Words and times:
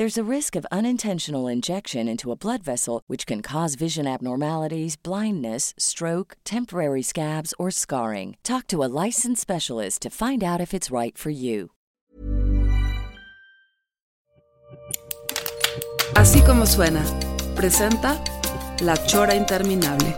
There's 0.00 0.16
a 0.16 0.34
risk 0.36 0.56
of 0.56 0.66
unintentional 0.72 1.46
injection 1.46 2.08
into 2.08 2.32
a 2.32 2.34
blood 2.34 2.62
vessel, 2.62 3.02
which 3.06 3.26
can 3.26 3.42
cause 3.42 3.74
vision 3.74 4.06
abnormalities, 4.06 4.96
blindness, 4.96 5.74
stroke, 5.76 6.38
temporary 6.42 7.02
scabs, 7.02 7.52
or 7.58 7.70
scarring. 7.70 8.38
Talk 8.42 8.66
to 8.68 8.82
a 8.82 8.88
licensed 9.04 9.42
specialist 9.42 10.00
to 10.00 10.08
find 10.08 10.42
out 10.42 10.58
if 10.58 10.72
it's 10.72 10.90
right 10.90 11.18
for 11.18 11.28
you. 11.28 11.72
Así 16.14 16.40
como 16.46 16.64
suena, 16.64 17.04
presenta 17.54 18.18
La 18.80 18.96
Chora 18.96 19.34
Interminable. 19.34 20.14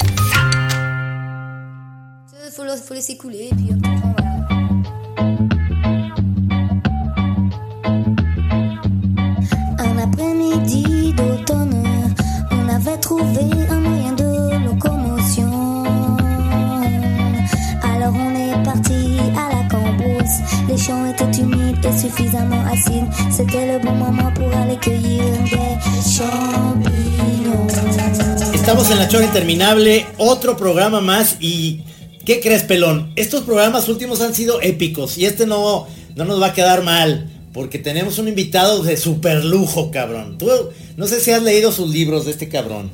Estamos 28.55 28.91
en 28.91 28.99
la 28.99 29.09
chora 29.09 29.25
interminable, 29.25 30.07
otro 30.19 30.57
programa 30.57 31.01
más 31.01 31.37
y 31.41 31.83
¿qué 32.25 32.41
crees, 32.41 32.63
pelón? 32.63 33.13
Estos 33.17 33.43
programas 33.43 33.89
últimos 33.89 34.21
han 34.21 34.35
sido 34.35 34.61
épicos 34.61 35.19
y 35.19 35.27
este 35.27 35.47
no, 35.47 35.87
no 36.15 36.25
nos 36.25 36.41
va 36.41 36.49
a 36.49 36.53
quedar 36.53 36.83
mal 36.83 37.29
porque 37.53 37.79
tenemos 37.79 38.19
un 38.19 38.29
invitado 38.29 38.83
de 38.83 38.97
super 38.97 39.45
lujo, 39.45 39.91
cabrón. 39.91 40.39
Tú 40.39 40.49
no 40.97 41.07
sé 41.07 41.21
si 41.21 41.31
has 41.31 41.43
leído 41.43 41.73
sus 41.73 41.91
libros 41.91 42.25
de 42.25 42.33
este 42.33 42.49
cabrón. 42.49 42.91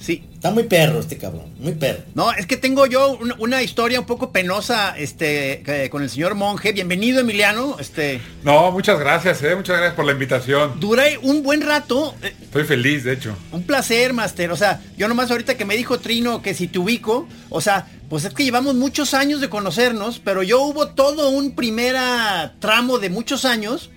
Sí. 0.00 0.22
Está 0.42 0.50
muy 0.50 0.64
perro 0.64 0.98
este 0.98 1.18
cabrón, 1.18 1.54
muy 1.60 1.70
perro. 1.70 2.00
No, 2.16 2.32
es 2.32 2.46
que 2.48 2.56
tengo 2.56 2.86
yo 2.86 3.12
un- 3.16 3.32
una 3.38 3.62
historia 3.62 4.00
un 4.00 4.06
poco 4.06 4.32
penosa 4.32 4.92
este, 4.98 5.62
con 5.88 6.02
el 6.02 6.10
señor 6.10 6.34
monje. 6.34 6.72
Bienvenido, 6.72 7.20
Emiliano. 7.20 7.76
Este, 7.78 8.20
No, 8.42 8.72
muchas 8.72 8.98
gracias, 8.98 9.40
eh, 9.44 9.54
muchas 9.54 9.76
gracias 9.76 9.94
por 9.94 10.04
la 10.04 10.10
invitación. 10.10 10.80
duré 10.80 11.16
un 11.18 11.44
buen 11.44 11.60
rato. 11.60 12.16
eh, 12.24 12.34
Estoy 12.42 12.64
feliz, 12.64 13.04
de 13.04 13.12
hecho. 13.12 13.36
Un 13.52 13.62
placer, 13.62 14.14
Master. 14.14 14.50
O 14.50 14.56
sea, 14.56 14.80
yo 14.96 15.06
nomás 15.06 15.30
ahorita 15.30 15.56
que 15.56 15.64
me 15.64 15.76
dijo 15.76 16.00
Trino 16.00 16.42
que 16.42 16.54
si 16.54 16.66
te 16.66 16.80
ubico, 16.80 17.28
o 17.48 17.60
sea, 17.60 17.86
pues 18.08 18.24
es 18.24 18.34
que 18.34 18.42
llevamos 18.42 18.74
muchos 18.74 19.14
años 19.14 19.40
de 19.40 19.48
conocernos, 19.48 20.18
pero 20.18 20.42
yo 20.42 20.60
hubo 20.62 20.88
todo 20.88 21.28
un 21.30 21.54
primera 21.54 22.54
tramo 22.58 22.98
de 22.98 23.10
muchos 23.10 23.44
años 23.44 23.90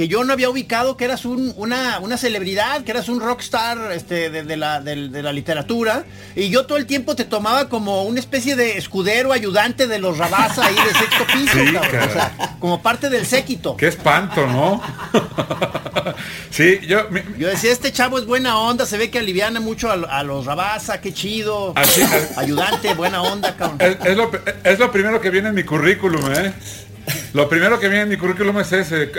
que 0.00 0.08
yo 0.08 0.24
no 0.24 0.32
había 0.32 0.48
ubicado 0.48 0.96
que 0.96 1.04
eras 1.04 1.26
un- 1.26 1.52
una, 1.58 1.98
una 1.98 2.16
celebridad, 2.16 2.84
que 2.84 2.90
eras 2.92 3.10
un 3.10 3.20
rockstar 3.20 3.92
este, 3.92 4.30
de, 4.30 4.44
de 4.44 4.56
la, 4.56 4.80
de 4.80 4.96
la 5.22 5.30
literatura, 5.30 6.04
y 6.34 6.48
yo 6.48 6.64
todo 6.64 6.78
el 6.78 6.86
tiempo 6.86 7.14
te 7.16 7.26
tomaba 7.26 7.68
como 7.68 8.04
una 8.04 8.18
especie 8.18 8.56
de 8.56 8.78
escudero 8.78 9.30
ayudante 9.30 9.86
de 9.86 9.98
los 9.98 10.16
Rabasa 10.16 10.64
ahí 10.64 10.74
de 10.74 10.98
sexto 10.98 11.26
piso, 11.34 11.52
Sí. 11.52 11.76
O 11.76 12.12
sea, 12.14 12.56
como 12.60 12.80
parte 12.80 13.10
del 13.10 13.26
séquito. 13.26 13.76
Qué 13.76 13.88
espanto, 13.88 14.46
¿no? 14.46 14.80
sí, 16.50 16.78
yo... 16.86 17.08
mi- 17.10 17.20
Yo 17.38 17.48
decía, 17.48 17.70
este 17.70 17.92
chavo 17.92 18.18
es 18.18 18.24
buena 18.24 18.58
onda, 18.58 18.86
se 18.86 18.96
ve 18.96 19.10
que 19.10 19.18
aliviana 19.18 19.60
mucho 19.60 19.90
a, 19.90 19.94
a 19.94 20.22
los 20.22 20.46
Rabasa, 20.46 21.02
qué 21.02 21.12
chido. 21.12 21.74
Así, 21.76 22.00
Ayudante, 22.38 22.94
buena 22.94 23.20
onda, 23.20 23.54
cabrón. 23.54 23.76
es, 23.82 23.96
es 24.02 24.16
lo, 24.16 24.30
es 24.64 24.78
lo 24.78 24.90
primero 24.90 25.20
que 25.20 25.28
viene 25.28 25.50
en 25.50 25.54
mi 25.54 25.64
currículum, 25.64 26.22
¿eh? 26.32 26.54
Lo 27.32 27.48
primero 27.48 27.78
que 27.78 27.88
viene 27.88 28.02
en 28.02 28.08
mi 28.08 28.16
currículum 28.16 28.58
es 28.60 28.72
ese, 28.72 29.10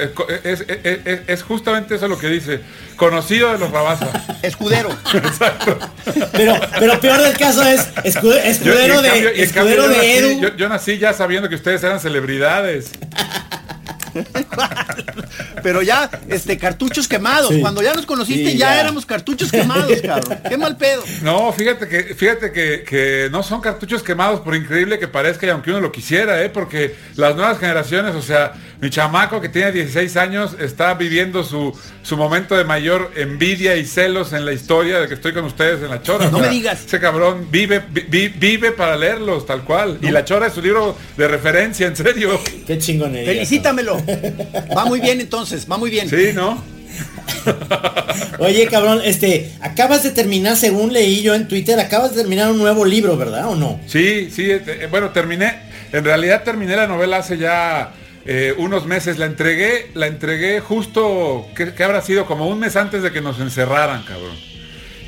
es, 0.44 0.62
es- 0.62 1.00
es- 1.06 1.20
es 1.28 1.44
justamente 1.44 1.96
eso 1.96 2.08
lo 2.08 2.18
que 2.18 2.28
dice, 2.28 2.60
conocido 2.96 3.52
de 3.52 3.58
los 3.58 3.72
Rabasa. 3.72 4.10
Escudero. 4.42 4.90
Exacto. 5.14 5.78
Pero, 6.34 6.60
pero 6.80 7.00
peor 7.00 7.22
del 7.22 7.38
caso 7.38 7.64
es 7.64 7.88
Yo- 8.22 8.34
escudero 8.36 9.02
de, 9.02 9.10
cambio- 9.10 9.30
escudero 9.30 9.84
yo 9.84 9.90
de 9.90 9.96
nací- 9.98 10.18
Edu. 10.18 10.42
Yo, 10.42 10.56
yo 10.58 10.70
nací 10.70 10.98
ya 10.98 11.14
sabiendo 11.14 11.48
que 11.50 11.56
ustedes 11.56 11.84
eran 11.84 12.00
celebridades. 12.00 12.92
Pero 15.64 15.82
ya, 15.82 16.10
este, 16.30 16.58
cartuchos 16.58 17.08
quemados. 17.08 17.50
Sí. 17.50 17.62
Cuando 17.62 17.82
ya 17.82 17.94
nos 17.94 18.06
conociste, 18.06 18.52
Sí, 18.52 18.58
ya, 18.58 18.76
ya. 18.76 18.82
éramos 18.82 19.06
cartuchos 19.06 19.52
quemados, 19.52 20.02
cabrón. 20.02 20.40
Qué 20.48 20.58
mal 20.58 20.78
pedo. 20.78 21.04
No, 21.22 21.52
fíjate 21.54 21.88
que, 21.88 22.04
fíjate 22.16 22.52
que, 22.52 22.84
que 22.84 23.30
no 23.32 23.44
son 23.44 23.62
cartuchos 23.62 24.04
quemados 24.04 24.40
por 24.42 24.56
increíble 24.56 25.00
que 25.00 25.08
parezca 25.08 25.46
y 25.46 25.50
aunque 25.50 25.72
uno 25.72 25.80
lo 25.82 25.92
quisiera, 25.92 26.44
¿eh? 26.44 26.50
porque 26.50 26.96
las 27.16 27.36
nuevas 27.36 27.60
generaciones, 27.60 28.16
o 28.16 28.22
sea, 28.22 28.54
mi 28.82 28.90
chamaco 28.90 29.40
que 29.40 29.48
tiene 29.48 29.72
16 29.72 30.18
años 30.18 30.56
está 30.60 30.96
viviendo 30.96 31.44
su, 31.44 31.72
su 32.02 32.18
momento 32.18 32.58
de 32.58 32.64
mayor 32.64 33.12
envidia 33.16 33.76
y 33.78 33.86
celos 33.86 34.34
en 34.34 34.44
la 34.44 34.54
historia 34.54 35.00
de 35.00 35.08
que 35.08 35.14
estoy 35.14 35.34
con 35.34 35.46
ustedes 35.46 35.84
en 35.84 35.90
la 35.92 36.02
chora. 36.02 36.30
No 36.32 36.38
O 36.38 36.42
sea, 36.42 36.50
me 36.50 36.56
digas. 36.56 36.84
Ese 36.86 37.00
cabrón 37.00 37.48
vive, 37.52 37.82
vi- 37.92 38.06
vi- 38.10 38.28
vive 38.30 38.72
para 38.72 38.98
leerlos, 38.98 39.46
tal 39.46 39.64
cual. 39.64 40.00
Y 40.02 40.08
la 40.10 40.26
chora 40.26 40.48
es 40.48 40.54
su 40.54 40.62
libro 40.64 40.98
de 41.16 41.28
referencia, 41.28 41.86
en 41.86 41.96
serio. 41.96 42.40
Qué 42.68 42.78
chingonería. 42.80 43.32
Felicítamelo. 43.34 44.02
Va 44.76 44.86
muy 44.86 45.00
bien 45.00 45.22
entonces, 45.22 45.68
va 45.72 45.78
muy 45.78 45.92
bien. 45.92 46.10
Sí, 46.10 46.32
¿no? 46.34 46.64
Oye, 48.40 48.68
cabrón, 48.68 49.02
este, 49.04 49.52
acabas 49.62 50.04
de 50.04 50.12
terminar, 50.12 50.58
según 50.58 50.92
leí 50.92 51.22
yo 51.22 51.36
en 51.36 51.48
Twitter, 51.48 51.80
acabas 51.80 52.12
de 52.16 52.18
terminar 52.22 52.50
un 52.52 52.58
nuevo 52.58 52.84
libro, 52.86 53.16
¿verdad 53.18 53.48
o 53.48 53.56
no? 53.56 53.80
Sí, 53.88 54.30
sí, 54.32 54.50
eh, 54.50 54.88
bueno, 54.90 55.12
terminé, 55.12 55.60
en 55.92 56.04
realidad 56.04 56.44
terminé 56.44 56.76
la 56.76 56.88
novela 56.88 57.18
hace 57.18 57.38
ya 57.38 57.94
eh, 58.26 58.54
unos 58.58 58.86
meses, 58.86 59.18
la 59.18 59.26
entregué, 59.26 59.90
la 59.96 60.08
entregué 60.08 60.60
justo, 60.60 61.48
que, 61.56 61.84
habrá 61.84 62.02
sido 62.02 62.26
como 62.26 62.48
un 62.48 62.60
mes 62.60 62.76
antes 62.76 63.02
de 63.02 63.12
que 63.12 63.22
nos 63.22 63.40
encerraran, 63.40 64.04
cabrón. 64.04 64.36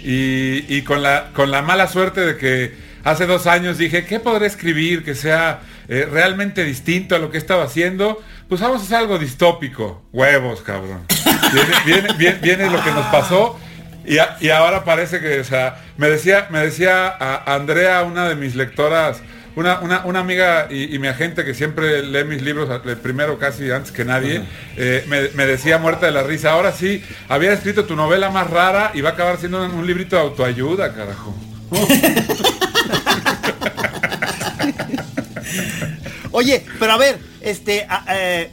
Y, 0.03 0.65
y 0.67 0.81
con, 0.81 1.03
la, 1.03 1.29
con 1.33 1.51
la 1.51 1.61
mala 1.61 1.87
suerte 1.87 2.21
de 2.21 2.37
que 2.37 2.73
hace 3.03 3.25
dos 3.25 3.47
años 3.47 3.77
dije, 3.77 4.05
¿qué 4.05 4.19
podré 4.19 4.47
escribir 4.47 5.03
que 5.03 5.15
sea 5.15 5.61
eh, 5.87 6.07
realmente 6.09 6.63
distinto 6.63 7.15
a 7.15 7.19
lo 7.19 7.29
que 7.29 7.37
estaba 7.37 7.63
haciendo? 7.63 8.21
Pues 8.49 8.61
vamos 8.61 8.81
a 8.81 8.85
hacer 8.85 8.97
algo 8.97 9.19
distópico. 9.19 10.03
Huevos, 10.11 10.61
cabrón. 10.61 11.05
Viene, 11.53 11.73
viene, 11.85 12.13
viene, 12.17 12.39
viene 12.41 12.69
lo 12.69 12.83
que 12.83 12.91
nos 12.91 13.05
pasó. 13.07 13.59
Y, 14.05 14.17
y 14.45 14.49
ahora 14.49 14.83
parece 14.83 15.19
que, 15.19 15.39
o 15.39 15.43
sea, 15.43 15.81
me 15.97 16.09
decía, 16.09 16.47
me 16.49 16.59
decía 16.59 17.07
a 17.07 17.53
Andrea, 17.53 18.01
una 18.03 18.27
de 18.27 18.35
mis 18.35 18.55
lectoras, 18.55 19.21
una, 19.55 19.79
una, 19.81 20.05
una 20.05 20.19
amiga 20.19 20.67
y, 20.69 20.95
y 20.95 20.99
mi 20.99 21.07
agente 21.07 21.45
que 21.45 21.53
siempre 21.53 22.01
lee 22.03 22.23
mis 22.23 22.41
libros 22.41 22.69
primero 23.01 23.37
casi 23.37 23.69
antes 23.71 23.91
que 23.91 24.03
nadie, 24.05 24.41
eh, 24.77 25.03
me, 25.07 25.29
me 25.29 25.45
decía 25.45 25.77
muerta 25.77 26.05
de 26.07 26.11
la 26.11 26.23
risa, 26.23 26.51
ahora 26.51 26.71
sí, 26.71 27.03
había 27.29 27.53
escrito 27.53 27.85
tu 27.85 27.95
novela 27.95 28.29
más 28.31 28.49
rara 28.49 28.91
y 28.93 29.01
va 29.01 29.11
a 29.11 29.13
acabar 29.13 29.37
siendo 29.37 29.63
un, 29.63 29.71
un 29.71 29.85
librito 29.87 30.15
de 30.15 30.21
autoayuda, 30.23 30.93
carajo. 30.93 31.35
Oye, 36.31 36.63
pero 36.79 36.93
a 36.93 36.97
ver, 36.97 37.19
este, 37.41 37.85
a- 37.89 38.05
eh, 38.09 38.49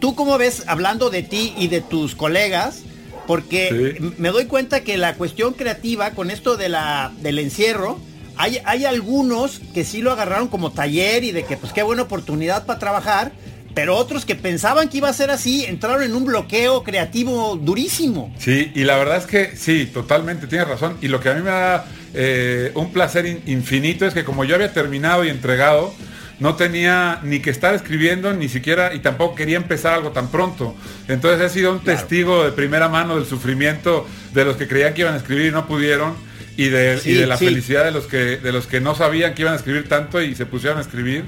tú 0.00 0.14
cómo 0.14 0.38
ves 0.38 0.62
hablando 0.66 1.10
de 1.10 1.22
ti 1.22 1.52
y 1.56 1.68
de 1.68 1.80
tus 1.80 2.14
colegas, 2.14 2.82
porque 3.26 3.96
Sí. 3.98 4.14
me 4.18 4.28
doy 4.28 4.44
cuenta 4.46 4.82
que 4.84 4.96
la 4.98 5.14
cuestión 5.14 5.54
creativa 5.54 6.10
con 6.12 6.30
esto 6.30 6.56
de 6.56 6.68
la, 6.68 7.10
del 7.20 7.38
encierro, 7.38 7.98
hay, 8.36 8.58
hay 8.64 8.84
algunos 8.84 9.60
que 9.72 9.84
sí 9.84 10.02
lo 10.02 10.12
agarraron 10.12 10.48
como 10.48 10.72
taller 10.72 11.24
y 11.24 11.32
de 11.32 11.44
que 11.44 11.56
pues 11.56 11.72
qué 11.72 11.82
buena 11.82 12.02
oportunidad 12.02 12.66
para 12.66 12.78
trabajar, 12.78 13.32
pero 13.74 13.96
otros 13.96 14.24
que 14.24 14.34
pensaban 14.36 14.88
que 14.88 14.98
iba 14.98 15.08
a 15.08 15.12
ser 15.12 15.30
así, 15.30 15.64
entraron 15.64 16.02
en 16.02 16.14
un 16.14 16.24
bloqueo 16.24 16.84
creativo 16.84 17.56
durísimo. 17.56 18.32
Sí, 18.38 18.70
y 18.74 18.84
la 18.84 18.96
verdad 18.96 19.16
es 19.18 19.26
que 19.26 19.56
sí, 19.56 19.86
totalmente, 19.86 20.46
tienes 20.46 20.68
razón. 20.68 20.96
Y 21.00 21.08
lo 21.08 21.20
que 21.20 21.30
a 21.30 21.34
mí 21.34 21.42
me 21.42 21.50
da 21.50 21.84
eh, 22.14 22.70
un 22.74 22.92
placer 22.92 23.26
in- 23.26 23.42
infinito 23.46 24.06
es 24.06 24.14
que 24.14 24.24
como 24.24 24.44
yo 24.44 24.54
había 24.54 24.72
terminado 24.72 25.24
y 25.24 25.28
entregado, 25.28 25.92
no 26.40 26.56
tenía 26.56 27.20
ni 27.22 27.40
que 27.40 27.50
estar 27.50 27.74
escribiendo, 27.74 28.32
ni 28.32 28.48
siquiera, 28.48 28.92
y 28.94 28.98
tampoco 29.00 29.34
quería 29.36 29.56
empezar 29.56 29.94
algo 29.94 30.10
tan 30.10 30.28
pronto. 30.28 30.74
Entonces 31.08 31.40
he 31.40 31.54
sido 31.54 31.72
un 31.72 31.80
testigo 31.80 32.44
de 32.44 32.50
primera 32.52 32.88
mano 32.88 33.16
del 33.16 33.24
sufrimiento 33.26 34.06
de 34.32 34.44
los 34.44 34.56
que 34.56 34.66
creían 34.68 34.94
que 34.94 35.02
iban 35.02 35.14
a 35.14 35.18
escribir 35.18 35.46
y 35.46 35.50
no 35.52 35.66
pudieron, 35.66 36.14
y 36.56 36.68
de, 36.68 37.00
y 37.04 37.14
de 37.14 37.26
la 37.26 37.36
felicidad 37.36 37.84
de 37.84 37.90
los, 37.90 38.06
que, 38.06 38.36
de 38.36 38.52
los 38.52 38.66
que 38.66 38.80
no 38.80 38.94
sabían 38.94 39.34
que 39.34 39.42
iban 39.42 39.54
a 39.54 39.56
escribir 39.56 39.88
tanto 39.88 40.22
y 40.22 40.34
se 40.34 40.46
pusieron 40.46 40.78
a 40.78 40.82
escribir. 40.82 41.24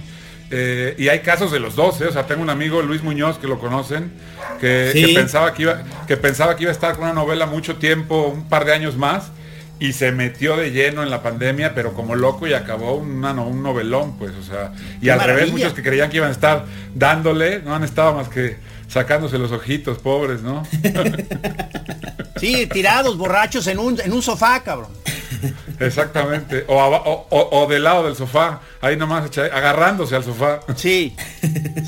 Eh, 0.50 0.94
y 0.96 1.08
hay 1.08 1.20
casos 1.20 1.50
de 1.50 1.58
los 1.58 1.74
dos, 1.74 2.00
¿eh? 2.00 2.06
o 2.06 2.12
sea, 2.12 2.26
tengo 2.26 2.40
un 2.40 2.50
amigo, 2.50 2.80
Luis 2.80 3.02
Muñoz, 3.02 3.38
que 3.38 3.48
lo 3.48 3.58
conocen, 3.58 4.12
que, 4.60 5.12
pensaba 5.12 5.52
que, 5.52 5.62
iba, 5.62 5.82
que 6.06 6.16
pensaba 6.16 6.54
que 6.54 6.62
iba 6.62 6.70
a 6.70 6.74
estar 6.74 6.94
con 6.94 7.04
una 7.04 7.12
novela 7.12 7.46
mucho 7.46 7.76
tiempo, 7.76 8.28
un 8.28 8.48
par 8.48 8.64
de 8.64 8.72
años 8.72 8.96
más, 8.96 9.32
y 9.80 9.92
se 9.92 10.12
metió 10.12 10.56
de 10.56 10.70
lleno 10.70 11.02
en 11.02 11.10
la 11.10 11.20
pandemia, 11.20 11.74
pero 11.74 11.94
como 11.94 12.14
loco 12.14 12.46
y 12.46 12.54
acabó 12.54 12.94
un 12.94 13.20
novelón, 13.20 14.16
pues, 14.18 14.32
o 14.40 14.42
sea, 14.44 14.72
y 15.02 15.08
al 15.08 15.20
revés, 15.20 15.50
muchos 15.50 15.72
que 15.72 15.82
creían 15.82 16.10
que 16.10 16.18
iban 16.18 16.28
a 16.28 16.32
estar 16.32 16.64
dándole, 16.94 17.60
no 17.62 17.74
han 17.74 17.82
estado 17.82 18.14
más 18.14 18.28
que 18.28 18.56
sacándose 18.88 19.38
los 19.38 19.52
ojitos, 19.52 19.98
pobres, 19.98 20.42
¿no? 20.42 20.66
sí, 22.36 22.66
tirados, 22.66 23.16
borrachos 23.16 23.66
en 23.66 23.78
un, 23.78 24.00
en 24.00 24.12
un 24.12 24.22
sofá, 24.22 24.62
cabrón. 24.62 24.90
Exactamente. 25.80 26.64
O, 26.68 27.66
del 27.68 27.84
lado 27.84 28.04
del 28.04 28.16
sofá, 28.16 28.60
ahí 28.80 28.96
nomás 28.96 29.30
agarrándose 29.38 30.16
al 30.16 30.24
sofá. 30.24 30.60
Sí, 30.76 31.14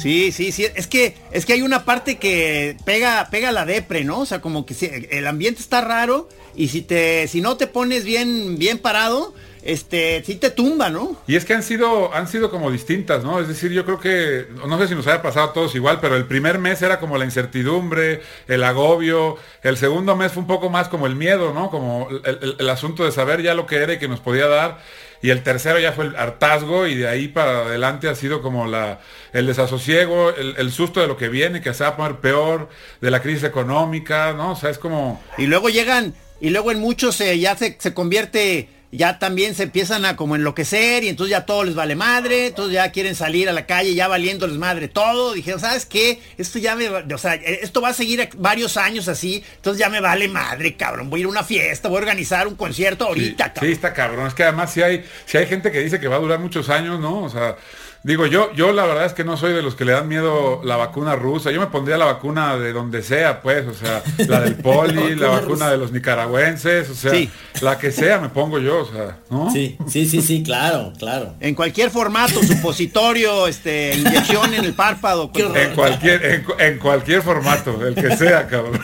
sí, 0.01 0.33
sí, 0.33 0.53
sí. 0.53 0.67
Es 0.75 0.87
que, 0.87 1.17
es 1.31 1.47
que 1.47 1.55
hay 1.55 1.63
una 1.63 1.85
parte 1.85 2.19
que 2.19 2.77
pega, 2.85 3.29
pega 3.31 3.53
la 3.53 3.65
depre, 3.65 4.05
¿no? 4.05 4.21
O 4.21 4.27
sea, 4.27 4.41
como 4.41 4.67
que 4.67 5.09
el 5.11 5.27
ambiente 5.27 5.61
está 5.61 5.81
raro 5.81 6.29
y 6.55 6.69
si 6.69 6.83
te, 6.83 7.29
si 7.29 7.41
no 7.41 7.57
te 7.57 7.67
pones 7.67 8.05
bien, 8.05 8.59
bien 8.59 8.79
parado, 8.79 9.35
este, 9.69 10.23
sí 10.25 10.37
te 10.37 10.49
tumba, 10.49 10.89
¿no? 10.89 11.15
Y 11.27 11.37
es 11.37 11.45
que 11.45 11.53
han 11.53 11.63
sido, 11.63 12.15
han 12.15 12.27
sido 12.27 12.51
como 12.51 12.71
distintas, 12.71 13.23
¿no? 13.23 13.39
Es 13.39 13.49
decir, 13.49 13.71
yo 13.71 13.85
creo 13.85 14.01
que, 14.01 14.47
no 14.67 14.79
sé 14.79 14.89
si 14.89 14.95
nos 14.95 15.07
haya 15.07 15.21
pasado 15.21 15.51
a 15.51 15.53
todos 15.53 15.75
igual, 15.75 15.99
pero 16.01 16.17
el 16.17 16.25
primer 16.25 16.59
mes 16.59 16.81
era 16.81 16.99
como 16.99 17.19
la 17.19 17.27
incertidumbre, 17.27 18.23
el 18.47 18.65
agobio, 18.65 19.37
el 19.63 19.77
segundo 19.77 20.17
mes 20.17 20.33
fue 20.33 20.41
un 20.41 20.47
poco 20.47 20.71
más 20.71 20.89
como 20.89 21.07
el 21.07 21.17
miedo, 21.17 21.53
¿no? 21.53 21.71
Como 21.71 22.09
el, 22.25 22.71
asunto 22.71 23.05
de 23.05 23.13
saber 23.13 23.43
ya 23.43 23.53
lo 23.53 23.67
que 23.67 23.77
era 23.77 23.93
y 23.93 23.99
que 23.99 24.09
nos 24.09 24.21
podía 24.21 24.47
dar. 24.47 24.79
Y 25.21 25.29
el 25.29 25.43
tercero 25.43 25.79
ya 25.79 25.93
fue 25.93 26.07
el 26.07 26.17
hartazgo 26.17 26.87
y 26.87 26.95
de 26.95 27.07
ahí 27.07 27.29
para 27.29 27.67
adelante 27.67 28.09
ha 28.09 28.15
sido 28.15 28.41
como 28.41 28.67
la, 28.67 29.01
el 29.35 29.47
desasosiego, 29.47 30.31
el, 30.31 30.73
susto 30.73 31.01
de 31.01 31.09
lo 31.09 31.19
que 31.19 31.29
viene, 31.29 31.61
que 31.61 31.75
se 31.75 31.85
va 31.85 31.91
a 31.91 31.97
poner 31.97 32.17
peor, 32.21 32.71
de 33.03 33.11
la 33.11 33.21
crisis 33.21 33.45
económica, 33.45 34.33
¿no? 34.33 34.53
O 34.53 34.57
sea, 34.57 34.71
es 34.71 34.79
como... 34.79 35.23
Y 35.37 35.45
luego 35.45 35.69
llegan, 35.69 36.15
y 36.41 36.49
luego 36.49 36.71
en 36.71 36.79
muchos 36.79 37.21
eh, 37.21 37.39
ya 37.39 37.55
se, 37.55 37.77
se 37.79 37.93
convierte 37.93 38.78
ya 38.91 39.19
también 39.19 39.55
se 39.55 39.65
empiezan 39.65 40.05
a 40.05 40.17
como 40.17 40.35
enloquecer 40.35 41.05
y 41.05 41.09
entonces 41.09 41.33
ya 41.33 41.45
todo 41.45 41.65
les 41.65 41.75
vale 41.75 41.95
madre, 41.95 42.47
entonces 42.47 42.75
ya 42.75 42.91
quieren 42.91 43.15
salir 43.15 43.49
a 43.49 43.53
la 43.53 43.67
calle 43.67 43.95
ya 43.95 44.09
valiéndoles 44.09 44.57
madre 44.57 44.89
todo. 44.89 45.35
Dijeron, 45.35 45.61
¿sabes 45.61 45.85
qué? 45.85 46.21
Esto 46.39 46.59
ya 46.59 46.75
me, 46.75 46.89
o 46.89 47.19
sea, 47.19 47.35
esto 47.35 47.81
va 47.81 47.91
a 47.91 47.95
seguir 47.95 48.29
varios 48.37 48.77
años 48.77 49.09
así, 49.09 49.45
entonces 49.57 49.79
ya 49.79 49.91
me 49.91 50.01
vale 50.01 50.29
madre, 50.29 50.77
cabrón. 50.77 51.11
Voy 51.11 51.21
a 51.21 51.23
ir 51.23 51.27
a 51.27 51.31
una 51.31 51.45
fiesta, 51.45 51.89
voy 51.89 51.99
a 51.99 52.01
organizar 52.01 52.49
un 52.49 52.57
concierto 52.57 53.07
ahorita, 53.07 53.45
sí, 53.45 53.51
cabrón. 53.51 53.67
Sí, 53.67 53.73
está 53.73 53.93
cabrón. 53.93 54.27
Es 54.27 54.35
que 54.35 54.45
además 54.45 54.73
si 54.73 54.83
hay, 54.83 55.05
si 55.27 55.37
hay 55.37 55.47
gente 55.47 55.71
que 55.71 55.81
dice 55.81 56.01
que 56.01 56.09
va 56.09 56.17
a 56.17 56.21
durar 56.21 56.39
muchos 56.39 56.69
años, 56.71 56.99
¿no? 56.99 57.23
O 57.25 57.29
sea, 57.29 57.57
Digo, 58.05 58.27
yo, 58.27 58.53
yo 58.55 58.73
la 58.73 58.87
verdad 58.87 59.07
es 59.07 59.13
que 59.13 59.25
no 59.25 59.37
soy 59.37 59.53
de 59.53 59.61
los 59.61 59.75
que 59.75 59.85
le 59.85 59.93
dan 59.93 60.07
miedo 60.07 60.61
la 60.63 60.77
vacuna 60.77 61.17
rusa. 61.17 61.51
Yo 61.51 61.61
me 61.61 61.67
pondría 61.67 61.99
la 61.99 62.05
vacuna 62.05 62.57
de 62.57 62.73
donde 62.73 63.03
sea, 63.03 63.43
pues, 63.43 63.67
o 63.67 63.75
sea, 63.75 64.03
la 64.29 64.41
del 64.41 64.55
poli, 64.63 65.17
la, 65.17 65.29
vacuna 65.29 65.69
de 65.69 65.79
los 65.79 65.91
nicaragüenses, 65.91 66.89
o 66.91 66.95
sea, 66.95 67.13
la 67.61 67.77
que 67.77 67.91
sea 67.91 68.21
me 68.21 68.29
pongo 68.29 68.61
yo, 68.61 68.83
o 68.83 68.85
sea, 68.85 69.19
¿no? 69.31 69.51
Sí, 69.51 69.77
sí, 69.89 70.07
sí, 70.07 70.23
sí, 70.23 70.45
claro, 70.45 70.93
claro. 70.97 71.35
En 71.41 71.57
cualquier 71.57 71.91
formato, 71.91 72.41
supositorio, 72.43 73.49
este, 73.49 73.97
inyección 73.97 74.55
en 74.55 74.65
el 74.65 74.75
párpado. 74.75 75.31
En 75.35 75.75
cualquier, 75.75 76.45
en, 76.59 76.79
cualquier 76.79 77.23
formato, 77.23 77.85
el 77.85 77.97
que 77.97 78.17
sea, 78.17 78.47
cabrón. 78.47 78.81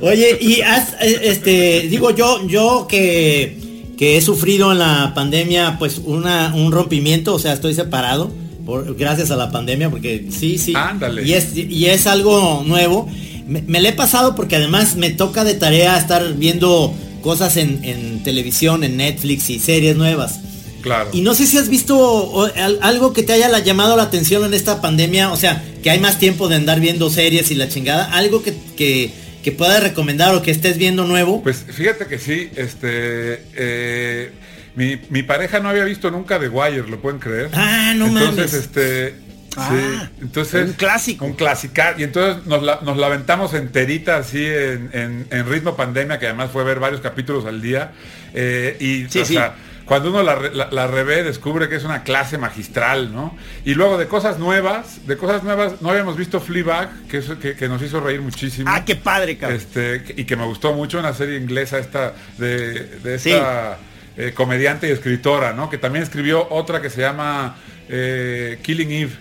Oye, 0.00 0.38
y 0.40 0.60
has, 0.60 0.92
eh, 1.00 1.18
este, 1.22 1.88
digo 1.88 2.10
yo, 2.10 2.46
yo 2.46 2.86
que 2.88 3.65
que 3.96 4.16
he 4.16 4.20
sufrido 4.20 4.72
en 4.72 4.78
la 4.78 5.12
pandemia 5.14 5.76
pues 5.78 6.00
una, 6.04 6.54
un 6.54 6.70
rompimiento, 6.72 7.34
o 7.34 7.38
sea, 7.38 7.52
estoy 7.52 7.74
separado 7.74 8.30
por, 8.66 8.96
gracias 8.96 9.30
a 9.30 9.36
la 9.36 9.50
pandemia, 9.50 9.90
porque 9.90 10.26
sí, 10.30 10.58
sí. 10.58 10.74
Ándale. 10.76 11.26
Y 11.26 11.32
es, 11.32 11.56
y 11.56 11.86
es 11.86 12.06
algo 12.06 12.62
nuevo. 12.66 13.08
Me, 13.46 13.62
me 13.62 13.80
le 13.80 13.90
he 13.90 13.92
pasado 13.92 14.34
porque 14.34 14.56
además 14.56 14.96
me 14.96 15.10
toca 15.10 15.44
de 15.44 15.54
tarea 15.54 15.96
estar 15.96 16.34
viendo 16.34 16.92
cosas 17.22 17.56
en, 17.56 17.84
en, 17.84 18.22
televisión, 18.22 18.84
en 18.84 18.96
Netflix 18.96 19.50
y 19.50 19.58
series 19.58 19.96
nuevas. 19.96 20.40
Claro. 20.82 21.10
Y 21.12 21.22
no 21.22 21.34
sé 21.34 21.46
si 21.46 21.58
has 21.58 21.68
visto 21.68 22.46
algo 22.80 23.12
que 23.12 23.24
te 23.24 23.32
haya 23.32 23.58
llamado 23.58 23.96
la 23.96 24.04
atención 24.04 24.44
en 24.44 24.54
esta 24.54 24.80
pandemia, 24.80 25.32
o 25.32 25.36
sea, 25.36 25.64
que 25.82 25.90
hay 25.90 25.98
más 25.98 26.18
tiempo 26.18 26.48
de 26.48 26.56
andar 26.56 26.78
viendo 26.78 27.10
series 27.10 27.50
y 27.50 27.56
la 27.56 27.68
chingada, 27.68 28.04
algo 28.12 28.42
que, 28.42 28.54
que 28.76 29.10
que 29.46 29.52
puedas 29.52 29.80
recomendar 29.80 30.34
o 30.34 30.42
que 30.42 30.50
estés 30.50 30.76
viendo 30.76 31.04
nuevo? 31.04 31.40
Pues 31.40 31.66
fíjate 31.70 32.08
que 32.08 32.18
sí, 32.18 32.50
este, 32.56 33.44
eh, 33.54 34.32
mi, 34.74 35.22
pareja 35.22 35.60
no 35.60 35.68
había 35.68 35.84
visto 35.84 36.10
nunca 36.10 36.40
The 36.40 36.48
Wire, 36.48 36.88
¿lo 36.88 37.00
pueden 37.00 37.20
creer? 37.20 37.50
Ah, 37.52 37.94
no 37.94 38.06
Entonces, 38.06 38.54
este, 38.54 39.14
ah, 39.56 39.68
sí, 39.70 40.16
entonces 40.20 40.66
un 40.66 40.72
clásico. 40.72 41.24
Un 41.26 41.34
clásico. 41.34 41.80
Y 41.96 42.02
entonces 42.02 42.44
nos 42.46 42.60
la, 42.60 42.80
nos 42.82 42.96
la 42.96 43.06
aventamos 43.06 43.54
enterita 43.54 44.16
así 44.16 44.44
en, 44.44 45.28
ritmo 45.48 45.76
pandemia, 45.76 46.18
que 46.18 46.26
además 46.26 46.50
fue 46.50 46.64
ver 46.64 46.80
varios 46.80 47.00
capítulos 47.00 47.46
al 47.46 47.62
día. 47.62 47.92
Eh, 48.34 48.76
y 48.80 49.08
sí, 49.08 49.24
sí 49.24 49.38
cuando 49.86 50.10
uno 50.10 50.22
la, 50.22 50.86
revé 50.88 51.22
descubre 51.22 51.68
que 51.68 51.76
es 51.76 51.84
una 51.84 52.02
clase 52.02 52.38
magistral, 52.38 53.14
¿no? 53.14 53.36
Y 53.64 53.74
luego 53.74 53.96
de 53.98 54.08
cosas 54.08 54.38
nuevas, 54.38 55.06
de 55.06 55.16
cosas 55.16 55.44
nuevas, 55.44 55.80
no 55.80 55.90
habíamos 55.90 56.16
visto 56.16 56.40
Fleabag, 56.40 57.06
que, 57.06 57.20
que, 57.40 57.54
que 57.54 57.68
nos 57.68 57.80
hizo 57.82 58.00
reír 58.00 58.20
muchísimo. 58.20 58.68
Ah, 58.68 58.84
qué 58.84 58.96
padre, 58.96 59.38
cabrón. 59.38 59.58
Este, 59.58 60.02
y 60.16 60.24
que 60.24 60.34
me 60.34 60.44
gustó 60.44 60.72
mucho 60.72 60.98
una 60.98 61.14
serie 61.14 61.38
inglesa 61.38 61.78
esta 61.78 62.14
de, 62.36 62.98
de 62.98 63.14
esta 63.14 63.78
eh, 64.16 64.32
comediante 64.34 64.88
y 64.88 64.90
escritora, 64.90 65.52
¿no? 65.52 65.70
Que 65.70 65.78
también 65.78 66.02
escribió 66.02 66.48
otra 66.50 66.82
que 66.82 66.90
se 66.90 67.02
llama 67.02 67.56
eh, 67.88 68.58
Killing 68.62 68.90
Eve, 68.90 69.12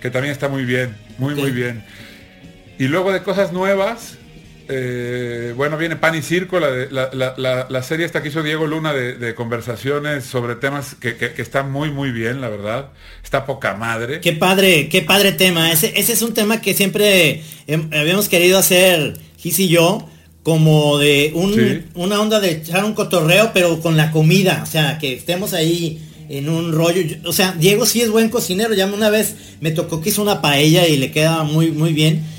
que 0.00 0.10
también 0.10 0.32
está 0.32 0.48
muy 0.48 0.64
bien, 0.64 0.94
muy, 1.16 1.34
muy 1.34 1.52
bien. 1.52 1.84
Y 2.76 2.88
luego 2.88 3.12
de 3.12 3.22
cosas 3.22 3.52
nuevas, 3.52 4.18
eh, 4.68 5.54
bueno, 5.56 5.76
viene 5.76 5.96
Pan 5.96 6.14
y 6.14 6.22
Circo, 6.22 6.58
la, 6.60 7.82
serie 7.82 8.06
esta 8.06 8.22
que 8.22 8.28
hizo 8.28 8.42
Diego 8.42 8.66
Luna 8.66 8.92
de, 8.92 9.34
conversaciones 9.34 10.24
sobre 10.24 10.54
temas 10.56 10.94
que, 10.94 11.16
que, 11.16 11.40
está 11.40 11.62
muy, 11.62 11.90
muy 11.90 12.12
bien, 12.12 12.40
la 12.40 12.48
verdad. 12.48 12.90
Está 13.22 13.46
poca 13.46 13.74
madre. 13.74 14.20
Qué 14.20 14.32
padre, 14.32 14.88
qué 14.88 15.02
padre 15.02 15.32
tema. 15.32 15.72
Ese, 15.72 15.92
ese 15.96 16.12
es 16.12 16.22
un 16.22 16.34
tema 16.34 16.60
que 16.60 16.74
siempre 16.74 17.42
habíamos 17.92 18.28
querido 18.28 18.58
hacer, 18.58 19.18
Gis 19.36 19.58
y 19.58 19.68
yo, 19.68 20.08
como 20.42 20.98
de 20.98 21.32
un, 21.34 21.86
una 21.94 22.20
onda 22.20 22.40
de 22.40 22.52
echar 22.52 22.84
un 22.84 22.94
cotorreo, 22.94 23.52
pero 23.54 23.80
con 23.80 23.96
la 23.96 24.10
comida. 24.10 24.60
O 24.62 24.66
sea, 24.66 24.98
que 24.98 25.14
estemos 25.14 25.52
ahí 25.52 26.00
en 26.28 26.48
un 26.48 26.72
rollo. 26.72 27.02
O 27.24 27.32
sea, 27.32 27.52
Diego 27.52 27.86
sí 27.86 28.00
es 28.00 28.10
buen 28.10 28.28
cocinero. 28.28 28.74
Ya 28.74 28.86
una 28.86 29.10
vez 29.10 29.36
me 29.60 29.70
tocó 29.70 30.00
que 30.00 30.10
hizo 30.10 30.22
una 30.22 30.40
paella 30.40 30.86
y 30.88 30.96
le 30.96 31.10
queda 31.10 31.42
muy, 31.42 31.70
muy 31.70 31.92
bien 31.92 32.31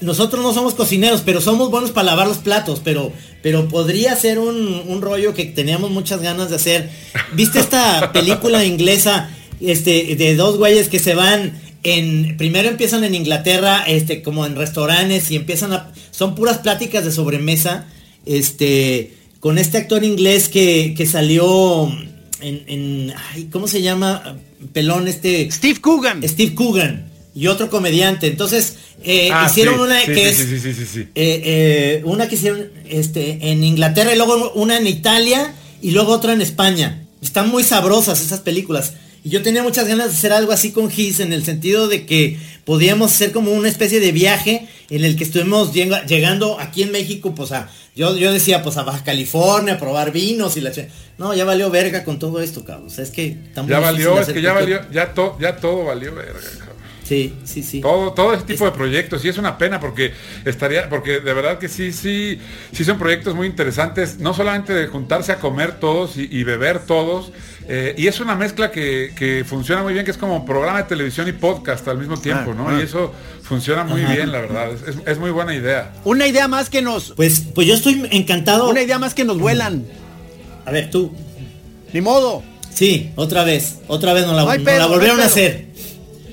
nosotros 0.00 0.42
no 0.42 0.54
somos 0.54 0.74
cocineros, 0.74 1.22
pero 1.24 1.40
somos 1.40 1.70
buenos 1.70 1.90
para 1.90 2.06
lavar 2.06 2.26
los 2.26 2.38
platos, 2.38 2.80
pero, 2.82 3.12
pero 3.42 3.68
podría 3.68 4.16
ser 4.16 4.38
un, 4.38 5.00
rollo 5.00 5.34
que 5.34 5.44
teníamos 5.44 5.90
muchas 5.90 6.22
ganas 6.22 6.50
de 6.50 6.56
hacer. 6.56 6.90
¿Viste 7.34 7.58
esta 7.60 8.12
película 8.14 8.64
inglesa 8.64 9.30
este, 9.60 10.16
de 10.16 10.36
dos 10.36 10.56
güeyes 10.56 10.88
que 10.88 10.98
se 10.98 11.14
van 11.14 11.60
en, 11.82 12.36
primero 12.36 12.68
empiezan 12.68 13.04
en 13.04 13.14
Inglaterra, 13.14 13.84
este, 13.86 14.22
como 14.22 14.44
en 14.44 14.56
restaurantes 14.56 15.30
y 15.30 15.36
empiezan 15.36 15.72
a, 15.72 15.92
son 16.10 16.34
puras 16.34 16.58
pláticas 16.58 17.04
de 17.04 17.12
sobremesa, 17.12 17.86
este, 18.26 19.14
con 19.40 19.58
este 19.58 19.78
actor 19.78 20.04
inglés 20.04 20.48
que, 20.48 20.94
que 20.96 21.06
salió 21.06 21.90
en, 22.40 22.64
en 22.66 23.14
¿cómo 23.50 23.66
se 23.66 23.82
llama? 23.82 24.36
Pelón 24.72 25.08
este. 25.08 25.50
Steve 25.50 25.80
Coogan. 25.80 26.22
Steve 26.26 26.54
Coogan 26.54 27.09
y 27.34 27.46
otro 27.46 27.70
comediante. 27.70 28.26
Entonces, 28.26 28.76
eh, 29.02 29.30
ah, 29.32 29.46
hicieron 29.48 29.80
una 29.80 30.04
que 30.04 30.28
es 30.28 30.40
eh, 30.40 31.08
eh, 31.14 32.02
una 32.04 32.28
que 32.28 32.34
hicieron 32.34 32.70
este, 32.88 33.50
en 33.50 33.64
Inglaterra 33.64 34.12
y 34.12 34.16
luego 34.16 34.52
una 34.52 34.76
en 34.76 34.86
Italia 34.86 35.54
y 35.80 35.92
luego 35.92 36.12
otra 36.12 36.32
en 36.32 36.42
España. 36.42 37.06
Están 37.22 37.48
muy 37.48 37.64
sabrosas 37.64 38.20
esas 38.20 38.40
películas. 38.40 38.94
Y 39.22 39.28
yo 39.28 39.42
tenía 39.42 39.62
muchas 39.62 39.86
ganas 39.86 40.06
de 40.10 40.16
hacer 40.16 40.32
algo 40.32 40.52
así 40.52 40.72
con 40.72 40.90
Gis 40.90 41.20
en 41.20 41.32
el 41.34 41.44
sentido 41.44 41.88
de 41.88 42.06
que 42.06 42.38
podíamos 42.64 43.12
hacer 43.12 43.32
como 43.32 43.52
una 43.52 43.68
especie 43.68 44.00
de 44.00 44.12
viaje 44.12 44.66
en 44.88 45.04
el 45.04 45.16
que 45.16 45.24
estuvimos 45.24 45.72
llegando 45.74 46.58
aquí 46.58 46.82
en 46.82 46.90
México, 46.90 47.34
pues 47.34 47.52
a, 47.52 47.68
yo, 47.94 48.16
yo 48.16 48.32
decía, 48.32 48.62
pues 48.62 48.76
a 48.76 48.82
Baja 48.82 49.04
California, 49.04 49.74
a 49.74 49.78
probar 49.78 50.10
vinos 50.10 50.56
y 50.56 50.60
la 50.60 50.72
No, 51.18 51.34
ya 51.34 51.44
valió 51.44 51.70
verga 51.70 52.02
con 52.02 52.18
todo 52.18 52.40
esto, 52.40 52.64
cabrón. 52.64 52.88
es 52.96 53.10
que 53.10 53.36
Ya 53.66 53.78
valió, 53.78 54.18
es 54.20 54.28
que 54.28 54.40
ya 54.40 54.52
valió, 54.52 54.80
ya, 54.90 55.12
todo 55.12 55.36
ya 55.38 55.56
todo 55.56 55.84
valió 55.84 56.14
verga, 56.14 56.40
cabrón. 56.58 56.79
Sí, 57.10 57.34
sí, 57.42 57.64
sí. 57.64 57.80
Todo, 57.80 58.12
todo 58.12 58.32
ese 58.34 58.44
tipo 58.44 58.64
de 58.64 58.70
proyectos. 58.70 59.24
Y 59.24 59.28
es 59.28 59.36
una 59.36 59.58
pena 59.58 59.80
porque 59.80 60.12
estaría, 60.44 60.88
porque 60.88 61.18
de 61.18 61.34
verdad 61.34 61.58
que 61.58 61.68
sí, 61.68 61.92
sí, 61.92 62.38
sí 62.70 62.84
son 62.84 62.98
proyectos 62.98 63.34
muy 63.34 63.48
interesantes, 63.48 64.20
no 64.20 64.32
solamente 64.32 64.72
de 64.72 64.86
juntarse 64.86 65.32
a 65.32 65.40
comer 65.40 65.80
todos 65.80 66.16
y, 66.16 66.28
y 66.30 66.44
beber 66.44 66.78
todos. 66.86 67.32
eh, 67.68 67.96
y 67.98 68.06
es 68.06 68.20
una 68.20 68.36
mezcla 68.36 68.70
que, 68.70 69.10
que 69.16 69.44
funciona 69.44 69.82
muy 69.82 69.92
bien, 69.92 70.04
que 70.04 70.12
es 70.12 70.16
como 70.18 70.46
programa 70.46 70.78
de 70.82 70.84
televisión 70.88 71.26
y 71.26 71.32
podcast 71.32 71.88
al 71.88 71.98
mismo 71.98 72.16
tiempo, 72.16 72.54
¿no? 72.54 72.78
Y 72.78 72.82
eso 72.84 73.12
funciona 73.42 73.82
muy 73.82 74.02
bien, 74.04 74.30
la 74.30 74.40
verdad. 74.42 74.68
Es, 75.04 75.18
muy 75.18 75.32
buena 75.32 75.52
idea. 75.52 75.92
Una 76.04 76.28
idea 76.28 76.46
más 76.46 76.70
que 76.70 76.80
nos, 76.80 77.10
Pues, 77.16 77.40
pues 77.52 77.66
yo 77.66 77.74
estoy 77.74 78.06
encantado. 78.12 78.70
una 78.70 78.82
idea 78.82 79.00
más 79.00 79.14
que 79.14 79.24
nos 79.24 79.40
vuelan. 79.40 79.84
A 80.64 80.70
ver, 80.70 80.90
tú. 80.92 81.12
Ni 81.92 82.00
modo. 82.00 82.44
Sí, 82.72 83.10
otra 83.16 83.42
vez. 83.42 83.80
Otra 83.88 84.12
vez 84.12 84.26
nos 84.28 84.36
la, 84.36 84.42
No 84.44 84.50
hay 84.50 84.58
nos 84.58 84.64
pedo, 84.64 84.78
la 84.78 84.84
no 84.84 84.90
volvieron 84.92 85.20
a 85.20 85.24
hacer. 85.24 85.69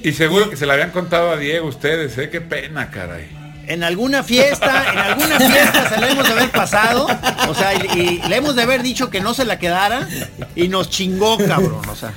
Y 0.04 0.13
seguro 0.13 0.50
que 0.50 0.56
se 0.58 0.66
la 0.66 0.74
habían 0.74 0.92
contado 0.92 1.32
a 1.32 1.38
Diego 1.38 1.68
ustedes, 1.68 2.18
¿eh? 2.18 2.30
Qué 2.30 2.39
pena, 2.42 2.89
caray. 2.92 3.27
En 3.68 3.84
alguna 3.84 4.24
fiesta, 4.24 4.86
en 4.94 4.98
alguna 4.98 5.38
fiesta 5.39 5.89
se 5.89 6.00
la 6.00 6.10
hemos 6.10 6.25
de 6.25 6.32
haber 6.34 6.50
pasado. 6.51 7.08
O 7.50 7.54
sea, 7.54 7.74
y, 7.74 8.22
y 8.24 8.27
le 8.30 8.38
hemos 8.38 8.56
de 8.56 8.62
haber 8.63 8.82
dicho 8.82 9.10
que 9.10 9.20
no 9.20 9.34
se 9.34 9.44
la 9.44 9.60
quedara. 9.60 10.08
Y 10.56 10.70
nos 10.70 10.89
chingó, 10.89 11.38
cabrón. 11.38 11.82
O 11.89 11.96
sea. 11.96 12.13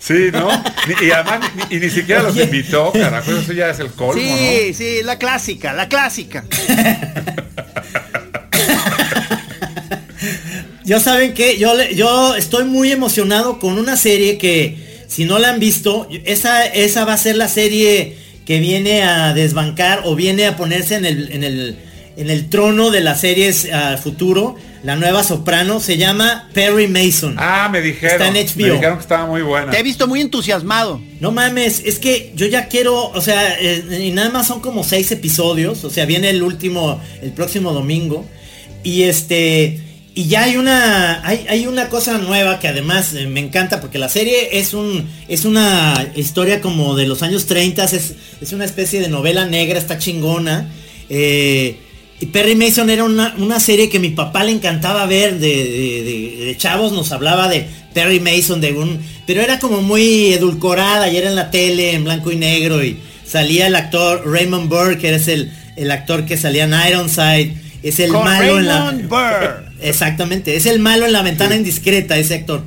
Sí, 0.00 0.30
¿no? 0.32 0.48
Ni- 0.88 1.06
y 1.06 1.10
además, 1.12 1.50
ni, 1.70 1.76
y 1.76 1.80
ni 1.80 1.90
siquiera 1.90 2.22
los 2.22 2.36
invitó, 2.36 2.92
carajo. 2.92 3.30
Eso 3.32 3.52
ya 3.52 3.70
es 3.70 3.78
el 3.80 3.90
colmo, 3.92 4.14
Sí, 4.20 4.72
sí, 4.74 5.02
la 5.04 5.18
clásica, 5.18 5.72
la 5.72 5.88
clásica. 5.88 6.44
Yo 10.84 11.00
saben 11.00 11.34
que 11.34 11.58
yo 11.58 11.72
yo 11.94 12.36
estoy 12.36 12.64
muy 12.64 12.92
emocionado 12.92 13.58
con 13.58 13.76
una 13.76 13.96
serie 13.96 14.38
que 14.38 14.85
si 15.06 15.24
no 15.24 15.38
la 15.38 15.50
han 15.50 15.60
visto, 15.60 16.08
esa 16.24 16.64
esa 16.66 17.04
va 17.04 17.14
a 17.14 17.18
ser 17.18 17.36
la 17.36 17.48
serie 17.48 18.16
que 18.44 18.60
viene 18.60 19.02
a 19.02 19.34
desbancar 19.34 20.02
o 20.04 20.14
viene 20.14 20.46
a 20.46 20.56
ponerse 20.56 20.94
en 20.94 21.04
el 21.04 21.32
en 21.32 21.44
el 21.44 21.76
en 22.16 22.30
el 22.30 22.48
trono 22.48 22.90
de 22.90 23.00
las 23.00 23.20
series 23.20 23.70
a 23.72 23.98
futuro, 23.98 24.56
la 24.82 24.96
nueva 24.96 25.22
Soprano 25.22 25.80
se 25.80 25.96
llama 25.96 26.48
Perry 26.54 26.88
Mason. 26.88 27.34
Ah, 27.38 27.68
me 27.70 27.80
dijeron. 27.80 28.22
Está 28.22 28.38
en 28.38 28.46
HBO. 28.46 28.66
Me 28.66 28.72
dijeron 28.72 28.96
que 28.96 29.02
estaba 29.02 29.26
muy 29.26 29.42
buena. 29.42 29.70
Te 29.70 29.78
he 29.78 29.82
visto 29.82 30.06
muy 30.06 30.20
entusiasmado. 30.20 31.00
No 31.20 31.30
mames, 31.30 31.82
es 31.84 31.98
que 31.98 32.32
yo 32.34 32.46
ya 32.46 32.68
quiero, 32.68 33.10
o 33.10 33.20
sea, 33.20 33.58
eh, 33.60 34.00
y 34.00 34.12
nada 34.12 34.30
más 34.30 34.46
son 34.46 34.60
como 34.60 34.82
seis 34.82 35.10
episodios, 35.12 35.84
o 35.84 35.90
sea, 35.90 36.06
viene 36.06 36.30
el 36.30 36.42
último, 36.42 37.00
el 37.20 37.32
próximo 37.32 37.72
domingo, 37.72 38.24
y 38.82 39.02
este, 39.02 39.80
y 40.16 40.26
ya 40.28 40.44
hay 40.44 40.56
una, 40.56 41.20
hay, 41.24 41.46
hay 41.48 41.66
una 41.68 41.88
cosa 41.88 42.18
nueva 42.18 42.58
que 42.58 42.66
además 42.68 43.14
eh, 43.14 43.26
me 43.28 43.38
encanta 43.40 43.80
porque 43.80 43.98
la 43.98 44.08
serie 44.08 44.58
es 44.58 44.74
un, 44.74 45.06
es 45.28 45.44
una 45.44 46.08
historia 46.16 46.60
como 46.60 46.96
de 46.96 47.06
los 47.06 47.22
años 47.22 47.46
30, 47.46 47.84
es, 47.84 48.14
es 48.40 48.52
una 48.52 48.64
especie 48.64 49.00
de 49.00 49.08
novela 49.08 49.44
negra, 49.46 49.78
está 49.78 49.98
chingona, 49.98 50.68
eh, 51.08 51.76
y 52.18 52.26
Perry 52.26 52.54
Mason 52.54 52.88
era 52.88 53.04
una, 53.04 53.34
una 53.36 53.60
serie 53.60 53.90
que 53.90 53.98
mi 53.98 54.08
papá 54.08 54.42
le 54.42 54.52
encantaba 54.52 55.04
ver 55.04 55.38
de, 55.38 55.48
de- 55.48 56.02
de- 56.38 56.44
de 56.46 56.56
chavos, 56.56 56.92
nos 56.92 57.12
hablaba 57.12 57.46
de 57.48 57.66
Perry 57.92 58.20
Mason, 58.20 58.58
de 58.62 58.72
un. 58.72 58.98
Pero 59.26 59.42
era 59.42 59.58
como 59.58 59.82
muy 59.82 60.32
edulcorada 60.32 61.10
y 61.10 61.16
era 61.18 61.28
en 61.28 61.36
la 61.36 61.50
tele, 61.50 61.92
en 61.92 62.04
blanco 62.04 62.32
y 62.32 62.36
negro. 62.36 62.82
Y 62.82 62.96
salía 63.26 63.66
el 63.66 63.74
actor 63.76 64.22
Raymond 64.26 64.70
Burr, 64.70 64.96
que 64.96 65.14
es 65.14 65.28
el, 65.28 65.52
el 65.76 65.90
actor 65.90 66.24
que 66.24 66.38
salía 66.38 66.64
en 66.64 66.72
Ironside. 66.88 67.54
Es 67.82 68.00
el 68.00 68.12
Con 68.12 68.24
malo 68.24 68.58
en 68.60 68.66
la. 68.66 68.78
Raymond 68.90 69.08
Burr. 69.10 69.65
Exactamente, 69.80 70.56
es 70.56 70.66
el 70.66 70.78
malo 70.78 71.06
en 71.06 71.12
la 71.12 71.22
ventana 71.22 71.54
indiscreta, 71.56 72.16
ese 72.18 72.34
actor. 72.34 72.62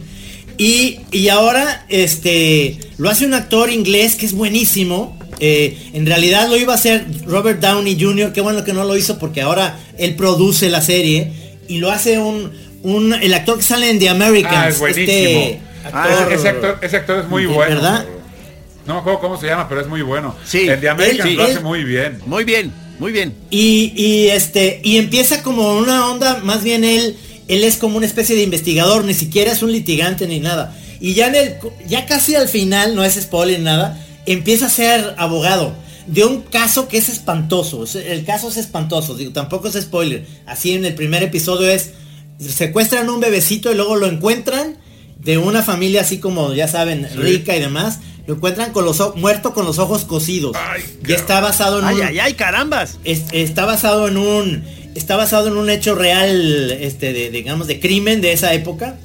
Y, 0.57 0.99
y 1.11 1.29
ahora 1.29 1.85
este 1.89 2.77
lo 2.97 3.09
hace 3.09 3.25
un 3.25 3.33
actor 3.33 3.69
inglés 3.71 4.15
que 4.15 4.25
es 4.25 4.33
buenísimo. 4.33 5.17
Eh, 5.39 5.77
en 5.93 6.05
realidad 6.05 6.49
lo 6.49 6.57
iba 6.57 6.73
a 6.73 6.75
hacer 6.75 7.05
Robert 7.25 7.61
Downey 7.61 7.97
Jr. 7.99 8.33
Qué 8.33 8.41
bueno 8.41 8.63
que 8.65 8.73
no 8.73 8.83
lo 8.83 8.97
hizo 8.97 9.17
porque 9.19 9.41
ahora 9.41 9.79
él 9.97 10.15
produce 10.15 10.69
la 10.69 10.81
serie 10.81 11.31
y 11.69 11.77
lo 11.79 11.89
hace 11.91 12.19
un, 12.19 12.51
un 12.83 13.13
el 13.13 13.33
actor 13.33 13.55
que 13.57 13.63
sale 13.63 13.89
en 13.89 13.99
The 13.99 14.09
Americans. 14.09 14.55
Ah, 14.57 14.69
es 14.69 14.79
buenísimo. 14.79 15.07
este 15.07 15.59
Ah, 15.93 16.03
actor- 16.09 16.33
Ese 16.33 16.49
actor, 16.49 16.77
ese 16.81 16.97
actor 16.97 17.19
es 17.19 17.27
muy 17.29 17.43
¿De 17.43 17.47
bueno. 17.53 17.75
verdad? 17.75 18.05
No 18.85 18.95
me 18.95 18.99
acuerdo 18.99 19.19
cómo 19.21 19.39
se 19.39 19.47
llama, 19.47 19.69
pero 19.69 19.79
es 19.79 19.87
muy 19.87 20.01
bueno. 20.01 20.35
Sí. 20.45 20.67
El 20.67 20.81
de 20.81 20.89
American 20.89 21.27
Él- 21.29 21.35
lo 21.37 21.45
él- 21.45 21.51
hace 21.51 21.59
muy 21.61 21.83
bien. 21.85 22.19
Muy 22.25 22.43
bien, 22.43 22.73
muy 22.99 23.11
bien. 23.11 23.33
Y, 23.49 23.93
y, 23.95 24.27
este, 24.27 24.81
y 24.83 24.97
empieza 24.97 25.41
como 25.41 25.77
una 25.77 26.07
onda, 26.09 26.41
más 26.43 26.63
bien 26.63 26.83
él, 26.83 27.15
él 27.47 27.63
es 27.63 27.77
como 27.77 27.97
una 27.97 28.05
especie 28.05 28.35
de 28.35 28.43
investigador, 28.43 29.05
ni 29.05 29.13
siquiera 29.13 29.51
es 29.51 29.63
un 29.63 29.71
litigante 29.71 30.27
ni 30.27 30.39
nada. 30.39 30.77
Y 30.99 31.13
ya 31.13 31.27
en 31.27 31.35
el, 31.35 31.55
ya 31.87 32.05
casi 32.05 32.35
al 32.35 32.49
final, 32.49 32.95
no 32.95 33.03
es 33.03 33.15
spoiler 33.15 33.61
nada, 33.61 34.05
empieza 34.25 34.65
a 34.65 34.69
ser 34.69 35.15
abogado 35.17 35.73
de 36.07 36.25
un 36.25 36.41
caso 36.41 36.87
que 36.87 36.97
es 36.97 37.09
espantoso. 37.09 37.85
El 37.95 38.25
caso 38.25 38.49
es 38.49 38.57
espantoso, 38.57 39.15
digo, 39.15 39.31
tampoco 39.31 39.67
es 39.67 39.75
spoiler. 39.75 40.25
Así 40.45 40.73
en 40.73 40.85
el 40.85 40.95
primer 40.95 41.23
episodio 41.23 41.69
es, 41.69 41.91
secuestran 42.39 43.09
un 43.09 43.19
bebecito 43.19 43.71
y 43.71 43.75
luego 43.75 43.95
lo 43.95 44.07
encuentran 44.07 44.77
de 45.19 45.37
una 45.37 45.63
familia 45.63 46.01
así 46.01 46.19
como, 46.19 46.53
ya 46.53 46.67
saben, 46.67 47.07
rica 47.15 47.55
y 47.55 47.59
demás. 47.59 47.99
Lo 48.29 48.35
encuentran 48.35 48.71
con 48.73 48.85
los 48.85 49.15
muerto 49.15 49.55
con 49.55 49.65
los 49.65 49.79
ojos 49.79 50.05
cosidos. 50.05 50.55
Ay, 50.55 50.83
y 51.07 51.13
está 51.13 51.39
basado 51.41 51.79
en 51.79 51.85
Ay, 51.85 51.95
un, 51.95 52.01
ay, 52.03 52.19
ay, 52.19 52.33
carambas. 52.35 52.99
es- 53.03 53.23
está 53.31 53.65
basado 53.65 54.07
en 54.07 54.17
un 54.17 54.63
está 54.93 55.15
basado 55.15 55.47
en 55.47 55.57
un 55.57 55.67
hecho 55.67 55.95
real 55.95 56.69
este 56.69 57.11
de, 57.11 57.31
digamos 57.31 57.65
de 57.65 57.79
crimen 57.79 58.21
de 58.21 58.31
esa 58.33 58.53
época 58.53 58.99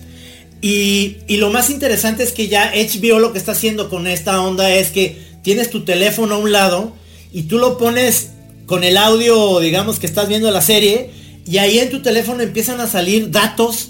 y, 0.61 1.16
y 1.26 1.38
lo 1.38 1.49
más 1.50 1.71
interesante 1.71 2.23
es 2.23 2.33
que 2.33 2.49
ya 2.49 2.71
HBO 2.75 3.19
lo 3.19 3.33
que 3.33 3.38
está 3.38 3.52
haciendo 3.52 3.88
con 3.88 4.07
esta 4.07 4.43
onda 4.43 4.71
es 4.75 4.90
que 4.90 5.19
tienes 5.43 5.71
tu 5.71 5.87
teléfono 5.87 6.35
a 6.35 6.38
un 6.38 6.52
lado 6.52 6.93
y 7.33 7.45
tú 7.45 7.57
lo 7.59 7.78
pones 7.78 8.28
con 8.66 8.85
el 8.85 8.99
audio 8.99 9.59
digamos 9.61 9.99
que 9.99 10.07
estás 10.07 10.28
viendo 10.28 10.50
la 10.50 10.61
serie 10.61 11.11
y 11.47 11.57
ahí 11.59 11.78
en 11.78 11.88
tu 11.88 12.02
teléfono 12.02 12.43
empiezan 12.43 12.78
a 12.81 12.87
salir 12.88 13.31
datos 13.31 13.88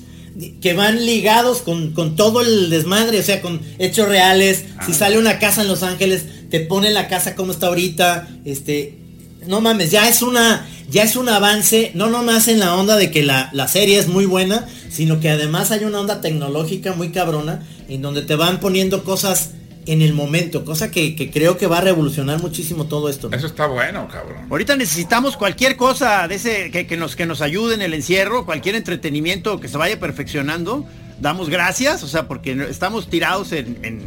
que 0.60 0.74
van 0.74 1.04
ligados 1.06 1.58
con, 1.58 1.92
con 1.92 2.16
todo 2.16 2.40
el 2.40 2.70
desmadre, 2.70 3.20
o 3.20 3.22
sea, 3.22 3.40
con 3.40 3.60
hechos 3.78 4.08
reales. 4.08 4.64
Si 4.86 4.92
sale 4.92 5.18
una 5.18 5.38
casa 5.38 5.62
en 5.62 5.68
Los 5.68 5.82
Ángeles, 5.82 6.24
te 6.50 6.60
pone 6.60 6.90
la 6.90 7.08
casa 7.08 7.34
como 7.36 7.52
está 7.52 7.68
ahorita. 7.68 8.28
Este, 8.44 8.98
no 9.46 9.60
mames, 9.60 9.90
ya 9.90 10.08
es 10.08 10.22
una, 10.22 10.66
ya 10.90 11.02
es 11.02 11.16
un 11.16 11.28
avance, 11.28 11.92
no 11.94 12.08
nomás 12.08 12.48
en 12.48 12.60
la 12.60 12.74
onda 12.74 12.96
de 12.96 13.10
que 13.10 13.22
la, 13.22 13.50
la 13.52 13.68
serie 13.68 13.98
es 13.98 14.08
muy 14.08 14.26
buena, 14.26 14.66
sino 14.90 15.20
que 15.20 15.30
además 15.30 15.70
hay 15.70 15.84
una 15.84 16.00
onda 16.00 16.20
tecnológica 16.20 16.92
muy 16.92 17.10
cabrona, 17.10 17.66
en 17.88 18.02
donde 18.02 18.22
te 18.22 18.34
van 18.36 18.60
poniendo 18.60 19.04
cosas 19.04 19.50
en 19.86 20.02
el 20.02 20.14
momento, 20.14 20.64
cosa 20.64 20.90
que, 20.90 21.14
que 21.14 21.30
creo 21.30 21.56
que 21.56 21.66
va 21.66 21.78
a 21.78 21.80
revolucionar 21.80 22.40
muchísimo 22.40 22.86
todo 22.86 23.08
esto. 23.08 23.28
¿no? 23.28 23.36
Eso 23.36 23.46
está 23.46 23.66
bueno, 23.66 24.08
cabrón. 24.08 24.46
Ahorita 24.50 24.76
necesitamos 24.76 25.36
cualquier 25.36 25.76
cosa 25.76 26.26
de 26.28 26.36
ese 26.36 26.70
que, 26.70 26.86
que 26.86 26.96
nos 26.96 27.16
que 27.16 27.26
nos 27.26 27.40
ayude 27.40 27.74
en 27.74 27.82
el 27.82 27.94
encierro, 27.94 28.44
cualquier 28.44 28.74
entretenimiento 28.74 29.60
que 29.60 29.68
se 29.68 29.76
vaya 29.76 29.98
perfeccionando. 29.98 30.86
Damos 31.20 31.48
gracias, 31.48 32.02
o 32.02 32.08
sea, 32.08 32.26
porque 32.26 32.66
estamos 32.68 33.08
tirados 33.08 33.52
en, 33.52 33.78
en, 33.82 34.02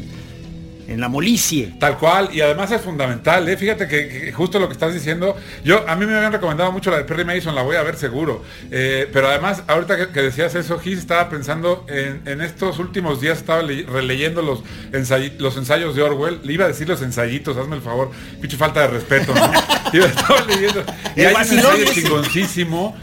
en 0.88 1.00
la 1.01 1.10
molicie. 1.10 1.74
Tal 1.79 1.98
cual, 1.98 2.29
y 2.34 2.41
además 2.41 2.72
es 2.72 2.82
fundamental, 2.82 3.48
¿eh? 3.50 3.58
fíjate 3.58 3.88
que, 3.88 4.08
que 4.08 4.32
justo 4.32 4.58
lo 4.60 4.67
que 4.67 4.74
estás 4.74 4.94
diciendo, 4.94 5.36
yo 5.63 5.84
a 5.88 5.96
mí 5.96 6.06
me 6.06 6.15
habían 6.15 6.32
recomendado 6.32 6.72
mucho 6.72 6.89
la 6.91 6.98
de 6.98 7.03
Perry 7.03 7.25
Mason, 7.25 7.53
la 7.56 7.62
voy 7.62 7.75
a 7.75 7.84
ver 7.84 7.96
seguro, 7.98 8.44
Eh, 8.72 9.10
pero 9.12 9.27
además 9.27 9.63
ahorita 9.67 9.98
que, 9.98 10.08
que 10.10 10.22
decías 10.22 10.56
eso, 10.56 10.79
Gis 10.79 11.00
estaba 11.00 11.29
pensando 11.29 11.86
en, 11.89 12.22
en 12.25 12.41
estos 12.41 12.79
últimos 12.79 13.20
días, 13.22 13.38
estaba 13.39 13.62
le- 13.63 13.84
releyendo 13.84 14.41
los, 14.41 14.63
ensay- 14.94 15.38
los 15.39 15.58
ensayos 15.58 15.96
de 15.96 16.01
Orwell, 16.03 16.39
le 16.44 16.53
iba 16.53 16.65
a 16.65 16.67
decir 16.70 16.88
los 16.88 17.01
ensayitos, 17.01 17.58
hazme 17.58 17.75
el 17.75 17.82
favor, 17.82 18.12
pinche 18.41 18.56
falta 18.58 18.82
de 18.82 18.88
respeto, 18.88 19.34
¿no? 19.34 19.51
Iba- 19.94 20.06
estaba 20.08 20.41
leyendo, 20.46 20.84
y 21.15 21.22
El 21.22 21.27
hay 21.27 21.36
un 21.36 21.58
ensayo 21.58 21.86
chingoncísimo, 21.94 22.96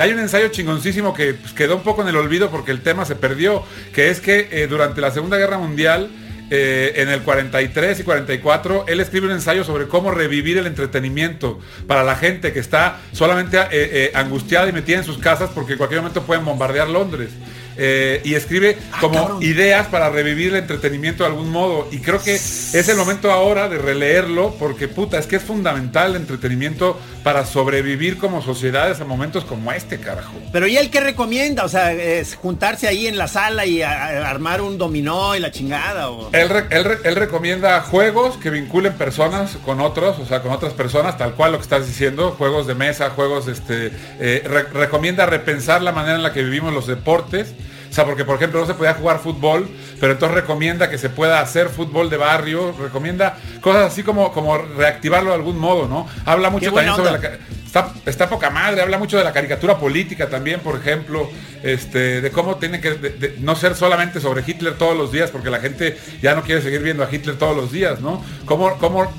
hay 0.00 0.12
un 0.12 0.18
ensayo 0.18 0.48
chingoncísimo 0.48 1.14
que 1.14 1.34
pues, 1.34 1.52
quedó 1.52 1.76
un 1.76 1.82
poco 1.82 2.02
en 2.02 2.08
el 2.08 2.16
olvido 2.16 2.50
porque 2.50 2.70
el 2.70 2.82
tema 2.82 3.04
se 3.04 3.16
perdió, 3.16 3.62
que 3.92 4.10
es 4.10 4.20
que 4.20 4.48
eh, 4.50 4.66
durante 4.66 5.00
la 5.00 5.10
Segunda 5.10 5.36
Guerra 5.36 5.58
Mundial, 5.58 6.10
eh, 6.50 6.94
en 6.96 7.10
el 7.10 7.20
43 7.22 8.00
y 8.00 8.02
44, 8.04 8.86
él 8.88 9.00
escribe 9.00 9.26
un 9.26 9.32
ensayo 9.32 9.64
sobre 9.64 9.86
cómo 9.86 10.10
revivir 10.10 10.56
el 10.56 10.66
entretenimiento 10.66 11.60
para 11.86 12.02
la 12.04 12.16
gente 12.16 12.52
que 12.52 12.60
está 12.60 13.00
solamente 13.12 13.58
eh, 13.70 14.10
angustiada 14.14 14.68
y 14.68 14.72
metida 14.72 14.98
en 14.98 15.04
sus 15.04 15.18
casas 15.18 15.50
porque 15.54 15.72
en 15.72 15.78
cualquier 15.78 16.00
momento 16.00 16.22
pueden 16.22 16.44
bombardear 16.44 16.88
Londres. 16.88 17.30
Eh, 17.78 18.20
y 18.24 18.34
escribe 18.34 18.76
Ah, 18.92 18.98
como 19.00 19.14
cabrón. 19.14 19.42
ideas 19.42 19.86
para 19.86 20.10
revivir 20.10 20.48
el 20.48 20.56
entretenimiento 20.56 21.22
de 21.24 21.30
algún 21.30 21.50
modo. 21.50 21.88
Y 21.92 21.98
creo 21.98 22.20
que 22.22 22.34
es 22.34 22.88
el 22.88 22.96
momento 22.96 23.30
ahora 23.30 23.68
de 23.68 23.78
releerlo 23.78 24.54
porque 24.58 24.88
puta, 24.88 25.18
es 25.18 25.26
que 25.26 25.36
es 25.36 25.42
fundamental 25.42 26.10
el 26.10 26.16
entretenimiento 26.16 26.98
para 27.22 27.44
sobrevivir 27.46 28.18
como 28.18 28.42
sociedades 28.42 29.00
a 29.00 29.04
momentos 29.04 29.44
como 29.44 29.70
este, 29.72 29.98
carajo. 29.98 30.32
Pero 30.52 30.66
¿y 30.66 30.76
él 30.76 30.90
qué 30.90 31.00
recomienda? 31.00 31.64
O 31.64 31.68
sea, 31.68 31.92
es 31.92 32.34
juntarse 32.34 32.88
ahí 32.88 33.06
en 33.06 33.16
la 33.18 33.28
sala 33.28 33.66
y 33.66 33.82
a- 33.82 33.90
a 34.24 34.30
armar 34.30 34.60
un 34.62 34.78
dominó 34.78 35.36
y 35.36 35.40
la 35.40 35.50
chingada. 35.50 36.10
O... 36.10 36.30
Él, 36.32 36.48
re- 36.48 36.66
él 36.70 36.84
re- 36.84 36.98
él 37.04 37.16
recomienda 37.16 37.80
juegos 37.82 38.36
que 38.38 38.50
vinculen 38.50 38.94
personas 38.94 39.56
con 39.64 39.80
otros, 39.80 40.18
o 40.18 40.26
sea, 40.26 40.40
con 40.42 40.52
otras 40.52 40.72
personas, 40.72 41.16
tal 41.18 41.34
cual 41.34 41.52
lo 41.52 41.58
que 41.58 41.62
estás 41.64 41.86
diciendo, 41.86 42.34
juegos 42.38 42.66
de 42.66 42.74
mesa, 42.74 43.10
juegos, 43.10 43.46
este, 43.48 43.92
eh, 44.20 44.42
re- 44.46 44.64
recomienda 44.72 45.26
repensar 45.26 45.82
la 45.82 45.92
manera 45.92 46.16
en 46.16 46.22
la 46.22 46.32
que 46.32 46.42
vivimos 46.42 46.72
los 46.72 46.86
deportes. 46.86 47.54
O 47.90 47.92
sea, 47.92 48.04
porque 48.04 48.24
por 48.24 48.36
ejemplo 48.36 48.60
no 48.60 48.66
se 48.66 48.74
podía 48.74 48.94
jugar 48.94 49.18
fútbol, 49.18 49.68
pero 50.00 50.12
entonces 50.12 50.34
recomienda 50.34 50.90
que 50.90 50.98
se 50.98 51.10
pueda 51.10 51.40
hacer 51.40 51.68
fútbol 51.68 52.10
de 52.10 52.16
barrio, 52.16 52.74
recomienda 52.78 53.36
cosas 53.60 53.92
así 53.92 54.02
como, 54.02 54.32
como 54.32 54.58
reactivarlo 54.58 55.30
de 55.30 55.36
algún 55.36 55.58
modo, 55.58 55.88
¿no? 55.88 56.06
Habla 56.24 56.50
mucho 56.50 56.72
también 56.72 56.94
sobre 56.94 57.12
la, 57.12 57.38
Está, 57.68 57.92
está 58.06 58.30
poca 58.30 58.48
madre, 58.48 58.80
habla 58.80 58.96
mucho 58.96 59.18
de 59.18 59.24
la 59.24 59.32
caricatura 59.34 59.78
política 59.78 60.30
también, 60.30 60.60
por 60.60 60.76
ejemplo, 60.80 61.28
este, 61.62 62.22
de 62.22 62.30
cómo 62.30 62.56
tiene 62.56 62.80
que 62.80 62.92
de- 62.94 63.10
de 63.10 63.36
no 63.40 63.54
ser 63.56 63.74
solamente 63.74 64.20
sobre 64.22 64.42
Hitler 64.46 64.78
todos 64.78 64.96
los 64.96 65.12
días, 65.12 65.30
porque 65.30 65.50
la 65.50 65.60
gente 65.60 65.98
ya 66.22 66.34
no 66.34 66.42
quiere 66.42 66.62
seguir 66.62 66.80
viendo 66.82 67.04
a 67.04 67.14
Hitler 67.14 67.36
todos 67.36 67.54
los 67.54 67.70
días, 67.70 68.00
¿no? 68.00 68.24
Cómo, 68.46 68.78
cómo 68.78 69.12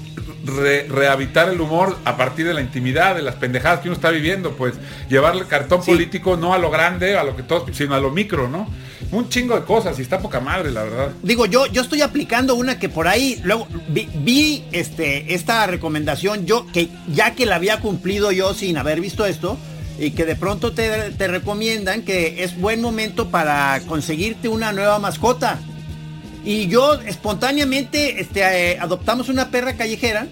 re- 0.46 0.88
rehabitar 0.90 1.50
el 1.50 1.62
humor 1.62 1.96
a 2.06 2.18
partir 2.18 2.48
de 2.48 2.56
la 2.56 2.62
intimidad, 2.62 3.16
de 3.16 3.22
las 3.22 3.36
pendejadas 3.36 3.82
que 3.82 3.90
uno 3.90 3.96
está 3.96 4.10
viviendo, 4.10 4.54
pues 4.54 4.74
llevar 5.10 5.36
el 5.36 5.46
cartón 5.46 5.84
Sí. 5.84 5.92
político 5.92 6.36
no 6.36 6.52
a 6.54 6.58
lo 6.58 6.72
grande, 6.72 7.18
a 7.18 7.24
lo 7.24 7.36
que 7.36 7.44
todos, 7.44 7.70
sino 7.78 7.94
a 7.94 8.00
lo 8.00 8.10
micro, 8.10 8.48
¿no? 8.50 8.68
Un 9.12 9.28
chingo 9.30 9.56
de 9.58 9.66
cosas 9.66 9.98
y 9.98 10.02
está 10.02 10.20
poca 10.20 10.40
madre, 10.40 10.72
la 10.72 10.84
verdad. 10.84 11.10
Digo, 11.24 11.46
yo, 11.46 11.66
yo 11.68 11.82
estoy 11.82 12.02
aplicando 12.02 12.54
una 12.56 12.78
que 12.80 12.90
por 12.90 13.08
ahí, 13.08 13.40
luego 13.44 13.68
vi, 13.88 14.08
vi, 14.14 14.66
este, 14.72 15.34
esta 15.34 15.66
recomendación, 15.68 16.46
yo 16.46 16.68
que 16.72 16.90
ya 17.08 17.34
que 17.34 17.46
la 17.46 17.56
había 17.56 17.80
cumplido 17.80 18.32
yo 18.40 18.54
sin 18.54 18.78
haber 18.78 19.02
visto 19.02 19.26
esto, 19.26 19.58
y 20.00 20.12
que 20.12 20.26
de 20.26 20.36
pronto 20.38 20.72
te, 20.72 21.12
te 21.12 21.28
recomiendan 21.28 22.04
que 22.04 22.42
es 22.44 22.58
buen 22.58 22.82
momento 22.82 23.30
para 23.30 23.82
conseguirte 23.86 24.48
una 24.48 24.72
nueva 24.72 24.98
mascota. 24.98 25.60
Y 26.46 26.68
yo 26.68 26.94
espontáneamente 27.02 28.22
este, 28.22 28.42
eh, 28.42 28.80
adoptamos 28.80 29.28
una 29.28 29.52
perra 29.52 29.74
callejera 29.76 30.28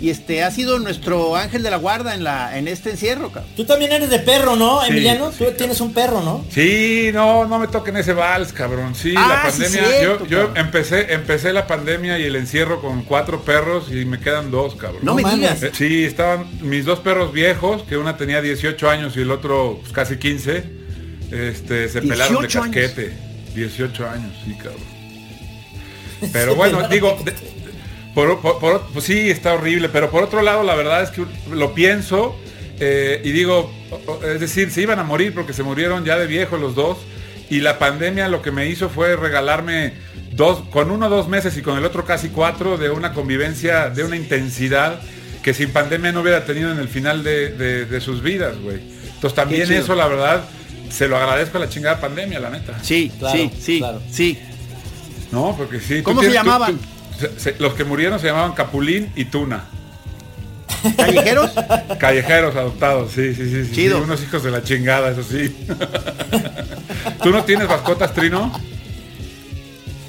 y 0.00 0.10
este 0.10 0.42
ha 0.42 0.50
sido 0.50 0.78
nuestro 0.78 1.36
ángel 1.36 1.62
de 1.62 1.70
la 1.70 1.76
guarda 1.76 2.14
en 2.14 2.24
la 2.24 2.56
en 2.58 2.68
este 2.68 2.90
encierro, 2.90 3.30
cabrón. 3.30 3.52
Tú 3.56 3.64
también 3.64 3.92
eres 3.92 4.08
de 4.10 4.18
perro, 4.20 4.56
¿no, 4.56 4.80
Sí, 4.82 4.90
Emiliano? 4.90 5.30
sí, 5.32 5.38
Tú 5.44 5.50
tienes 5.56 5.80
un 5.80 5.92
perro, 5.92 6.22
¿no? 6.22 6.44
Sí, 6.50 7.10
no, 7.12 7.44
no 7.46 7.58
me 7.58 7.68
toquen 7.68 7.96
ese 7.96 8.12
vals, 8.14 8.52
cabrón. 8.52 8.94
Sí, 8.94 9.14
Ah, 9.16 9.42
la 9.44 9.50
sí, 9.52 9.62
pandemia. 9.62 9.88
cierto, 9.98 10.26
yo 10.26 10.48
yo 10.48 10.52
empecé, 10.56 11.12
empecé 11.12 11.52
la 11.52 11.66
pandemia 11.66 12.18
y 12.18 12.24
el 12.24 12.36
encierro 12.36 12.80
con 12.80 13.02
cuatro 13.02 13.42
perros 13.42 13.88
y 13.90 14.04
me 14.04 14.18
quedan 14.20 14.50
dos, 14.50 14.74
cabrón. 14.76 15.00
No, 15.02 15.14
No 15.14 15.22
me 15.22 15.34
digas. 15.34 15.62
Eh, 15.62 15.70
Sí, 15.74 16.04
estaban 16.04 16.46
mis 16.62 16.84
dos 16.84 17.00
perros 17.00 17.32
viejos, 17.32 17.82
que 17.82 17.96
una 17.96 18.16
tenía 18.16 18.40
18 18.40 18.88
años 18.88 19.16
y 19.16 19.20
el 19.20 19.30
otro 19.30 19.78
pues, 19.80 19.92
casi 19.92 20.16
15. 20.16 20.64
Este, 21.30 21.88
se 21.88 22.00
pelaron 22.02 22.34
de 22.42 22.48
18 22.48 22.62
años. 22.62 22.74
casquete. 22.76 23.12
18 23.54 24.08
años, 24.08 24.32
sí, 24.44 24.54
cabrón. 24.54 24.80
Pero 26.32 26.54
bueno, 26.54 26.86
digo, 26.88 27.16
de- 27.24 27.34
por, 28.14 28.40
por- 28.40 28.58
por- 28.58 28.82
pues 28.92 29.04
sí, 29.04 29.30
está 29.30 29.54
horrible, 29.54 29.88
pero 29.88 30.10
por 30.10 30.22
otro 30.24 30.42
lado, 30.42 30.62
la 30.62 30.74
verdad 30.74 31.02
es 31.02 31.10
que 31.10 31.24
lo 31.52 31.74
pienso 31.74 32.36
eh, 32.80 33.20
y 33.24 33.30
digo, 33.32 33.70
es 34.34 34.40
decir, 34.40 34.70
se 34.70 34.82
iban 34.82 34.98
a 34.98 35.02
morir 35.04 35.34
porque 35.34 35.52
se 35.52 35.62
murieron 35.62 36.04
ya 36.04 36.16
de 36.18 36.26
viejos 36.26 36.60
los 36.60 36.74
dos 36.74 36.98
y 37.50 37.60
la 37.60 37.78
pandemia 37.78 38.28
lo 38.28 38.42
que 38.42 38.50
me 38.52 38.68
hizo 38.68 38.88
fue 38.88 39.16
regalarme 39.16 39.92
dos, 40.32 40.62
con 40.70 40.90
uno 40.90 41.08
dos 41.08 41.28
meses 41.28 41.56
y 41.56 41.62
con 41.62 41.76
el 41.76 41.84
otro 41.84 42.04
casi 42.04 42.28
cuatro 42.28 42.78
de 42.78 42.90
una 42.90 43.12
convivencia, 43.12 43.90
de 43.90 44.04
una 44.04 44.16
intensidad 44.16 45.00
que 45.42 45.52
sin 45.54 45.70
pandemia 45.70 46.12
no 46.12 46.20
hubiera 46.20 46.44
tenido 46.44 46.70
en 46.70 46.78
el 46.78 46.88
final 46.88 47.22
de, 47.24 47.50
de- 47.50 47.84
de 47.86 48.00
sus 48.00 48.22
vidas, 48.22 48.56
güey. 48.58 48.78
Entonces 49.14 49.34
también 49.34 49.70
eso, 49.72 49.94
la 49.94 50.06
verdad, 50.06 50.44
se 50.90 51.08
lo 51.08 51.16
agradezco 51.16 51.58
a 51.58 51.60
la 51.60 51.68
chingada 51.68 52.00
pandemia, 52.00 52.40
la 52.40 52.50
neta. 52.50 52.78
Sí, 52.82 53.10
Claro, 53.18 53.36
sí, 53.38 53.50
sí, 53.60 53.78
claro. 53.78 54.00
sí. 54.10 54.38
No, 55.32 55.54
porque 55.56 55.80
sí. 55.80 55.98
tú 55.98 56.04
¿Cómo 56.04 56.20
se 56.22 56.28
tienes- 56.28 56.42
tú- 56.42 56.46
llamaban? 56.48 56.72
tú- 56.76 56.82
se- 56.82 56.99
se- 57.36 57.56
los 57.58 57.74
que 57.74 57.84
murieron 57.84 58.18
se 58.20 58.26
llamaban 58.26 58.52
Capulín 58.52 59.10
y 59.16 59.24
Tuna. 59.26 59.64
¿Callejeros? 60.96 61.50
Callejeros 61.98 62.56
adoptados, 62.56 63.12
sí, 63.12 63.34
sí, 63.34 63.44
sí. 63.50 63.64
sí, 63.66 63.72
Chido. 63.74 63.98
sí, 63.98 64.04
unos 64.04 64.22
hijos 64.22 64.42
de 64.42 64.50
la 64.50 64.62
chingada, 64.62 65.10
eso 65.10 65.22
sí. 65.22 65.54
¿Tú 67.22 67.30
no 67.30 67.44
tienes 67.44 67.68
mascotas, 67.68 68.14
Trino? 68.14 68.52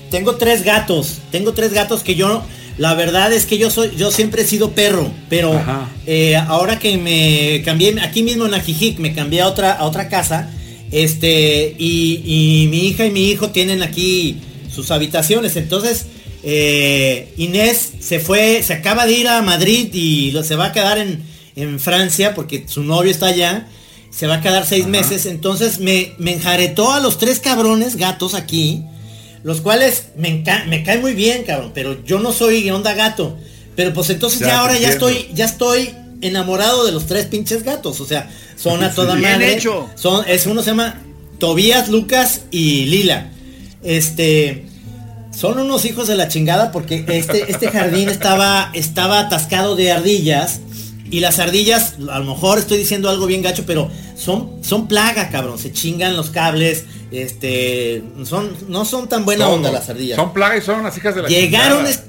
Tengo 0.09 0.35
tres 0.35 0.63
gatos. 0.63 1.19
Tengo 1.31 1.53
tres 1.53 1.73
gatos 1.73 2.03
que 2.03 2.15
yo, 2.15 2.43
la 2.77 2.93
verdad 2.93 3.31
es 3.33 3.45
que 3.45 3.57
yo 3.57 3.69
soy, 3.69 3.91
yo 3.95 4.11
siempre 4.11 4.43
he 4.43 4.45
sido 4.45 4.71
perro, 4.71 5.09
pero 5.29 5.59
eh, 6.05 6.35
ahora 6.35 6.79
que 6.79 6.97
me 6.97 7.61
cambié 7.63 7.99
aquí 8.01 8.23
mismo 8.23 8.45
en 8.45 8.53
Ajijic, 8.53 8.99
me 8.99 9.13
cambié 9.13 9.41
a 9.41 9.47
otra, 9.47 9.71
a 9.73 9.83
otra 9.85 10.09
casa, 10.09 10.49
este, 10.91 11.75
y, 11.77 12.21
y 12.25 12.67
mi 12.69 12.87
hija 12.87 13.05
y 13.05 13.11
mi 13.11 13.29
hijo 13.29 13.49
tienen 13.51 13.81
aquí 13.83 14.41
sus 14.73 14.91
habitaciones. 14.91 15.55
Entonces, 15.55 16.07
eh, 16.43 17.33
Inés 17.37 17.91
se 17.99 18.19
fue, 18.19 18.63
se 18.63 18.73
acaba 18.73 19.05
de 19.05 19.13
ir 19.13 19.27
a 19.27 19.41
Madrid 19.41 19.89
y 19.93 20.31
lo- 20.31 20.43
se 20.43 20.55
va 20.55 20.67
a 20.67 20.71
quedar 20.71 20.97
en, 20.97 21.23
en 21.55 21.79
Francia 21.79 22.33
porque 22.33 22.65
su 22.67 22.83
novio 22.83 23.11
está 23.11 23.27
allá. 23.27 23.67
Se 24.09 24.27
va 24.27 24.35
a 24.35 24.41
quedar 24.41 24.65
seis 24.65 24.87
meses. 24.87 25.25
Entonces 25.25 25.79
me, 25.79 26.13
me 26.17 26.33
enjaretó 26.33 26.91
a 26.91 26.99
los 26.99 27.17
tres 27.17 27.39
cabrones 27.39 27.95
gatos 27.95 28.33
aquí. 28.33 28.83
Los 29.43 29.61
cuales 29.61 30.07
me, 30.17 30.43
me 30.67 30.83
caen 30.83 31.01
muy 31.01 31.13
bien, 31.13 31.43
cabrón. 31.43 31.71
Pero 31.73 32.03
yo 32.03 32.19
no 32.19 32.33
soy 32.33 32.69
onda 32.69 32.93
gato. 32.93 33.37
Pero 33.75 33.93
pues 33.93 34.09
entonces 34.09 34.39
Ya 34.41 34.59
ahora 34.59 34.77
ya 34.77 34.89
estoy, 34.89 35.27
ya 35.33 35.45
estoy 35.45 35.91
enamorado 36.21 36.85
de 36.85 36.91
los 36.91 37.07
tres 37.07 37.25
pinches 37.27 37.63
gatos. 37.63 38.01
O 38.01 38.05
sea, 38.05 38.29
son 38.57 38.83
a 38.83 38.91
toda 38.95 39.15
Bien 39.15 39.31
madre. 39.31 39.53
hecho. 39.55 39.89
Son, 39.95 40.25
es 40.27 40.45
uno 40.45 40.61
se 40.61 40.71
llama 40.71 41.01
Tobías, 41.39 41.87
Lucas 41.87 42.41
y 42.51 42.85
Lila. 42.87 43.31
Este. 43.81 44.65
Son 45.31 45.57
unos 45.57 45.85
hijos 45.85 46.07
de 46.07 46.15
la 46.15 46.27
chingada 46.27 46.71
porque 46.71 47.05
este, 47.07 47.51
este 47.51 47.69
jardín 47.69 48.09
estaba, 48.09 48.69
estaba 48.73 49.19
atascado 49.19 49.75
de 49.75 49.91
ardillas. 49.91 50.59
Y 51.09 51.19
las 51.19 51.39
ardillas, 51.39 51.95
a 52.09 52.19
lo 52.19 52.25
mejor 52.25 52.57
estoy 52.57 52.77
diciendo 52.77 53.09
algo 53.09 53.25
bien 53.25 53.41
gacho, 53.41 53.65
pero 53.65 53.89
son, 54.15 54.51
son 54.61 54.87
plaga, 54.87 55.29
cabrón. 55.29 55.57
Se 55.57 55.71
chingan 55.71 56.15
los 56.15 56.29
cables. 56.29 56.85
Este. 57.11 58.03
Son, 58.23 58.55
no 58.69 58.85
son 58.85 59.09
tan 59.09 59.25
buena 59.25 59.45
Todo. 59.45 59.55
onda 59.55 59.71
las 59.71 59.89
ardillas. 59.89 60.15
Son 60.15 60.31
plagas 60.31 60.63
y 60.63 60.65
son 60.65 60.79
unas 60.79 60.95
hijas 60.97 61.15
de 61.15 61.23
la 61.23 61.27
Llegaron 61.27 61.85
chingada. 61.85 62.05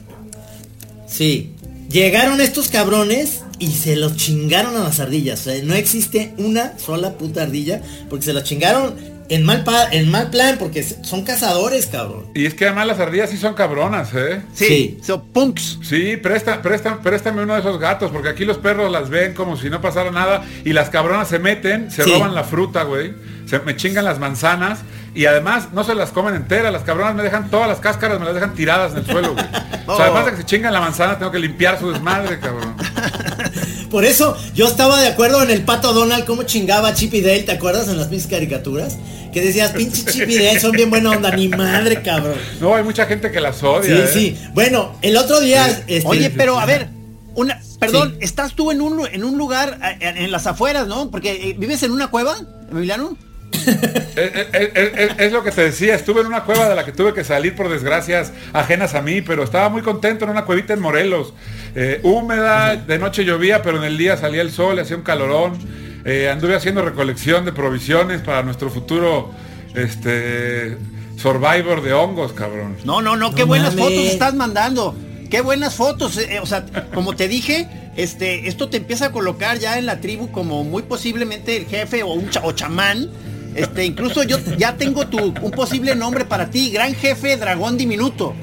Sí. 1.06 1.52
Llegaron 1.90 2.40
estos 2.40 2.68
cabrones 2.68 3.40
y 3.58 3.72
se 3.72 3.96
los 3.96 4.16
chingaron 4.16 4.76
a 4.76 4.84
las 4.84 5.00
ardillas. 5.00 5.40
O 5.40 5.44
sea, 5.50 5.62
no 5.64 5.74
existe 5.74 6.34
una 6.38 6.78
sola 6.78 7.14
puta 7.14 7.42
ardilla. 7.42 7.82
Porque 8.08 8.24
se 8.24 8.32
las 8.32 8.44
chingaron 8.44 8.94
en 9.34 9.44
mal, 9.44 9.64
pa- 9.64 9.88
en 9.90 10.10
mal 10.10 10.30
plan. 10.30 10.56
Porque 10.58 10.82
son 10.82 11.24
cazadores, 11.24 11.86
cabrón. 11.86 12.26
Y 12.34 12.46
es 12.46 12.54
que 12.54 12.66
además 12.66 12.86
las 12.86 12.98
ardillas 13.00 13.30
sí 13.30 13.36
son 13.36 13.54
cabronas, 13.54 14.10
¿eh? 14.14 14.42
Sí, 14.54 14.66
Sí. 14.66 15.00
son 15.04 15.28
punks. 15.28 15.78
Sí, 15.82 16.16
presta, 16.16 16.62
presta, 16.62 17.00
préstame 17.00 17.42
uno 17.42 17.54
de 17.54 17.60
esos 17.60 17.78
gatos, 17.78 18.10
porque 18.10 18.28
aquí 18.28 18.44
los 18.44 18.58
perros 18.58 18.90
las 18.90 19.08
ven 19.10 19.34
como 19.34 19.56
si 19.56 19.70
no 19.70 19.80
pasara 19.80 20.10
nada 20.10 20.42
y 20.64 20.72
las 20.72 20.90
cabronas 20.90 21.28
se 21.28 21.38
meten, 21.38 21.90
se 21.90 22.04
Sí. 22.04 22.12
roban 22.12 22.34
la 22.34 22.44
fruta, 22.44 22.82
güey. 22.84 23.14
Se 23.46 23.58
me 23.60 23.76
chingan 23.76 24.04
las 24.04 24.18
manzanas 24.18 24.78
y 25.14 25.26
además 25.26 25.68
no 25.72 25.84
se 25.84 25.94
las 25.94 26.10
comen 26.10 26.34
enteras, 26.34 26.72
las 26.72 26.82
cabronas 26.84 27.14
me 27.14 27.22
dejan 27.22 27.50
todas 27.50 27.68
las 27.68 27.80
cáscaras, 27.80 28.18
me 28.18 28.24
las 28.24 28.34
dejan 28.34 28.54
tiradas 28.54 28.92
en 28.92 28.98
el 28.98 29.06
suelo, 29.06 29.32
güey. 29.34 29.44
O 29.86 29.96
sea, 29.96 30.04
además 30.06 30.26
de 30.26 30.30
que 30.30 30.36
se 30.38 30.44
chingan 30.46 30.72
la 30.72 30.80
manzana, 30.80 31.18
tengo 31.18 31.32
que 31.32 31.40
limpiar 31.40 31.76
su 31.78 31.90
desmadre, 31.90 32.38
cabrón. 32.38 32.76
Por 33.90 34.04
eso 34.04 34.36
yo 34.54 34.66
estaba 34.68 35.00
de 35.00 35.08
acuerdo 35.08 35.42
en 35.42 35.50
el 35.50 35.62
pato 35.62 35.92
Donald, 35.92 36.24
cómo 36.24 36.42
chingaba 36.44 36.94
Chip 36.94 37.14
y 37.14 37.20
Dale, 37.20 37.42
¿te 37.42 37.52
acuerdas 37.52 37.88
en 37.88 37.98
las 37.98 38.10
mis 38.10 38.26
caricaturas? 38.26 38.96
Que 39.32 39.40
decías, 39.40 39.70
pinche 39.72 40.04
Chip 40.04 40.28
y 40.28 40.36
Dale, 40.38 40.60
son 40.60 40.72
bien 40.72 40.90
buena 40.90 41.10
onda, 41.10 41.30
ni 41.34 41.48
madre, 41.48 42.02
cabrón. 42.02 42.36
No, 42.60 42.74
hay 42.74 42.82
mucha 42.84 43.06
gente 43.06 43.30
que 43.30 43.40
las 43.40 43.62
odia. 43.62 43.82
Sí, 43.96 44.02
¿eh? 44.02 44.10
sí. 44.12 44.38
Bueno, 44.54 44.94
el 45.02 45.16
otro 45.16 45.40
día. 45.40 45.66
este, 45.86 46.02
Oye, 46.06 46.30
pero 46.30 46.58
a 46.58 46.66
ver, 46.66 46.88
una, 47.34 47.60
perdón, 47.80 48.16
Sí. 48.18 48.24
estás 48.24 48.54
tú 48.54 48.70
en 48.70 48.80
un, 48.80 49.06
en 49.06 49.24
un 49.24 49.38
lugar 49.38 49.78
eh, 49.82 49.96
en, 50.00 50.16
en 50.18 50.30
las 50.32 50.46
afueras, 50.46 50.86
¿no? 50.86 51.10
Porque 51.10 51.50
eh, 51.50 51.56
vives 51.58 51.82
en 51.82 51.92
una 51.92 52.08
cueva, 52.08 52.36
Emiliano. 52.70 53.16
Es, 53.52 54.46
es- 54.52 54.70
es- 54.74 55.10
es- 55.18 55.32
lo 55.32 55.42
que 55.44 55.50
te 55.50 55.62
decía, 55.64 55.94
estuve 55.94 56.20
en 56.20 56.26
una 56.26 56.44
cueva 56.44 56.68
de 56.68 56.74
la 56.74 56.84
que 56.84 56.92
tuve 56.92 57.14
que 57.14 57.24
salir 57.24 57.54
por 57.54 57.68
desgracias 57.68 58.32
ajenas 58.52 58.94
a 58.94 59.02
mí, 59.02 59.22
pero 59.22 59.42
estaba 59.44 59.68
muy 59.68 59.82
contento 59.82 60.24
en 60.24 60.30
una 60.30 60.44
cuevita 60.44 60.72
en 60.74 60.80
Morelos. 60.80 61.32
Eh, 61.74 62.00
húmeda, 62.02 62.76
de 62.76 62.98
noche 62.98 63.24
llovía, 63.24 63.62
pero 63.62 63.78
en 63.78 63.84
el 63.84 63.96
día 63.98 64.16
salía 64.16 64.42
el 64.42 64.50
sol, 64.50 64.78
hacía 64.78 64.96
un 64.96 65.02
calorón. 65.02 65.58
Eh, 66.04 66.28
anduve 66.30 66.56
haciendo 66.56 66.82
recolección 66.82 67.44
de 67.44 67.52
provisiones 67.52 68.20
para 68.20 68.42
nuestro 68.42 68.70
futuro 68.70 69.30
este 69.74 70.76
survivor 71.16 71.82
de 71.82 71.92
hongos, 71.92 72.32
cabrón. 72.32 72.76
No, 72.84 73.00
no, 73.00 73.16
no, 73.16 73.34
qué 73.34 73.42
No 73.42 73.48
buenas 73.48 73.74
mames. 73.74 73.84
fotos 73.96 74.04
estás 74.12 74.34
mandando. 74.34 74.96
Qué 75.30 75.40
buenas 75.40 75.74
fotos. 75.74 76.18
eh, 76.18 76.40
o 76.40 76.46
sea, 76.46 76.64
como 76.92 77.14
te 77.14 77.28
dije, 77.28 77.68
este, 77.96 78.48
esto 78.48 78.68
te 78.68 78.78
empieza 78.78 79.06
a 79.06 79.12
colocar 79.12 79.58
ya 79.58 79.78
en 79.78 79.86
la 79.86 80.00
tribu 80.00 80.30
como 80.30 80.64
muy 80.64 80.82
posiblemente 80.82 81.56
el 81.56 81.66
jefe 81.66 82.02
o 82.02 82.12
un 82.12 82.28
cha- 82.30 82.42
o 82.44 82.52
chamán. 82.52 83.08
Este, 83.54 83.84
incluso 83.84 84.22
yo 84.22 84.38
ya 84.56 84.76
tengo 84.76 85.06
tu, 85.06 85.18
un 85.18 85.50
posible 85.50 85.94
nombre 85.94 86.24
para 86.24 86.50
ti, 86.50 86.70
gran 86.70 86.94
jefe 86.94 87.36
dragón 87.36 87.76
diminuto. 87.76 88.34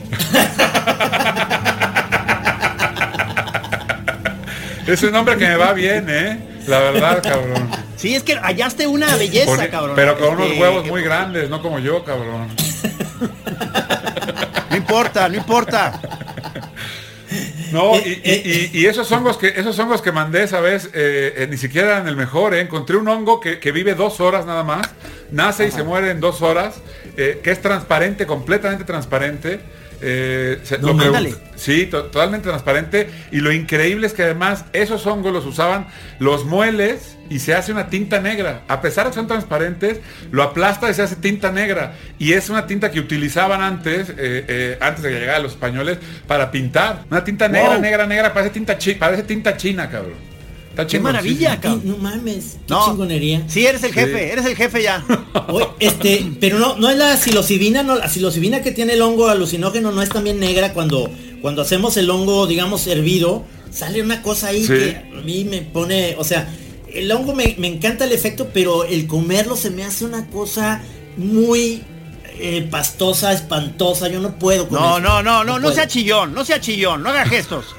Es 4.85 5.03
un 5.03 5.11
nombre 5.11 5.37
que 5.37 5.45
me 5.47 5.55
va 5.55 5.73
bien, 5.73 6.07
¿eh? 6.09 6.39
La 6.67 6.79
verdad, 6.79 7.21
cabrón. 7.21 7.69
Sí, 7.95 8.15
es 8.15 8.23
que 8.23 8.35
hallaste 8.35 8.87
una 8.87 9.15
belleza, 9.17 9.69
cabrón. 9.69 9.95
Pero 9.95 10.17
con 10.17 10.29
unos 10.29 10.47
Este, 10.47 10.61
huevos 10.61 10.87
muy 10.87 11.03
grandes, 11.03 11.49
no 11.49 11.61
como 11.61 11.79
yo, 11.79 12.03
cabrón. 12.03 12.47
No 14.69 14.77
importa, 14.77 15.27
no 15.27 15.35
importa. 15.35 15.99
No, 17.71 17.95
y, 17.95 18.21
y- 18.23 18.69
y- 18.73 18.79
y 18.81 18.85
esos 18.87 19.11
hongos 19.11 19.37
que 19.37 19.47
esos 19.47 19.77
hongos 19.79 20.01
que 20.01 20.11
mandé 20.11 20.43
esa 20.43 20.59
vez 20.61 20.85
eh, 20.93 21.33
eh, 21.37 21.47
ni 21.49 21.57
siquiera 21.57 21.87
eran 21.91 22.07
el 22.07 22.15
mejor. 22.15 22.53
eh. 22.53 22.61
Encontré 22.61 22.97
un 22.97 23.07
hongo 23.07 23.39
que, 23.39 23.59
que 23.59 23.71
vive 23.71 23.95
dos 23.95 24.19
horas 24.19 24.45
nada 24.45 24.63
más, 24.63 24.87
nace 25.31 25.67
y 25.67 25.71
se 25.71 25.83
muere 25.83 26.11
en 26.11 26.19
dos 26.19 26.41
horas, 26.41 26.81
que 27.15 27.39
es 27.43 27.61
transparente, 27.61 28.25
completamente 28.25 28.83
transparente. 28.85 29.59
Eh, 30.01 30.59
se- 30.63 30.77
No, 30.79 30.89
lo 30.93 30.97
que- 30.97 31.05
ándale. 31.05 31.35
sí, 31.55 31.85
to- 31.85 32.05
totalmente 32.05 32.47
transparente. 32.49 33.09
Y 33.31 33.39
lo 33.41 33.51
increíble 33.51 34.07
es 34.07 34.13
que 34.13 34.23
además 34.23 34.65
esos 34.73 35.05
hongos 35.07 35.33
los 35.33 35.45
usaban, 35.45 35.87
los 36.19 36.45
mueles 36.45 37.17
y 37.29 37.39
se 37.39 37.53
hace 37.53 37.71
una 37.71 37.87
tinta 37.89 38.19
negra. 38.21 38.61
A 38.67 38.81
pesar 38.81 39.05
de 39.05 39.11
que 39.11 39.15
son 39.15 39.27
transparentes, 39.27 39.99
lo 40.31 40.41
aplasta 40.43 40.89
y 40.89 40.93
se 40.93 41.01
hace 41.03 41.15
tinta 41.15 41.51
negra. 41.51 41.93
Y 42.17 42.33
es 42.33 42.49
una 42.49 42.65
tinta 42.65 42.89
que 42.91 42.99
utilizaban 42.99 43.61
antes, 43.61 44.09
eh, 44.09 44.15
eh, 44.47 44.77
antes 44.81 45.03
de 45.03 45.09
que 45.09 45.19
llegaran 45.19 45.43
los 45.43 45.51
españoles, 45.51 45.97
para 46.27 46.49
pintar. 46.51 47.03
Una 47.11 47.23
tinta 47.23 47.47
negra, 47.47 47.73
Wow. 47.73 47.81
negra, 47.81 48.05
negra, 48.07 48.33
parece 48.33 48.51
tinta, 48.53 48.77
chi- 48.77 48.95
parece 48.95 49.23
tinta 49.23 49.55
china, 49.57 49.89
cabrón. 49.89 50.29
Está 50.69 50.85
Qué 50.87 50.99
maravilla, 50.99 51.59
cabrón. 51.59 51.81
no 51.85 51.97
mames, 51.97 52.53
qué 52.65 52.73
No. 52.73 52.85
chingonería. 52.85 53.43
Sí, 53.47 53.65
eres 53.65 53.83
el 53.83 53.91
jefe, 53.93 54.31
eres 54.31 54.45
el 54.45 54.55
jefe 54.55 54.81
ya. 54.83 55.03
Oye, 55.49 55.67
este, 55.79 56.31
pero 56.39 56.57
no, 56.59 56.75
no 56.77 56.89
es 56.89 56.97
la 56.97 57.17
psilocibina, 57.17 57.83
no, 57.83 57.95
la 57.95 58.07
psilocibina 58.07 58.61
que 58.61 58.71
tiene 58.71 58.93
el 58.93 59.01
hongo 59.01 59.27
alucinógeno 59.29 59.91
no 59.91 60.01
es 60.01 60.09
también 60.09 60.39
negra 60.39 60.73
cuando, 60.73 61.09
cuando 61.41 61.61
hacemos 61.63 61.97
el 61.97 62.09
hongo, 62.09 62.47
digamos, 62.47 62.87
hervido, 62.87 63.43
sale 63.71 64.01
una 64.01 64.21
cosa 64.21 64.47
ahí 64.49 64.61
Sí. 64.61 64.67
que 64.73 65.03
a 65.17 65.21
mí 65.21 65.43
me 65.43 65.61
pone, 65.63 66.15
o 66.17 66.23
sea, 66.23 66.47
el 66.93 67.11
hongo 67.11 67.33
me, 67.35 67.55
me 67.57 67.67
encanta 67.67 68.05
el 68.05 68.11
efecto, 68.13 68.49
pero 68.53 68.83
el 68.85 69.05
comerlo 69.05 69.55
se 69.57 69.71
me 69.71 69.83
hace 69.83 70.05
una 70.05 70.27
cosa 70.27 70.81
muy 71.17 71.81
eh, 72.41 72.65
pastosa, 72.71 73.33
espantosa, 73.33 74.07
yo 74.07 74.21
no 74.21 74.39
puedo 74.39 74.69
con 74.69 74.79
No, 74.79 74.99
no, 74.99 75.21
no, 75.21 75.43
no, 75.43 75.55
no 75.55 75.61
puedo. 75.63 75.75
sea 75.75 75.87
chillón, 75.87 76.33
no 76.33 76.45
sea 76.45 76.61
chillón, 76.61 77.03
no 77.03 77.09
haga 77.09 77.25
gestos. 77.25 77.65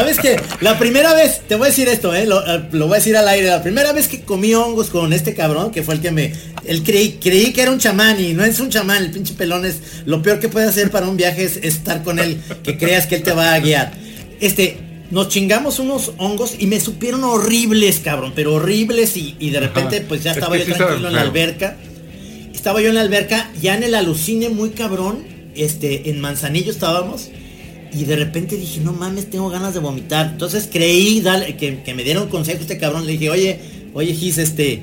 ¿Sabes 0.00 0.18
qué? 0.18 0.40
La 0.62 0.78
primera 0.78 1.12
vez, 1.12 1.42
te 1.46 1.56
voy 1.56 1.66
a 1.66 1.68
decir 1.68 1.86
esto, 1.86 2.14
eh, 2.14 2.24
lo, 2.24 2.40
eh, 2.40 2.62
lo 2.72 2.86
voy 2.86 2.94
a 2.94 2.98
decir 3.00 3.18
al 3.18 3.28
aire, 3.28 3.48
la 3.48 3.62
primera 3.62 3.92
vez 3.92 4.08
que 4.08 4.22
comí 4.22 4.54
hongos 4.54 4.88
con 4.88 5.12
este 5.12 5.34
cabrón, 5.34 5.72
que 5.72 5.82
fue 5.82 5.92
el 5.92 6.00
que 6.00 6.10
me, 6.10 6.32
él 6.64 6.82
creí, 6.82 7.18
creí 7.20 7.52
que 7.52 7.60
era 7.60 7.70
un 7.70 7.78
chamán 7.78 8.18
y 8.18 8.32
no 8.32 8.42
es 8.42 8.58
un 8.60 8.70
chamán, 8.70 9.02
el 9.04 9.10
pinche 9.10 9.34
pelón 9.34 9.66
es, 9.66 9.80
lo 10.06 10.22
peor 10.22 10.40
que 10.40 10.48
puede 10.48 10.66
hacer 10.66 10.90
para 10.90 11.06
un 11.06 11.18
viaje 11.18 11.44
es, 11.44 11.58
estar 11.58 12.02
con 12.02 12.18
él, 12.18 12.40
que 12.62 12.78
creas 12.78 13.06
que 13.06 13.16
él 13.16 13.22
te 13.22 13.32
va 13.32 13.52
a 13.52 13.60
guiar. 13.60 13.92
Este, 14.40 14.78
nos 15.10 15.28
chingamos 15.28 15.78
unos 15.78 16.12
hongos 16.16 16.54
y 16.58 16.66
me 16.66 16.80
supieron 16.80 17.22
horribles, 17.22 17.98
cabrón, 17.98 18.32
pero 18.34 18.54
horribles 18.54 19.18
y, 19.18 19.36
y 19.38 19.50
de 19.50 19.60
repente 19.60 19.98
Ajá. 19.98 20.06
pues 20.08 20.22
ya 20.22 20.30
Es 20.30 20.38
estaba 20.38 20.56
yo 20.56 20.64
sí 20.64 20.72
tranquilo 20.72 21.08
en 21.08 21.14
la 21.14 21.20
alberca. 21.20 21.76
Estaba 22.54 22.80
yo 22.80 22.88
en 22.88 22.94
la 22.94 23.02
alberca, 23.02 23.50
ya 23.60 23.74
en 23.74 23.82
el 23.82 23.94
alucine 23.94 24.48
muy 24.48 24.70
cabrón, 24.70 25.26
este, 25.54 26.08
en 26.08 26.20
Manzanillo 26.20 26.72
estábamos. 26.72 27.28
Y 27.92 28.04
de 28.04 28.16
repente 28.16 28.56
dije, 28.56 28.80
no 28.80 28.92
mames, 28.92 29.30
tengo 29.30 29.50
ganas 29.50 29.74
de 29.74 29.80
vomitar. 29.80 30.26
Entonces 30.26 30.68
creí 30.70 31.20
dale, 31.20 31.56
que, 31.56 31.82
que 31.82 31.94
me 31.94 32.04
dieron 32.04 32.28
consejo 32.28 32.60
este 32.60 32.78
cabrón. 32.78 33.06
Le 33.06 33.12
dije, 33.12 33.30
oye, 33.30 33.60
oye 33.94 34.14
Gis, 34.14 34.38
este, 34.38 34.82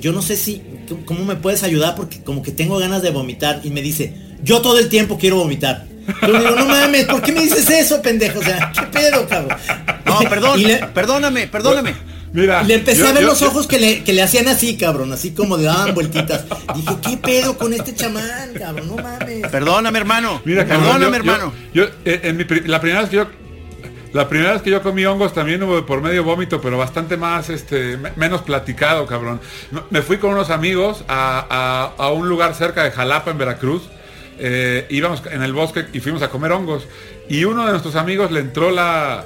yo 0.00 0.12
no 0.12 0.22
sé 0.22 0.36
si, 0.36 0.62
¿cómo 1.04 1.24
me 1.24 1.36
puedes 1.36 1.62
ayudar? 1.62 1.94
Porque 1.94 2.20
como 2.22 2.42
que 2.42 2.52
tengo 2.52 2.78
ganas 2.78 3.02
de 3.02 3.10
vomitar. 3.10 3.60
Y 3.64 3.70
me 3.70 3.82
dice, 3.82 4.14
yo 4.42 4.60
todo 4.62 4.78
el 4.78 4.88
tiempo 4.88 5.18
quiero 5.18 5.36
vomitar. 5.36 5.86
Yo 6.22 6.28
le 6.28 6.38
digo, 6.38 6.56
no 6.56 6.64
mames, 6.66 7.04
¿por 7.06 7.20
qué 7.22 7.32
me 7.32 7.42
dices 7.42 7.68
eso, 7.68 8.00
pendejo? 8.00 8.38
O 8.38 8.42
sea, 8.42 8.72
¿qué 8.72 8.82
pedo, 8.86 9.26
cabrón? 9.28 9.58
No, 10.06 10.18
perdón, 10.20 10.62
le, 10.62 10.78
perdóname, 10.86 11.48
perdóname. 11.48 11.94
Mira, 12.32 12.62
y 12.62 12.66
le 12.66 12.74
empecé 12.74 13.00
yo- 13.00 13.08
a 13.08 13.12
ver 13.12 13.22
yo- 13.22 13.28
los 13.28 13.40
yo- 13.40 13.46
ojos 13.48 13.66
que 13.66 13.78
le, 13.78 14.04
que 14.04 14.12
le 14.12 14.22
hacían 14.22 14.48
así, 14.48 14.76
cabrón, 14.76 15.12
así 15.12 15.30
como 15.32 15.56
le 15.56 15.64
daban 15.64 15.94
vueltitas. 15.94 16.44
Dije, 16.74 16.96
¿qué 17.02 17.16
pedo 17.16 17.56
con 17.56 17.72
este 17.72 17.94
chamán, 17.94 18.52
cabrón? 18.58 18.88
No 18.88 18.96
mames. 19.02 19.48
Perdóname, 19.48 19.98
hermano. 19.98 20.40
Mira, 20.44 20.66
cabrón, 20.66 20.84
perdóname, 20.92 21.10
yo- 21.10 21.16
hermano. 21.32 21.52
Yo, 21.72 21.84
yo, 21.86 21.90
eh, 22.04 22.20
en 22.24 22.36
mi 22.36 22.44
la 22.66 22.80
primera 22.80 23.00
vez 23.02 23.10
que 23.10 23.16
yo 23.16 23.26
la 24.14 24.26
primera 24.26 24.54
vez 24.54 24.62
que 24.62 24.70
yo 24.70 24.82
comí 24.82 25.04
hongos 25.04 25.34
también 25.34 25.62
hubo 25.62 25.84
por 25.84 26.00
medio 26.00 26.24
vómito, 26.24 26.62
pero 26.62 26.78
bastante 26.78 27.18
más, 27.18 27.50
este, 27.50 27.98
me- 27.98 28.10
menos 28.16 28.40
platicado, 28.40 29.06
cabrón. 29.06 29.38
Me 29.90 30.00
fui 30.00 30.16
con 30.16 30.30
unos 30.32 30.48
amigos 30.48 31.04
a, 31.08 31.46
a- 31.98 32.02
a 32.04 32.10
un 32.12 32.26
lugar 32.28 32.54
cerca 32.54 32.84
de 32.84 32.90
Jalapa, 32.90 33.30
en 33.30 33.38
Veracruz. 33.38 33.82
Eh, 34.38 34.86
íbamos 34.88 35.22
en 35.30 35.42
el 35.42 35.52
bosque 35.52 35.86
y 35.92 36.00
fuimos 36.00 36.22
a 36.22 36.30
comer 36.30 36.52
hongos. 36.52 36.86
Y 37.28 37.44
uno 37.44 37.64
de 37.66 37.70
nuestros 37.72 37.96
amigos 37.96 38.30
le 38.30 38.40
entró 38.40 38.70
la... 38.70 39.24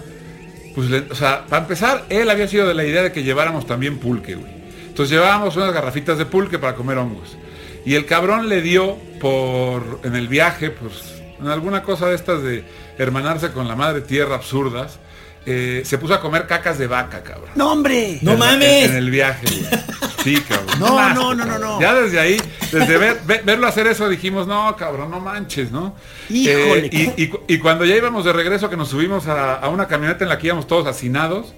Pues, 0.74 0.90
o 1.11 1.14
sea, 1.14 1.46
para 1.46 1.62
empezar, 1.62 2.06
él 2.08 2.30
había 2.30 2.48
sido 2.48 2.66
de 2.66 2.74
la 2.74 2.85
idea 2.85 3.02
de 3.02 3.12
que 3.12 3.22
lleváramos 3.22 3.66
también 3.66 3.98
pulque, 3.98 4.35
güey. 4.35 4.52
Entonces 4.87 5.11
llevábamos 5.11 5.56
unas 5.56 5.72
garrafitas 5.72 6.18
de 6.18 6.26
pulque 6.26 6.58
para 6.58 6.74
comer 6.74 6.98
hongos. 6.98 7.37
Y 7.85 7.94
el 7.94 8.06
cabrón 8.06 8.48
le 8.48 8.62
dio 8.62 8.96
por, 9.20 10.00
en 10.04 10.14
el 10.14 10.28
viaje, 10.28 10.70
pues, 10.70 11.22
en 11.40 11.48
alguna 11.48 11.82
cosa 11.82 12.08
de 12.08 12.14
estas 12.14 12.42
de 12.42 12.64
hermanarse 12.98 13.50
con 13.50 13.68
la 13.68 13.74
madre 13.74 14.02
tierra 14.02 14.37
absurdas, 14.37 14.98
eh, 15.46 15.83
se 15.85 15.98
puso 15.98 16.14
a 16.14 16.20
comer 16.20 16.46
cacas 16.46 16.78
de 16.78 16.87
vaca, 16.87 17.22
cabrón. 17.22 17.50
No, 17.55 17.72
hombre. 17.72 18.18
No 18.22 18.33
En- 18.33 18.38
mames. 18.38 18.85
En, 18.85 18.90
en 18.92 18.96
el 18.96 19.11
viaje, 19.11 19.46
güey. 19.46 19.83
Sí, 20.22 20.37
cabrón. 20.48 20.78
No, 20.78 21.09
no, 21.14 21.35
no, 21.35 21.44
no, 21.44 21.59
no. 21.59 21.81
Ya 21.81 21.94
desde 21.94 22.20
ahí, 22.20 22.40
desde 22.70 22.96
ver- 22.96 23.20
ve- 23.26 23.42
verlo 23.44 23.66
hacer 23.66 23.87
eso, 23.88 24.09
dijimos, 24.09 24.46
no, 24.46 24.76
cabrón, 24.76 25.11
no 25.11 25.18
manches, 25.20 25.72
¿no? 25.72 25.96
Híjole. 26.31 26.87
Eh, 26.87 27.14
y, 27.16 27.22
y 27.24 27.28
cu- 27.28 27.40
y 27.48 27.59
cuando 27.59 27.85
ya 27.85 27.96
íbamos 27.96 28.24
de 28.24 28.33
regreso, 28.33 28.70
que 28.70 28.76
nos 28.76 28.88
subimos 28.88 29.26
a, 29.26 29.55
a 29.57 29.68
una 29.68 29.88
camioneta 29.88 30.22
en 30.24 30.28
la 30.28 30.38
que 30.38 30.46
íbamos 30.46 30.66
todos 30.68 30.87
hacinados, 30.87 31.55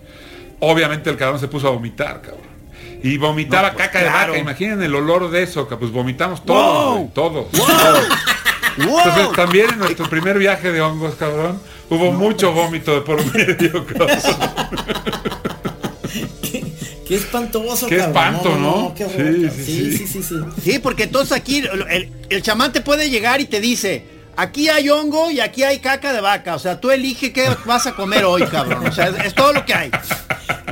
obviamente 0.60 1.10
el 1.10 1.16
cabrón 1.18 1.38
se 1.38 1.48
puso 1.48 1.68
a 1.68 1.72
vomitar, 1.72 2.22
cabrón. 2.22 2.54
Y 3.02 3.18
vomitaba 3.18 3.68
No, 3.68 3.74
pues, 3.74 3.86
caca 3.88 3.98
de 3.98 4.06
claro. 4.06 4.28
vaca, 4.32 4.38
imaginen 4.40 4.82
el 4.82 4.94
olor 4.94 5.30
de 5.30 5.42
eso, 5.42 5.68
que 5.68 5.76
pues 5.76 5.90
vomitamos 5.90 6.42
todos, 6.46 6.84
Wow. 6.86 6.94
güey, 6.96 7.08
todos. 7.12 7.46
¡Wow! 8.78 8.98
Entonces 8.98 9.32
también 9.36 9.70
en 9.70 9.78
nuestro 9.78 10.08
primer 10.08 10.38
viaje 10.38 10.72
de 10.72 10.80
hongos, 10.80 11.14
cabrón, 11.16 11.60
hubo 11.94 12.12
mucho 12.12 12.52
vómito 12.52 12.94
de 12.94 13.00
por 13.02 13.18
medio, 13.34 13.86
cabrón. 13.86 14.18
Qué 17.06 17.16
espantoso, 17.16 17.86
Qué 17.86 17.98
cabrón. 17.98 18.16
espanto, 18.16 18.56
¿no? 18.56 18.94
qué 18.96 19.04
horror, 19.04 19.16
Sí, 19.34 19.42
cabrón. 19.42 19.52
sí, 19.56 19.64
sí, 19.64 19.90
sí. 19.92 19.98
sí, 19.98 20.06
sí, 20.06 20.22
sí. 20.22 20.34
Sí, 20.72 20.78
porque 20.78 21.02
entonces 21.04 21.32
aquí 21.36 21.58
el, 21.58 21.84
el- 21.90 22.08
el 22.30 22.42
chamán 22.42 22.72
te 22.72 22.80
puede 22.80 23.10
llegar 23.10 23.40
y 23.42 23.44
te 23.44 23.60
dice, 23.60 24.06
aquí 24.36 24.68
hay 24.70 24.88
hongo 24.88 25.30
y 25.30 25.40
aquí 25.40 25.62
hay 25.64 25.80
caca 25.80 26.12
de 26.14 26.20
vaca. 26.22 26.54
O 26.54 26.58
sea, 26.58 26.80
tú 26.80 26.90
elige 26.90 27.32
qué 27.32 27.46
vas 27.66 27.86
a 27.86 27.92
comer 27.94 28.24
hoy, 28.24 28.42
cabrón. 28.46 28.86
O 28.86 28.92
sea, 28.92 29.08
es, 29.08 29.26
es 29.26 29.34
todo 29.34 29.52
lo 29.52 29.66
que 29.66 29.74
hay. 29.74 29.90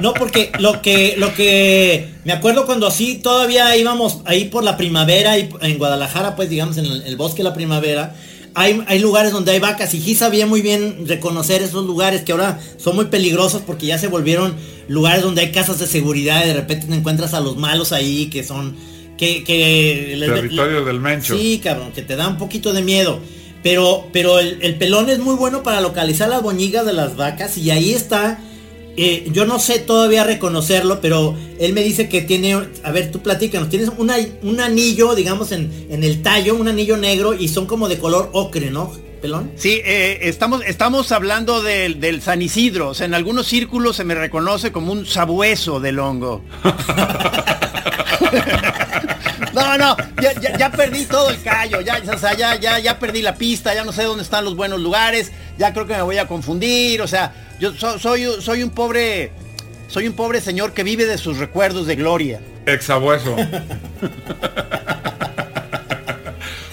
No, 0.00 0.14
porque 0.14 0.50
lo 0.58 0.80
que, 0.80 1.14
lo 1.18 1.35
que 1.35 2.08
me 2.24 2.32
acuerdo 2.32 2.64
cuando 2.64 2.87
así 2.87 3.16
todavía 3.16 3.76
íbamos 3.76 4.20
ahí 4.24 4.46
por 4.46 4.64
la 4.64 4.78
primavera 4.78 5.37
y 5.38 5.50
en 5.61 5.76
Guadalajara, 5.78 6.35
pues 6.35 6.48
digamos 6.48 6.78
en 6.78 6.87
el, 6.87 7.02
el 7.02 7.16
bosque 7.16 7.38
de 7.38 7.44
la 7.44 7.54
primavera, 7.54 8.14
hay, 8.55 8.83
hay 8.87 8.99
lugares 8.99 9.33
donde 9.33 9.53
hay 9.53 9.59
vacas 9.61 9.95
y 9.95 10.01
Gis 10.01 10.19
sabía 10.19 10.47
muy 10.47 10.61
bien 10.62 11.07
reconocer 11.07 11.62
esos 11.62 11.87
lugares 11.87 12.23
que 12.23 12.33
ahora 12.33 12.61
son 12.77 12.97
muy 12.97 13.07
peligrosos 13.07 13.62
porque 13.67 13.87
ya 13.87 13.99
se 13.99 14.09
volvieron 14.09 14.55
lugares 14.88 15.23
donde 15.23 15.41
hay 15.43 15.53
casas 15.53 15.79
de 15.79 15.87
seguridad 15.87 16.45
y 16.45 16.49
de 16.49 16.55
repente 16.55 16.87
te 16.87 16.95
encuentras 16.95 17.35
a 17.35 17.41
los 17.41 17.57
malos 17.57 17.93
ahí 17.93 18.27
que 18.27 18.45
son 18.45 18.77
que, 19.17 19.45
que 19.45 20.15
les- 20.17 20.33
Territorio 20.35 20.85
del 20.85 21.01
Mencho. 21.01 21.37
Sí, 21.38 21.61
cabrón, 21.62 21.93
que 21.93 22.03
te 22.03 22.17
da 22.17 22.29
un 22.29 22.38
poquito 22.38 22.73
de 22.73 22.83
miedo. 22.83 23.21
Pero, 23.62 24.09
pero 24.12 24.41
el, 24.41 24.59
el 24.62 24.75
pelón 24.75 25.09
es 25.09 25.21
muy 25.21 25.37
bueno 25.37 25.62
para 25.62 25.81
localizar 25.81 26.29
las 26.29 26.43
boñigas 26.43 26.85
de 26.85 26.93
las 26.93 27.17
vacas 27.17 27.57
y 27.57 27.71
ahí 27.71 27.93
está. 27.93 28.41
Eh, 28.96 29.26
yo 29.33 29.44
no 29.46 29.59
sé 29.59 29.78
todavía 29.78 30.24
reconocerlo, 30.24 31.00
pero 31.00 31.37
él 31.59 31.72
me 31.72 31.83
dice 31.83 32.09
que 32.09 32.20
tiene, 32.22 32.55
a 32.83 32.90
ver, 32.90 33.11
tú 33.11 33.20
platícanos, 33.22 33.68
tienes 33.68 33.90
una- 33.96 34.16
un 34.42 34.61
anillo, 34.61 35.14
digamos, 35.14 35.52
en, 35.52 35.70
en 35.90 36.05
el 36.05 36.22
tallo, 36.22 36.55
un 36.55 36.68
anillo 36.68 36.96
negro 36.96 37.35
y 37.35 37.48
son 37.48 37.66
como 37.66 37.88
de 37.88 37.98
color 37.98 38.31
ocre, 38.33 38.70
¿no? 38.70 38.92
Pelón. 39.22 39.52
Sí, 39.55 39.81
eh, 39.85 40.18
estamos, 40.22 40.62
estamos 40.66 41.12
hablando 41.12 41.62
del, 41.62 42.00
del 42.00 42.20
San 42.22 42.42
Isidro. 42.42 42.88
O 42.88 42.94
sea, 42.94 43.07
en 43.07 43.14
algunos 43.14 43.46
círculos 43.46 43.94
se 43.94 44.02
me 44.05 44.16
reconoce 44.16 44.72
como 44.72 44.90
un 44.92 45.07
sabueso 45.07 45.78
del 45.78 46.00
hongo. 46.00 46.42
No, 49.55 49.76
no, 49.76 49.96
ya, 50.22 50.33
ya- 50.40 50.57
ya 50.57 50.70
perdí 50.72 51.05
todo 51.05 51.28
el 51.28 51.40
callo, 51.42 51.81
ya, 51.83 52.00
o 52.14 52.18
sea, 52.18 52.35
ya, 52.35 52.59
ya, 52.59 52.78
ya 52.78 52.98
perdí 52.98 53.20
la 53.20 53.35
pista, 53.35 53.74
ya 53.74 53.85
no 53.85 53.92
sé 53.92 54.05
dónde 54.05 54.22
están 54.22 54.44
los 54.46 54.57
buenos 54.57 54.81
lugares, 54.81 55.31
ya 55.59 55.74
creo 55.74 55.87
que 55.87 55.94
me 55.94 56.00
voy 56.02 56.16
a 56.16 56.26
confundir, 56.26 57.02
o 57.02 57.07
sea, 57.07 57.35
yo 57.62 57.72
so- 57.75 57.96
soy, 57.96 58.27
soy 58.40 58.64
un 58.64 58.70
pobre, 58.70 59.31
soy 59.87 60.09
un 60.09 60.14
pobre 60.14 60.40
señor 60.40 60.72
que 60.72 60.83
vive 60.83 61.07
de 61.07 61.16
sus 61.16 61.38
recuerdos 61.38 61.87
de 61.87 61.94
gloria. 61.94 62.40
Exabueso. 62.66 63.37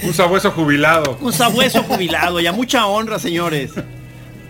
Un 0.01 0.13
sabueso 0.15 0.49
jubilado. 0.49 1.15
Un 1.21 1.31
sabueso 1.31 1.83
jubilado 1.83 2.39
y 2.39 2.47
a 2.47 2.51
mucha 2.53 2.87
honra, 2.87 3.19
señores. 3.19 3.69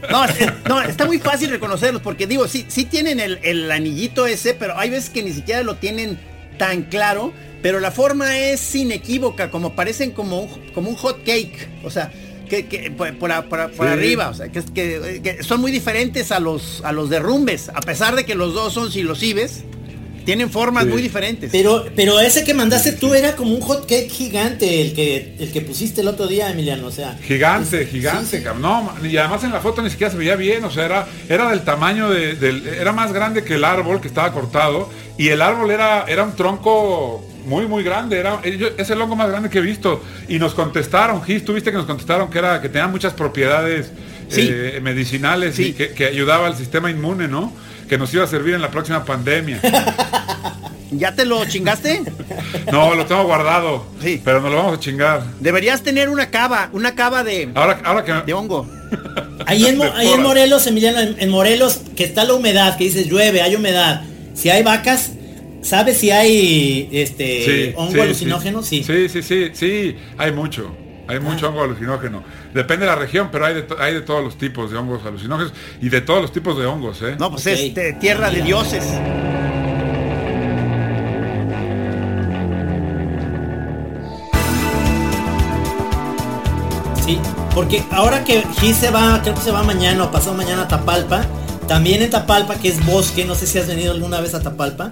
No, 0.09 0.25
no, 0.69 0.81
está 0.81 1.05
muy 1.05 1.19
fácil 1.19 1.49
reconocerlos 1.49 2.01
porque 2.01 2.25
digo, 2.25 2.47
sí, 2.47 2.65
sí 2.69 2.85
tienen 2.85 3.19
el, 3.19 3.39
el 3.43 3.69
anillito 3.69 4.25
ese, 4.25 4.53
pero 4.53 4.77
hay 4.77 4.89
veces 4.89 5.09
que 5.09 5.21
ni 5.21 5.33
siquiera 5.33 5.61
lo 5.61 5.75
tienen 5.75 6.17
tan 6.57 6.83
claro, 6.83 7.33
pero 7.61 7.81
la 7.81 7.91
forma 7.91 8.37
es 8.37 8.73
inequívoca, 8.75 9.51
como 9.51 9.75
parecen 9.75 10.11
como 10.11 10.39
un, 10.43 10.71
como 10.71 10.89
un 10.89 10.95
hot 10.95 11.17
cake, 11.25 11.67
o 11.83 11.89
sea, 11.89 12.13
que, 12.49 12.65
que 12.67 12.91
por, 12.91 13.17
por, 13.17 13.31
a- 13.31 13.47
por 13.47 13.59
a- 13.61 13.67
por 13.69 13.85
Sí. 13.87 13.93
arriba, 13.93 14.29
o 14.29 14.33
sea, 14.33 14.49
que, 14.49 14.59
es- 14.59 14.71
que- 14.71 15.21
que 15.23 15.43
son 15.43 15.61
muy 15.61 15.71
diferentes 15.71 16.31
a 16.31 16.39
los, 16.39 16.81
a 16.83 16.91
los 16.91 17.09
derrumbes, 17.09 17.69
a 17.69 17.79
pesar 17.81 18.15
de 18.15 18.25
que 18.25 18.35
los 18.35 18.53
dos 18.53 18.73
son 18.73 18.91
silosibes, 18.91 19.63
tienen 20.25 20.51
formas 20.51 20.83
Sí. 20.83 20.89
muy 20.91 21.01
diferentes. 21.01 21.49
Pero, 21.51 21.85
pero 21.95 22.19
ese 22.19 22.43
que 22.43 22.53
mandaste 22.53 22.91
tú 22.91 23.13
era 23.15 23.35
como 23.35 23.55
un 23.55 23.61
hot 23.61 23.87
cake 23.87 24.11
gigante, 24.11 24.81
el 24.81 24.93
que, 24.93 25.35
el 25.39 25.51
que 25.51 25.61
pusiste 25.61 26.01
el 26.01 26.07
otro 26.07 26.27
día, 26.27 26.51
Emiliano. 26.51 26.85
O 26.87 26.91
sea. 26.91 27.17
Gigante, 27.23 27.81
es- 27.83 27.89
gigante, 27.89 28.25
sí, 28.29 28.37
sí. 28.37 28.43
cabrón. 28.43 28.61
No, 28.61 28.93
y 29.07 29.17
además 29.17 29.43
en 29.43 29.51
la 29.51 29.59
foto 29.61 29.81
ni 29.81 29.89
siquiera 29.89 30.11
se 30.11 30.17
veía 30.17 30.35
bien, 30.35 30.63
o 30.65 30.69
sea, 30.69 30.85
era, 30.85 31.07
era 31.29 31.49
del 31.49 31.61
tamaño 31.61 32.09
de, 32.11 32.35
del, 32.35 32.67
era 32.67 32.91
más 32.91 33.11
grande 33.13 33.43
que 33.43 33.55
el 33.55 33.63
árbol 33.63 34.01
que 34.01 34.07
estaba 34.07 34.31
cortado, 34.31 34.89
y 35.17 35.29
el 35.29 35.41
árbol 35.41 35.71
era, 35.71 36.05
era 36.07 36.23
un 36.23 36.35
tronco 36.35 37.25
muy, 37.45 37.65
muy 37.67 37.83
grande, 37.83 38.17
era, 38.19 38.39
eh, 38.43 38.73
es 38.77 38.89
el 38.89 39.01
hongo 39.01 39.15
más 39.15 39.29
grande 39.29 39.49
que 39.49 39.59
he 39.59 39.61
visto. 39.61 40.03
Y 40.27 40.39
nos 40.39 40.53
contestaron, 40.53 41.23
Gis, 41.23 41.43
tú 41.45 41.53
viste 41.53 41.71
que 41.71 41.77
nos 41.77 41.85
contestaron 41.85 42.29
que 42.29 42.37
era, 42.39 42.61
que 42.61 42.69
tenía 42.69 42.87
muchas 42.87 43.13
propiedades 43.13 43.91
Sí. 44.29 44.47
eh, 44.47 44.79
medicinales 44.81 45.55
Sí. 45.55 45.67
y 45.69 45.73
que, 45.73 45.89
que 45.89 46.05
ayudaba 46.05 46.45
al 46.47 46.55
sistema 46.55 46.91
inmune, 46.91 47.27
¿no? 47.27 47.51
Que 47.87 47.97
nos 47.97 48.13
iba 48.13 48.23
a 48.23 48.27
servir 48.27 48.53
en 48.53 48.61
la 48.61 48.69
próxima 48.69 49.03
pandemia. 49.03 49.59
¿Ya 50.91 51.13
te 51.13 51.23
lo 51.25 51.45
chingaste? 51.45 52.01
No, 52.71 52.95
lo 52.95 53.05
tengo 53.05 53.23
guardado. 53.23 53.85
Sí. 54.01 54.21
Pero 54.25 54.41
nos 54.41 54.51
lo 54.51 54.57
vamos 54.57 54.77
a 54.77 54.79
chingar. 54.79 55.23
Deberías 55.39 55.81
tener 55.83 56.09
una 56.09 56.29
cava, 56.31 56.69
una 56.73 56.95
cava 56.95 57.23
de, 57.23 57.49
Ahora, 57.53 57.79
ahora 57.83 58.03
que 58.03 58.13
de 58.25 58.33
hongo. 58.33 58.67
Ahí 59.45 59.65
en, 59.67 59.81
ahí 59.81 60.07
en. 60.13 60.23
Morelos, 60.23 60.65
Emiliano, 60.67 60.99
en, 60.99 61.15
en 61.19 61.29
Morelos, 61.29 61.81
que 61.95 62.03
está 62.03 62.23
la 62.23 62.33
humedad, 62.33 62.75
que 62.77 62.85
dices 62.85 63.05
llueve, 63.07 63.41
hay 63.41 63.55
humedad. 63.55 64.01
Si 64.33 64.49
hay 64.49 64.63
vacas, 64.63 65.11
¿sabes 65.61 65.97
si 65.97 66.11
hay 66.11 66.89
este 66.91 67.73
hongo 67.75 67.91
sí, 67.93 67.99
alucinógeno? 67.99 68.63
Sí. 68.63 68.83
Sí, 68.83 69.09
sí, 69.09 69.21
sí, 69.23 69.49
sí, 69.53 69.95
hay 70.17 70.31
mucho. 70.31 70.75
Hay 71.07 71.19
mucho 71.19 71.49
hongo 71.49 71.63
alucinógeno. 71.63 72.23
Depende 72.53 72.85
de 72.85 72.91
la 72.91 72.95
región, 72.95 73.29
pero 73.31 73.45
hay 73.47 73.55
de, 73.55 73.61
to- 73.63 73.77
hay 73.79 73.95
de 73.95 74.01
todos 74.01 74.23
los 74.23 74.37
tipos 74.37 74.69
de 74.69 74.77
hongos 74.77 75.03
alucinógenos 75.05 75.51
y 75.81 75.89
de 75.89 76.01
todos 76.01 76.21
los 76.21 76.31
tipos 76.31 76.55
de 76.59 76.67
hongos, 76.67 77.01
¿eh? 77.01 77.15
No, 77.17 77.31
pues 77.31 77.47
es 77.47 77.73
de 77.73 77.93
tierra 77.93 78.29
de 78.29 78.43
dioses. 78.43 78.83
Sí, 87.05 87.19
porque 87.55 87.83
ahora 87.91 88.23
que 88.23 88.43
Gis 88.59 88.77
se 88.77 88.91
va, 88.91 89.19
creo 89.21 89.33
que 89.35 89.41
se 89.41 89.51
va 89.51 89.63
mañana 89.63 90.03
o 90.03 90.11
pasado 90.11 90.35
mañana 90.35 90.63
a 90.63 90.67
Tapalpa, 90.67 91.25
también 91.67 92.01
en 92.01 92.09
Tapalpa, 92.09 92.55
que 92.55 92.67
es 92.69 92.85
bosque, 92.85 93.25
no 93.25 93.35
sé 93.35 93.47
si 93.47 93.57
has 93.57 93.67
venido 93.67 93.91
alguna 93.91 94.21
vez 94.21 94.33
a 94.35 94.41
Tapalpa. 94.41 94.91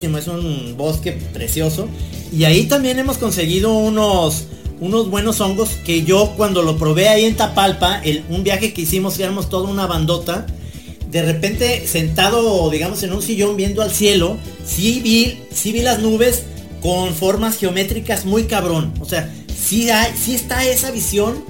Es 0.00 0.28
un 0.28 0.76
bosque 0.76 1.10
precioso. 1.10 1.88
Y 2.32 2.44
ahí 2.44 2.66
también 2.66 3.00
hemos 3.00 3.18
conseguido 3.18 3.74
unos, 3.74 4.44
unos 4.78 5.10
buenos 5.10 5.40
hongos 5.40 5.70
que 5.84 6.04
yo 6.04 6.34
cuando 6.36 6.62
lo 6.62 6.78
probé 6.78 7.08
ahí 7.08 7.24
en 7.24 7.34
Tapalpa, 7.34 8.00
el, 8.04 8.22
un 8.28 8.44
viaje 8.44 8.72
que 8.72 8.82
hicimos, 8.82 9.18
éramos 9.18 9.48
toda 9.48 9.68
una 9.68 9.88
bandota. 9.88 10.46
De 11.10 11.22
repente 11.22 11.84
sentado, 11.88 12.70
digamos, 12.70 13.02
en 13.02 13.12
un 13.12 13.22
sillón 13.22 13.56
viendo 13.56 13.82
al 13.82 13.90
cielo, 13.90 14.36
sí 14.64 15.00
vi, 15.02 15.40
sí 15.52 15.72
vi 15.72 15.80
las 15.80 15.98
nubes 15.98 16.44
con 16.80 17.12
formas 17.12 17.56
geométricas 17.56 18.24
muy 18.24 18.44
cabrón. 18.44 18.94
O 19.00 19.04
sea, 19.04 19.34
sí, 19.48 19.88
sí 20.16 20.36
está 20.36 20.64
esa 20.64 20.92
visión 20.92 21.44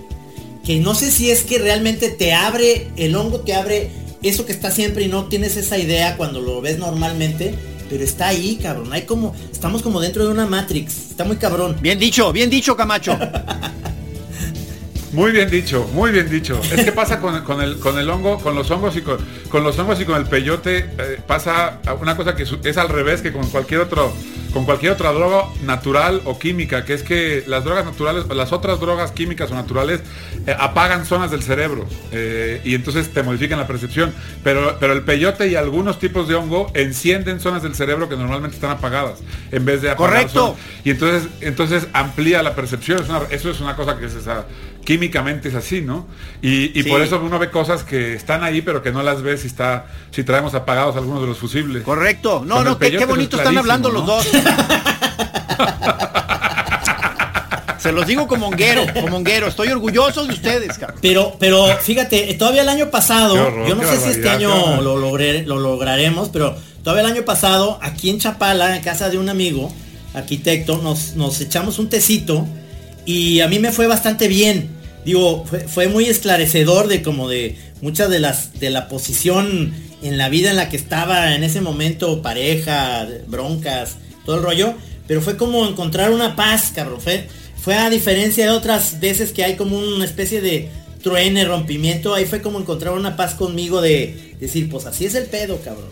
que 0.64 0.80
no 0.80 0.94
sé 0.94 1.10
si 1.10 1.30
es 1.30 1.42
que 1.42 1.58
realmente 1.58 2.08
te 2.08 2.32
abre, 2.32 2.88
el 2.96 3.14
hongo 3.14 3.40
te 3.40 3.52
abre 3.52 3.90
eso 4.22 4.46
que 4.46 4.52
está 4.52 4.70
siempre 4.70 5.04
y 5.04 5.08
no 5.08 5.26
tienes 5.26 5.58
esa 5.58 5.76
idea 5.76 6.16
cuando 6.16 6.40
lo 6.40 6.62
ves 6.62 6.78
normalmente, 6.78 7.54
pero 7.88 8.04
está 8.04 8.28
ahí, 8.28 8.58
cabrón. 8.62 8.92
Hay 8.92 9.02
como, 9.02 9.34
estamos 9.52 9.82
como 9.82 10.00
dentro 10.00 10.24
de 10.24 10.30
una 10.30 10.46
Matrix, 10.46 11.10
está 11.10 11.24
muy 11.24 11.36
cabrón. 11.36 11.76
Bien 11.80 11.98
dicho, 11.98 12.32
bien 12.32 12.50
dicho, 12.50 12.76
Camacho. 12.76 13.18
Muy 15.12 15.32
bien 15.32 15.50
dicho, 15.50 15.88
muy 15.94 16.10
bien 16.10 16.28
dicho. 16.28 16.60
Es 16.70 16.84
que 16.84 16.92
pasa 16.92 17.18
con, 17.18 17.42
con 17.42 17.62
el, 17.62 17.78
con 17.78 17.98
el 17.98 18.08
hongo, 18.10 18.38
con 18.38 18.54
los 18.54 18.70
hongos 18.70 18.94
y 18.96 19.00
con, 19.00 19.16
con 19.48 19.64
los 19.64 19.78
hongos 19.78 19.98
y 20.00 20.04
con 20.04 20.16
el 20.16 20.26
peyote, 20.26 20.90
eh, 20.98 21.20
pasa 21.26 21.80
una 22.00 22.14
cosa 22.14 22.36
que 22.36 22.42
es 22.42 22.76
al 22.76 22.90
revés 22.90 23.22
que 23.22 23.32
con 23.32 23.48
cualquier 23.48 23.80
otro, 23.80 24.12
con 24.52 24.64
cualquier 24.64 24.92
otra 24.92 25.12
droga 25.12 25.44
natural 25.64 26.22
o 26.24 26.38
química, 26.38 26.84
que 26.84 26.94
es 26.94 27.02
que 27.02 27.44
las 27.46 27.64
drogas 27.64 27.84
naturales, 27.84 28.24
las 28.28 28.52
otras 28.52 28.80
drogas 28.80 29.12
químicas 29.12 29.50
o 29.50 29.54
naturales 29.54 30.00
eh, 30.46 30.54
apagan 30.58 31.04
zonas 31.04 31.30
del 31.30 31.42
cerebro 31.42 31.86
eh, 32.12 32.60
y 32.64 32.74
entonces 32.74 33.10
te 33.12 33.22
modifican 33.22 33.58
la 33.58 33.66
percepción. 33.66 34.14
Pero, 34.42 34.76
pero 34.80 34.92
el 34.94 35.02
peyote 35.02 35.48
y 35.48 35.54
algunos 35.54 35.98
tipos 35.98 36.28
de 36.28 36.34
hongo 36.34 36.70
encienden 36.74 37.40
zonas 37.40 37.62
del 37.62 37.74
cerebro 37.74 38.08
que 38.08 38.16
normalmente 38.16 38.56
están 38.56 38.70
apagadas 38.70 39.18
en 39.52 39.64
vez 39.64 39.82
de 39.82 39.90
apagar 39.90 40.12
Correcto. 40.14 40.40
zonas. 40.56 40.60
Y 40.84 40.90
entonces, 40.90 41.28
entonces 41.40 41.86
amplía 41.92 42.42
la 42.42 42.54
percepción. 42.54 43.00
Es 43.02 43.08
una- 43.08 43.22
eso 43.30 43.50
es 43.50 43.60
una 43.60 43.76
cosa 43.76 43.98
que 43.98 44.06
es 44.06 44.14
esa, 44.14 44.46
químicamente 44.88 45.50
es 45.50 45.54
así, 45.54 45.82
¿no? 45.82 46.06
Y, 46.40 46.78
y 46.78 46.82
Sí. 46.82 46.88
por 46.88 47.02
eso 47.02 47.20
uno 47.22 47.38
ve 47.38 47.50
cosas 47.50 47.84
que 47.84 48.14
están 48.14 48.42
ahí, 48.42 48.62
pero 48.62 48.82
que 48.82 48.90
no 48.90 49.02
las 49.02 49.20
ve 49.20 49.36
si 49.36 49.46
está, 49.46 49.84
si 50.10 50.24
traemos 50.24 50.54
apagados 50.54 50.96
algunos 50.96 51.20
de 51.20 51.26
los 51.28 51.36
fusibles. 51.36 51.82
Correcto. 51.82 52.42
No, 52.46 52.54
Con 52.54 52.64
no, 52.64 52.78
qué, 52.78 52.92
qué 52.92 53.04
bonito 53.04 53.36
es 53.36 53.42
están 53.42 53.58
hablando 53.58 53.90
¿no? 53.90 53.96
los 53.98 54.06
dos. 54.06 54.26
Se 57.78 57.92
los 57.92 58.06
digo 58.06 58.26
como 58.26 58.48
honguero, 58.48 58.86
como 58.94 59.18
honguero. 59.18 59.48
Estoy 59.48 59.68
orgulloso 59.68 60.24
de 60.26 60.32
ustedes, 60.32 60.78
cabrón. 60.78 60.98
Pero, 61.02 61.36
pero 61.38 61.66
fíjate, 61.82 62.32
todavía 62.38 62.62
el 62.62 62.68
año 62.70 62.88
pasado, 62.90 63.34
horror, 63.34 63.68
yo 63.68 63.74
no 63.74 63.82
sé 63.86 63.98
si 63.98 64.08
este 64.08 64.30
año 64.30 64.80
lo, 64.80 64.96
logré, 64.96 65.42
lo 65.42 65.58
lograremos, 65.58 66.30
pero 66.30 66.56
todavía 66.82 67.04
el 67.04 67.12
año 67.12 67.24
pasado, 67.26 67.78
aquí 67.82 68.08
en 68.08 68.20
Chapala, 68.20 68.74
en 68.74 68.82
casa 68.82 69.10
de 69.10 69.18
un 69.18 69.28
amigo, 69.28 69.70
arquitecto, 70.14 70.78
nos, 70.82 71.14
nos 71.14 71.38
echamos 71.42 71.78
un 71.78 71.90
tecito 71.90 72.46
y 73.04 73.40
a 73.40 73.48
mí 73.48 73.58
me 73.58 73.70
fue 73.70 73.86
bastante 73.86 74.28
bien. 74.28 74.77
Digo, 75.04 75.44
fue, 75.46 75.60
fue 75.60 75.88
muy 75.88 76.04
esclarecedor 76.06 76.88
de 76.88 77.02
como 77.02 77.28
de 77.28 77.56
muchas 77.80 78.10
de 78.10 78.20
las 78.20 78.58
de 78.60 78.70
la 78.70 78.88
posición 78.88 79.72
en 80.02 80.18
la 80.18 80.28
vida 80.28 80.50
en 80.50 80.56
la 80.56 80.68
que 80.68 80.76
estaba 80.76 81.34
en 81.34 81.42
ese 81.44 81.60
momento, 81.60 82.22
pareja, 82.22 83.06
broncas, 83.26 83.96
todo 84.26 84.36
el 84.36 84.42
rollo. 84.42 84.74
Pero 85.06 85.22
fue 85.22 85.36
como 85.36 85.66
encontrar 85.66 86.10
una 86.12 86.36
paz, 86.36 86.72
cabrón. 86.74 87.00
Fue, 87.00 87.26
fue 87.56 87.74
a 87.74 87.88
diferencia 87.90 88.44
de 88.44 88.50
otras 88.50 89.00
veces 89.00 89.32
que 89.32 89.42
hay 89.44 89.56
como 89.56 89.78
una 89.78 90.04
especie 90.04 90.40
de 90.42 90.68
truene, 91.02 91.44
rompimiento. 91.46 92.14
Ahí 92.14 92.26
fue 92.26 92.42
como 92.42 92.58
encontrar 92.58 92.92
una 92.92 93.16
paz 93.16 93.34
conmigo 93.34 93.80
de 93.80 94.34
decir, 94.38 94.68
pues 94.68 94.84
así 94.84 95.06
es 95.06 95.14
el 95.14 95.24
pedo, 95.24 95.58
cabrón. 95.62 95.88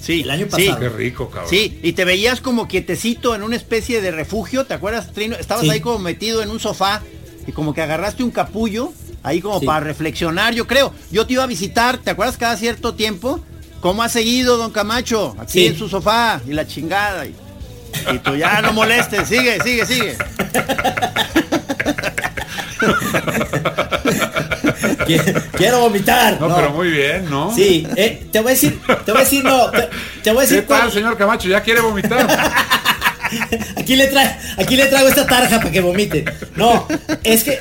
Sí, 0.00 0.22
El 0.22 0.30
año 0.30 0.46
sí, 0.46 0.66
pasado. 0.66 0.80
Qué 0.80 0.88
rico, 0.88 1.28
cabrón. 1.30 1.50
Sí, 1.50 1.78
y 1.82 1.92
te 1.92 2.04
veías 2.04 2.40
como 2.40 2.66
quietecito 2.68 3.34
en 3.36 3.42
una 3.42 3.54
especie 3.56 4.00
de 4.00 4.10
refugio, 4.10 4.64
¿te 4.64 4.74
acuerdas, 4.74 5.12
Trino? 5.12 5.36
Estabas 5.36 5.64
Sí. 5.64 5.70
ahí 5.70 5.80
como 5.80 5.98
metido 5.98 6.42
en 6.42 6.50
un 6.50 6.58
sofá 6.58 7.02
y 7.46 7.52
como 7.52 7.74
que 7.74 7.82
agarraste 7.82 8.22
un 8.22 8.30
capullo 8.30 8.92
ahí 9.22 9.40
como 9.40 9.60
Sí. 9.60 9.66
para 9.66 9.80
reflexionar, 9.80 10.54
yo 10.54 10.66
creo. 10.66 10.92
Yo 11.10 11.26
te 11.26 11.34
iba 11.34 11.44
a 11.44 11.46
visitar, 11.46 11.98
¿te 11.98 12.10
acuerdas 12.10 12.36
cada 12.36 12.56
cierto 12.56 12.94
tiempo? 12.94 13.40
¿Cómo 13.80 14.02
ha 14.02 14.08
seguido, 14.08 14.56
don 14.56 14.70
Camacho? 14.70 15.34
Aquí 15.38 15.52
Sí. 15.60 15.66
en 15.66 15.76
su 15.76 15.88
sofá 15.88 16.40
y 16.46 16.52
la 16.52 16.66
chingada. 16.66 17.26
y- 17.26 17.34
Y 18.14 18.18
tú 18.20 18.34
ya 18.36 18.62
no 18.62 18.72
molestes, 18.72 19.28
sigue, 19.28 19.60
sigue, 19.62 19.84
sigue. 19.84 20.16
Quiero 25.56 25.80
vomitar. 25.80 26.40
No, 26.40 26.54
pero 26.54 26.70
muy 26.70 26.90
bien, 26.90 27.28
¿no? 27.30 27.54
Sí, 27.54 27.86
eh, 27.96 28.26
te 28.30 28.40
voy 28.40 28.48
a 28.48 28.54
decir, 28.54 28.80
te 29.04 29.12
voy 29.12 29.20
a 29.20 29.24
decir, 29.24 29.44
no, 29.44 29.70
te, 29.70 29.88
te 30.22 30.30
voy 30.30 30.38
a 30.38 30.42
decir 30.42 30.60
¿Qué 30.60 30.66
tal, 30.66 30.80
cuál- 30.80 30.92
señor 30.92 31.16
Camacho? 31.16 31.48
¿Ya 31.48 31.60
quiere 31.62 31.80
vomitar? 31.80 32.26
Aquí 33.76 33.96
le 33.96 34.06
trae, 34.06 34.36
aquí 34.56 34.76
le 34.76 34.86
traigo 34.86 35.08
esta 35.08 35.26
tarja 35.26 35.58
para 35.58 35.70
que 35.70 35.80
vomite. 35.80 36.24
No, 36.56 36.86
es 37.24 37.44
que 37.44 37.58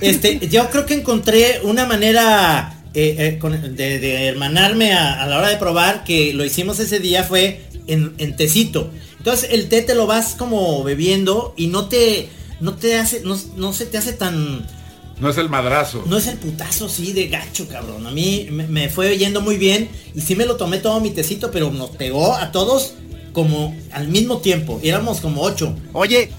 este, 0.00 0.48
yo 0.48 0.68
creo 0.70 0.86
que 0.86 0.94
encontré 0.94 1.60
una 1.62 1.86
manera 1.86 2.74
eh, 2.94 3.38
eh, 3.40 3.68
de, 3.70 3.98
de 3.98 4.26
hermanarme 4.26 4.92
a, 4.92 5.22
a 5.22 5.26
la 5.26 5.38
hora 5.38 5.48
de 5.48 5.56
probar 5.56 6.04
que 6.04 6.32
lo 6.34 6.44
hicimos 6.44 6.80
ese 6.80 6.98
día 6.98 7.24
fue 7.24 7.62
en, 7.86 8.14
en 8.18 8.36
tecito. 8.36 8.90
Entonces 9.18 9.50
el 9.52 9.68
té 9.68 9.82
te 9.82 9.94
lo 9.94 10.06
vas 10.06 10.34
como 10.36 10.82
bebiendo 10.82 11.54
y 11.56 11.68
no 11.68 11.88
te, 11.88 12.28
no 12.60 12.74
te 12.74 12.98
hace, 12.98 13.20
no, 13.20 13.38
no 13.56 13.72
se 13.72 13.86
te 13.86 13.98
hace 13.98 14.12
tan, 14.12 14.66
No 15.22 15.30
es 15.30 15.38
el 15.38 15.48
madrazo. 15.48 16.02
no 16.06 16.18
es 16.18 16.26
el 16.26 16.36
putazo 16.36 16.88
sí 16.88 17.12
de 17.14 17.28
gacho, 17.28 17.66
cabrón. 17.68 18.06
A 18.06 18.10
mí 18.10 18.48
me, 18.50 18.66
me 18.66 18.88
fue 18.90 19.16
yendo 19.16 19.40
muy 19.40 19.56
bien 19.56 19.88
y 20.14 20.20
sí 20.20 20.36
me 20.36 20.44
lo 20.44 20.56
tomé 20.56 20.78
todo 20.78 21.00
mi 21.00 21.10
tecito, 21.10 21.50
pero 21.50 21.70
nos 21.70 21.90
pegó 21.90 22.34
a 22.34 22.52
todos 22.52 22.94
como 23.32 23.74
al 23.92 24.08
mismo 24.08 24.38
tiempo. 24.38 24.80
Éramos 24.82 25.20
como 25.20 25.42
ocho. 25.42 25.74
Oye, 25.94 26.30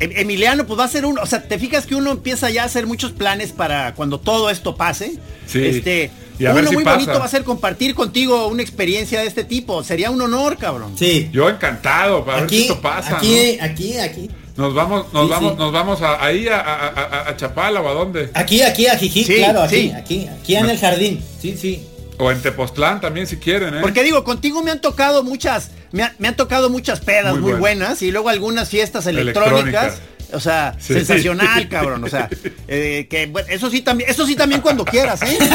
Em- 0.00 0.12
Emiliano, 0.14 0.64
pues 0.64 0.78
va 0.78 0.84
a 0.84 0.88
ser 0.88 1.04
uno, 1.04 1.20
o 1.20 1.26
sea, 1.26 1.42
te 1.42 1.58
fijas 1.58 1.84
que 1.84 1.96
uno 1.96 2.12
empieza 2.12 2.48
ya 2.50 2.62
a 2.62 2.66
hacer 2.66 2.86
muchos 2.86 3.10
planes 3.10 3.50
para 3.50 3.94
cuando 3.96 4.20
todo 4.20 4.48
esto 4.48 4.76
pase. 4.76 5.18
Sí, 5.48 5.58
Este, 5.64 6.12
y 6.38 6.46
a 6.46 6.50
uno 6.52 6.60
ver 6.60 6.68
si 6.68 6.74
muy 6.76 6.84
pasa. 6.84 6.96
bonito 6.98 7.18
va 7.18 7.24
a 7.24 7.28
ser 7.28 7.42
compartir 7.42 7.96
contigo 7.96 8.46
una 8.46 8.62
experiencia 8.62 9.20
de 9.20 9.26
este 9.26 9.42
tipo. 9.42 9.82
Sería 9.82 10.12
un 10.12 10.22
honor, 10.22 10.56
cabrón. 10.56 10.92
Sí. 10.96 11.28
Yo 11.32 11.48
encantado, 11.48 12.24
para 12.24 12.42
ver 12.42 12.48
si 12.50 12.54
Aquí, 12.58 12.62
esto 12.68 12.80
pasa. 12.80 13.16
aquí, 13.16 13.58
aquí, 13.60 13.98
aquí. 13.98 14.30
¿No? 14.58 14.64
Nos 14.66 14.74
vamos, 14.74 15.12
nos 15.14 15.24
Sí, 15.26 15.30
vamos, 15.30 15.52
sí. 15.52 15.58
nos 15.58 15.72
vamos 15.72 16.02
a, 16.02 16.22
ahí 16.22 16.46
a, 16.48 16.60
a, 16.60 16.88
a- 16.88 17.28
a 17.30 17.36
Chapala 17.36 17.80
o 17.80 17.88
a 17.88 17.92
dónde. 17.94 18.30
Aquí, 18.34 18.60
aquí, 18.62 18.86
a 18.88 18.96
Jijí, 18.98 19.24
Sí, 19.24 19.36
claro, 19.36 19.62
aquí, 19.62 19.76
sí. 19.76 19.92
aquí, 19.96 20.28
aquí 20.28 20.56
en 20.56 20.68
el 20.68 20.78
jardín. 20.78 21.24
Sí, 21.40 21.56
sí. 21.56 21.86
O 22.18 22.30
en 22.32 22.42
Tepoztlán 22.42 23.00
también 23.00 23.26
si 23.28 23.36
quieren, 23.36 23.74
¿eh? 23.76 23.78
Porque 23.80 24.02
digo, 24.02 24.24
contigo 24.24 24.60
me 24.62 24.72
han 24.72 24.80
tocado 24.80 25.22
muchas, 25.22 25.70
me, 25.92 26.02
ha- 26.02 26.14
me 26.18 26.26
han 26.28 26.34
tocado 26.36 26.68
muchas 26.68 26.98
pedas 27.00 27.32
Muy 27.34 27.40
muy, 27.42 27.50
buenas. 27.52 27.60
buenas 27.60 28.02
y 28.02 28.10
luego 28.10 28.28
algunas 28.28 28.68
fiestas 28.68 29.06
electrónicas. 29.06 29.62
Electrónicas. 29.62 30.00
O 30.32 30.40
sea, 30.40 30.74
Sí. 30.78 30.92
sensacional, 30.94 31.68
cabrón. 31.68 32.02
O 32.04 32.08
sea, 32.08 32.28
eh, 32.68 33.06
que 33.08 33.26
bueno, 33.28 33.48
eso 33.50 33.70
sí 33.70 33.80
también, 33.80 34.10
eso 34.10 34.26
sí 34.26 34.34
también 34.36 34.60
cuando 34.60 34.84
quieras, 34.84 35.22
¿eh? 35.22 35.38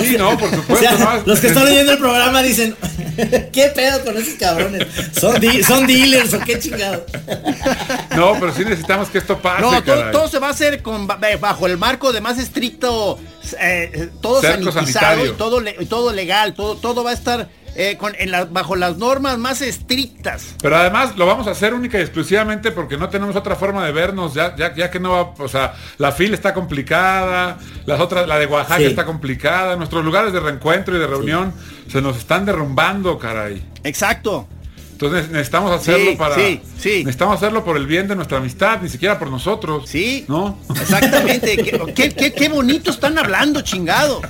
Sí, 0.00 0.16
no, 0.18 0.36
por 0.38 0.48
O 0.48 0.56
supuesto. 0.56 0.88
sea, 0.88 0.98
no, 0.98 1.22
los 1.26 1.40
que 1.40 1.46
están 1.48 1.64
oyendo 1.64 1.92
el 1.92 1.98
programa 1.98 2.42
dicen, 2.42 2.76
¿qué 3.52 3.72
pedo 3.74 4.04
con 4.04 4.16
esos 4.16 4.34
cabrones? 4.34 4.86
¿Son, 5.18 5.36
son 5.66 5.86
dealers 5.86 6.32
o 6.34 6.40
qué 6.40 6.58
chingado? 6.58 7.04
No, 8.16 8.34
pero 8.38 8.52
sí 8.54 8.62
necesitamos 8.64 9.08
que 9.08 9.18
esto 9.18 9.38
pase, 9.40 9.62
No, 9.62 9.82
todo, 9.82 10.10
todo 10.10 10.28
se 10.28 10.38
va 10.38 10.48
a 10.48 10.50
hacer 10.50 10.82
con, 10.82 11.06
ba- 11.06 11.18
bajo 11.40 11.66
el 11.66 11.78
marco 11.78 12.12
de 12.12 12.20
más 12.20 12.38
estricto, 12.38 13.18
eh, 13.58 14.10
todo 14.20 14.40
Cerco 14.40 14.70
sanitizado 14.70 15.06
sanitario. 15.06 15.32
y 15.32 15.36
todo, 15.36 15.60
le- 15.60 15.72
todo 15.86 16.12
legal, 16.12 16.52
todo, 16.54 16.76
todo 16.76 17.02
va 17.04 17.10
a 17.10 17.14
estar 17.14 17.48
eh, 17.74 17.96
con, 17.98 18.14
en 18.18 18.30
la- 18.30 18.44
bajo 18.44 18.76
las 18.76 18.96
normas 18.98 19.38
más 19.38 19.62
estrictas. 19.62 20.54
Pero 20.62 20.76
además 20.76 21.16
lo 21.16 21.26
vamos 21.26 21.46
a 21.46 21.52
hacer 21.52 21.72
única 21.74 21.98
y 21.98 22.02
exclusivamente 22.02 22.70
porque 22.70 22.96
no 22.96 23.08
tenemos 23.08 23.34
otra 23.36 23.56
forma 23.56 23.84
de 23.86 23.92
vernos, 23.92 24.34
ya, 24.34 24.54
ya, 24.56 24.74
ya 24.74 24.90
que 24.90 25.00
no 25.00 25.10
va, 25.12 25.20
o 25.38 25.48
sea, 25.48 25.74
la 25.98 26.12
fila 26.12 26.34
está 26.34 26.52
complicada, 26.54 27.58
las 27.86 28.00
otras, 28.00 28.26
la 28.28 28.38
de 28.38 28.46
Oaxaca 28.46 28.78
Sí. 28.78 28.84
está 28.84 29.04
complicada, 29.04 29.76
nuestros 29.76 30.04
lugares 30.04 30.32
de 30.32 30.40
reencuentro 30.40 30.96
y 30.96 30.98
de 31.00 31.06
reunión 31.06 31.52
se 31.90 32.00
nos 32.02 32.16
están 32.18 32.44
derrumbando, 32.44 33.18
caray. 33.18 33.62
Exacto. 33.84 34.46
Entonces 34.92 35.30
necesitamos 35.30 35.72
hacerlo 35.72 36.10
Sí, 36.12 36.16
para. 36.16 36.34
sí, 36.36 36.60
sí. 36.78 36.98
Necesitamos 36.98 37.36
hacerlo 37.36 37.64
por 37.64 37.76
el 37.76 37.86
bien 37.86 38.06
de 38.06 38.14
nuestra 38.14 38.38
amistad, 38.38 38.78
ni 38.82 38.88
siquiera 38.88 39.18
por 39.18 39.30
nosotros. 39.30 39.88
Sí. 39.88 40.24
¿No? 40.28 40.58
Exactamente. 40.80 41.56
qué, 41.56 41.92
qué- 41.94 42.10
qué- 42.14 42.32
qué 42.32 42.48
bonito 42.48 42.92
están 42.92 43.18
hablando, 43.18 43.62
chingado. 43.62 44.20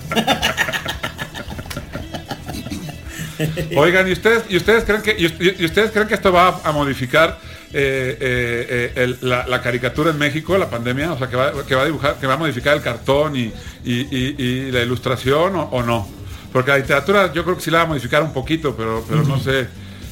Oigan, 3.76 4.08
¿y 4.08 4.12
ustedes, 4.12 4.44
y 4.48 4.56
ustedes 4.56 4.84
creen 4.84 5.02
que, 5.02 5.16
y, 5.18 5.64
ustedes 5.64 5.90
creen 5.90 6.08
que 6.08 6.14
esto 6.14 6.32
va 6.32 6.60
a, 6.64 6.72
modificar 6.72 7.38
eh, 7.72 8.16
eh, 8.20 8.66
eh, 8.68 9.02
el- 9.02 9.18
la, 9.22 9.46
la 9.46 9.62
caricatura 9.62 10.10
en 10.10 10.18
México, 10.18 10.56
la 10.58 10.68
pandemia? 10.70 11.12
O 11.12 11.18
sea, 11.18 11.28
que 11.28 11.36
va, 11.36 11.52
que 11.66 11.74
va 11.74 11.82
a 11.82 11.86
dibujar, 11.86 12.16
que 12.20 12.26
va 12.26 12.34
a 12.34 12.38
modificar 12.38 12.76
el 12.76 12.82
cartón 12.82 13.36
y, 13.36 13.52
y- 13.84 14.70
la 14.70 14.82
ilustración 14.82 15.56
o, 15.56 15.62
o 15.72 15.82
no. 15.82 16.08
Porque 16.52 16.70
la 16.70 16.78
literatura 16.78 17.32
yo 17.32 17.44
creo 17.44 17.56
que 17.56 17.62
sí 17.62 17.70
la 17.70 17.78
va 17.78 17.84
a 17.84 17.88
modificar 17.88 18.22
un 18.22 18.32
poquito, 18.32 18.76
pero, 18.76 19.04
pero 19.08 19.22
no 19.22 19.40
sé, 19.40 19.66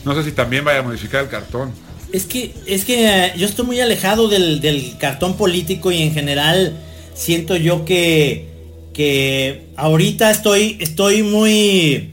no 0.04 0.14
sé 0.14 0.24
si 0.24 0.32
también 0.32 0.64
vaya 0.64 0.78
a 0.78 0.82
modificar 0.82 1.22
el 1.22 1.28
cartón. 1.28 1.72
Es 2.12 2.24
que, 2.24 2.54
es 2.66 2.84
que 2.84 3.32
yo 3.36 3.46
estoy 3.46 3.66
muy 3.66 3.80
alejado 3.80 4.28
del, 4.28 4.60
del 4.60 4.96
cartón 4.98 5.36
político 5.36 5.92
y 5.92 6.02
en 6.02 6.12
general 6.12 6.76
siento 7.14 7.56
yo 7.56 7.84
que, 7.84 8.48
que 8.94 9.66
ahorita 9.76 10.30
estoy, 10.30 10.76
estoy 10.80 11.22
muy 11.22 12.10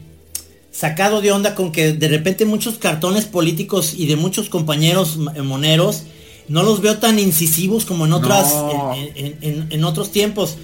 sacado 0.77 1.21
de 1.21 1.31
onda 1.31 1.55
con 1.55 1.71
que 1.71 1.93
de 1.93 2.07
repente 2.07 2.45
muchos 2.45 2.77
cartones 2.77 3.25
políticos 3.25 3.93
y 3.97 4.05
de 4.05 4.15
muchos 4.15 4.47
compañeros 4.49 5.17
ma- 5.17 5.33
moneros 5.43 6.03
no 6.49 6.61
los 6.63 6.81
veo 6.81 6.97
tan 6.99 7.17
incisivos 7.17 7.83
como 7.85 8.05
en 8.05 8.13
otras 8.13 8.53
No. 8.53 8.93
en, 8.95 9.09
en- 9.15 9.37
en- 9.41 9.67
en 9.71 9.83
otros 9.83 10.11
tiempos 10.11 10.57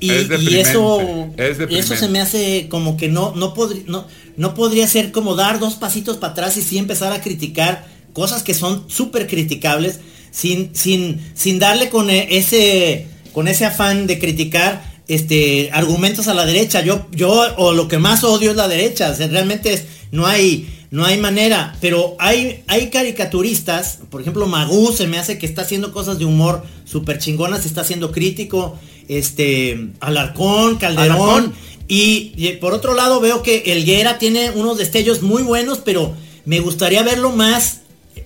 y, 0.00 0.10
Es 0.10 0.24
y 0.24 0.28
deprimente, 0.28 0.60
eso 0.70 1.00
es 1.36 1.58
eso 1.70 1.96
se 1.96 2.08
me 2.08 2.20
hace 2.20 2.66
como 2.70 2.96
que 2.96 3.08
no 3.08 3.34
no 3.34 3.52
podría 3.52 3.82
no, 3.86 4.06
no 4.36 4.54
podría 4.54 4.86
ser 4.88 5.12
como 5.12 5.34
dar 5.34 5.58
dos 5.58 5.74
pasitos 5.74 6.16
para 6.16 6.32
atrás 6.32 6.56
y 6.56 6.62
sí 6.62 6.78
empezar 6.78 7.12
a 7.12 7.20
criticar 7.20 7.86
cosas 8.14 8.42
que 8.42 8.54
son 8.54 8.84
súper 8.88 9.26
criticables 9.26 10.00
sin 10.30 10.74
sin 10.74 11.20
sin 11.34 11.58
darle 11.58 11.90
con 11.90 12.08
e- 12.08 12.38
ese 12.38 13.06
con 13.34 13.48
ese 13.48 13.66
afán 13.66 14.06
de 14.06 14.18
criticar 14.18 14.87
este 15.08 15.70
argumentos 15.72 16.28
a 16.28 16.34
la 16.34 16.46
derecha 16.46 16.82
yo 16.82 17.06
yo 17.10 17.30
o 17.56 17.72
lo 17.72 17.88
que 17.88 17.98
más 17.98 18.24
odio 18.24 18.50
es 18.50 18.56
la 18.56 18.68
derecha 18.68 19.10
o 19.10 19.14
sea, 19.14 19.26
realmente 19.26 19.72
es 19.72 19.84
no 20.12 20.26
hay 20.26 20.68
no 20.90 21.04
hay 21.04 21.18
manera 21.18 21.76
pero 21.80 22.16
hay 22.18 22.62
hay 22.66 22.90
caricaturistas 22.90 23.98
por 24.10 24.20
ejemplo 24.20 24.46
Magú 24.46 24.92
se 24.92 25.06
me 25.06 25.18
hace 25.18 25.38
que 25.38 25.46
está 25.46 25.62
haciendo 25.62 25.92
cosas 25.92 26.18
de 26.18 26.24
humor 26.24 26.62
súper 26.84 27.18
chingonas 27.18 27.66
está 27.66 27.84
siendo 27.84 28.12
crítico 28.12 28.78
este 29.08 29.90
Alarcón 30.00 30.76
Calderón 30.76 31.20
Alarcón. 31.20 31.54
y, 31.88 32.32
y 32.36 32.52
por 32.60 32.74
otro 32.74 32.94
lado 32.94 33.20
veo 33.20 33.42
que 33.42 33.64
Elguera 33.66 34.18
tiene 34.18 34.50
unos 34.50 34.76
destellos 34.76 35.22
muy 35.22 35.42
buenos, 35.42 35.78
pero 35.78 36.14
me 36.48 36.60
gustaría 36.60 37.02
verlo 37.02 37.30
más, 37.30 37.80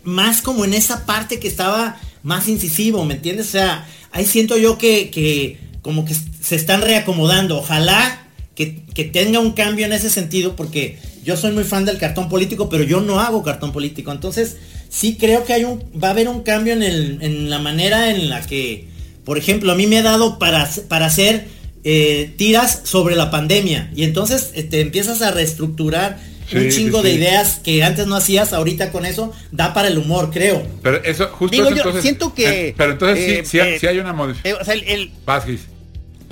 más 0.05 0.43
como 0.43 0.65
en 0.65 0.75
esa 0.75 1.07
parte 1.07 1.41
que 1.41 1.49
estaba 1.49 2.01
más 2.23 2.47
incisivo, 2.47 3.05
¿me 3.05 3.15
entiendes? 3.15 3.49
O 3.49 3.51
sea, 3.51 3.89
ahí 4.13 4.25
siento 4.25 4.57
yo 4.57 4.79
que, 4.79 5.11
que 5.11 5.59
como 5.83 6.05
que 6.05 6.15
se 6.15 6.57
están 6.57 6.81
reacomodando. 6.81 7.59
Ojalá 7.59 8.27
que, 8.55 8.83
que 8.95 9.05
tenga 9.05 9.41
un 9.41 9.53
cambio 9.53 9.85
en 9.87 9.93
ese 9.93 10.11
sentido, 10.11 10.57
porque 10.57 10.99
yo 11.25 11.37
soy 11.37 11.53
muy 11.53 11.65
fan 11.65 11.85
del 11.85 11.99
cartón 11.99 12.29
político, 12.29 12.69
pero 12.69 12.85
yo 12.85 13.01
no 13.01 13.21
hago 13.21 13.43
cartón 13.43 13.73
político. 13.73 14.11
Entonces, 14.13 14.57
sí 14.89 15.17
creo 15.19 15.45
que 15.45 15.53
hay 15.53 15.65
un, 15.65 15.83
va 16.03 16.09
a 16.09 16.11
haber 16.13 16.29
un 16.29 16.43
cambio 16.43 16.73
en, 16.73 16.83
el- 16.83 17.19
en 17.23 17.51
la 17.51 17.59
manera 17.59 18.11
en 18.11 18.29
la 18.29 18.41
que, 18.47 18.87
por 19.25 19.39
ejemplo, 19.39 19.73
a 19.73 19.75
mí 19.75 19.87
me 19.87 19.99
ha 19.99 20.03
dado 20.03 20.39
para, 20.39 20.69
para 20.89 21.07
hacer 21.07 21.47
eh, 21.85 22.33
tiras 22.37 22.81
sobre 22.85 23.17
la 23.17 23.31
pandemia. 23.31 23.91
Y 23.97 24.05
entonces 24.05 24.53
te 24.71 24.81
empiezas 24.81 25.21
a 25.23 25.31
reestructurar 25.33 26.19
un 26.55 26.69
chingo 26.69 26.99
sí, 27.01 27.05
de 27.09 27.15
ideas 27.15 27.61
que 27.65 27.83
antes 27.83 28.07
no 28.07 28.15
hacías, 28.15 28.53
ahorita 28.53 28.93
con 28.93 29.07
eso 29.07 29.33
da 29.53 29.73
para 29.73 29.89
el 29.89 29.97
humor, 29.97 30.31
creo. 30.31 30.63
Pero 30.83 31.03
eso, 31.03 31.29
justo 31.29 31.57
Digo, 31.57 31.65
eso, 31.69 31.75
yo 31.77 31.81
entonces, 31.81 32.03
siento 32.03 32.35
que, 32.35 32.69
eh, 32.69 32.75
pero 32.77 32.93
entonces 32.93 33.19
eh, 33.27 33.41
sí, 33.45 33.51
sí, 33.53 33.59
eh, 33.59 33.79
sí 33.81 33.87
hay 33.87 33.99
una 33.99 34.13
modificación. 34.13 34.55
Eh, 34.55 34.61
o 34.61 34.65
sea, 34.65 34.75
el-. 34.75 35.11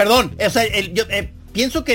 Perdón, 0.01 0.35
o 0.43 0.49
sea, 0.49 0.67
yo 0.95 1.05
eh, 1.11 1.31
pienso 1.53 1.85
que 1.85 1.93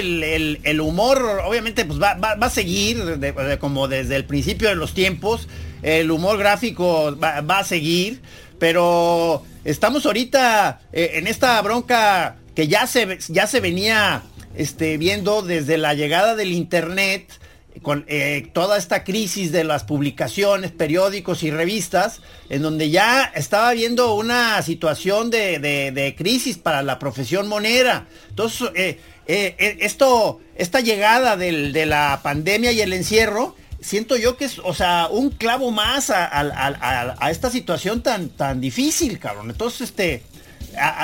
el, 0.63 0.79
humor 0.79 1.41
obviamente 1.43 1.85
pues 1.85 1.99
va, 1.99 2.13
va- 2.13 2.35
va 2.35 2.45
a 2.45 2.51
seguir 2.51 3.19
como 3.59 3.87
desde 3.87 4.15
el 4.15 4.25
principio 4.25 4.69
de 4.69 4.75
los 4.75 4.93
tiempos, 4.93 5.47
el 5.81 6.11
humor 6.11 6.37
gráfico 6.37 7.17
va, 7.17 7.41
va 7.41 7.57
a 7.57 7.63
seguir, 7.63 8.21
pero 8.59 9.41
estamos 9.63 10.05
ahorita 10.05 10.81
eh, 10.93 11.13
en 11.15 11.25
esta 11.25 11.59
bronca 11.63 12.35
que 12.53 12.67
ya 12.67 12.85
se, 12.85 13.17
ya 13.29 13.47
se 13.47 13.59
venía 13.59 14.21
este, 14.55 14.97
viendo 14.97 15.41
desde 15.41 15.79
la 15.79 15.95
llegada 15.95 16.35
del 16.35 16.51
internet, 16.51 17.33
con 17.81 18.05
eh, 18.07 18.49
toda 18.53 18.77
esta 18.77 19.03
crisis 19.03 19.51
de 19.51 19.63
las 19.63 19.83
publicaciones, 19.83 20.71
periódicos 20.71 21.43
y 21.43 21.51
revistas, 21.51 22.21
en 22.49 22.61
donde 22.61 22.89
ya 22.89 23.23
estaba 23.35 23.71
viendo 23.73 24.13
una 24.15 24.61
situación 24.61 25.29
de, 25.29 25.59
de- 25.59 26.15
crisis 26.17 26.57
para 26.57 26.81
la 26.83 26.97
profesión 26.99 27.47
monera. 27.47 28.07
Entonces, 28.29 28.69
eh, 28.75 28.99
eh, 29.27 29.77
esto, 29.81 30.39
esta 30.55 30.79
llegada 30.79 31.35
del- 31.37 31.73
de 31.73 31.85
la 31.85 32.19
pandemia 32.23 32.71
y 32.71 32.81
el 32.81 32.93
encierro, 32.93 33.55
siento 33.81 34.17
yo 34.17 34.37
que 34.37 34.45
es, 34.45 34.59
o 34.59 34.73
sea, 34.73 35.07
un 35.11 35.29
clavo 35.29 35.71
más 35.71 36.09
a, 36.09 36.25
a- 36.25 37.15
a- 37.19 37.31
esta 37.31 37.49
situación 37.51 38.01
tan, 38.01 38.29
tan 38.29 38.61
difícil, 38.61 39.19
cabrón. 39.19 39.49
Entonces, 39.51 39.81
este, 39.89 40.23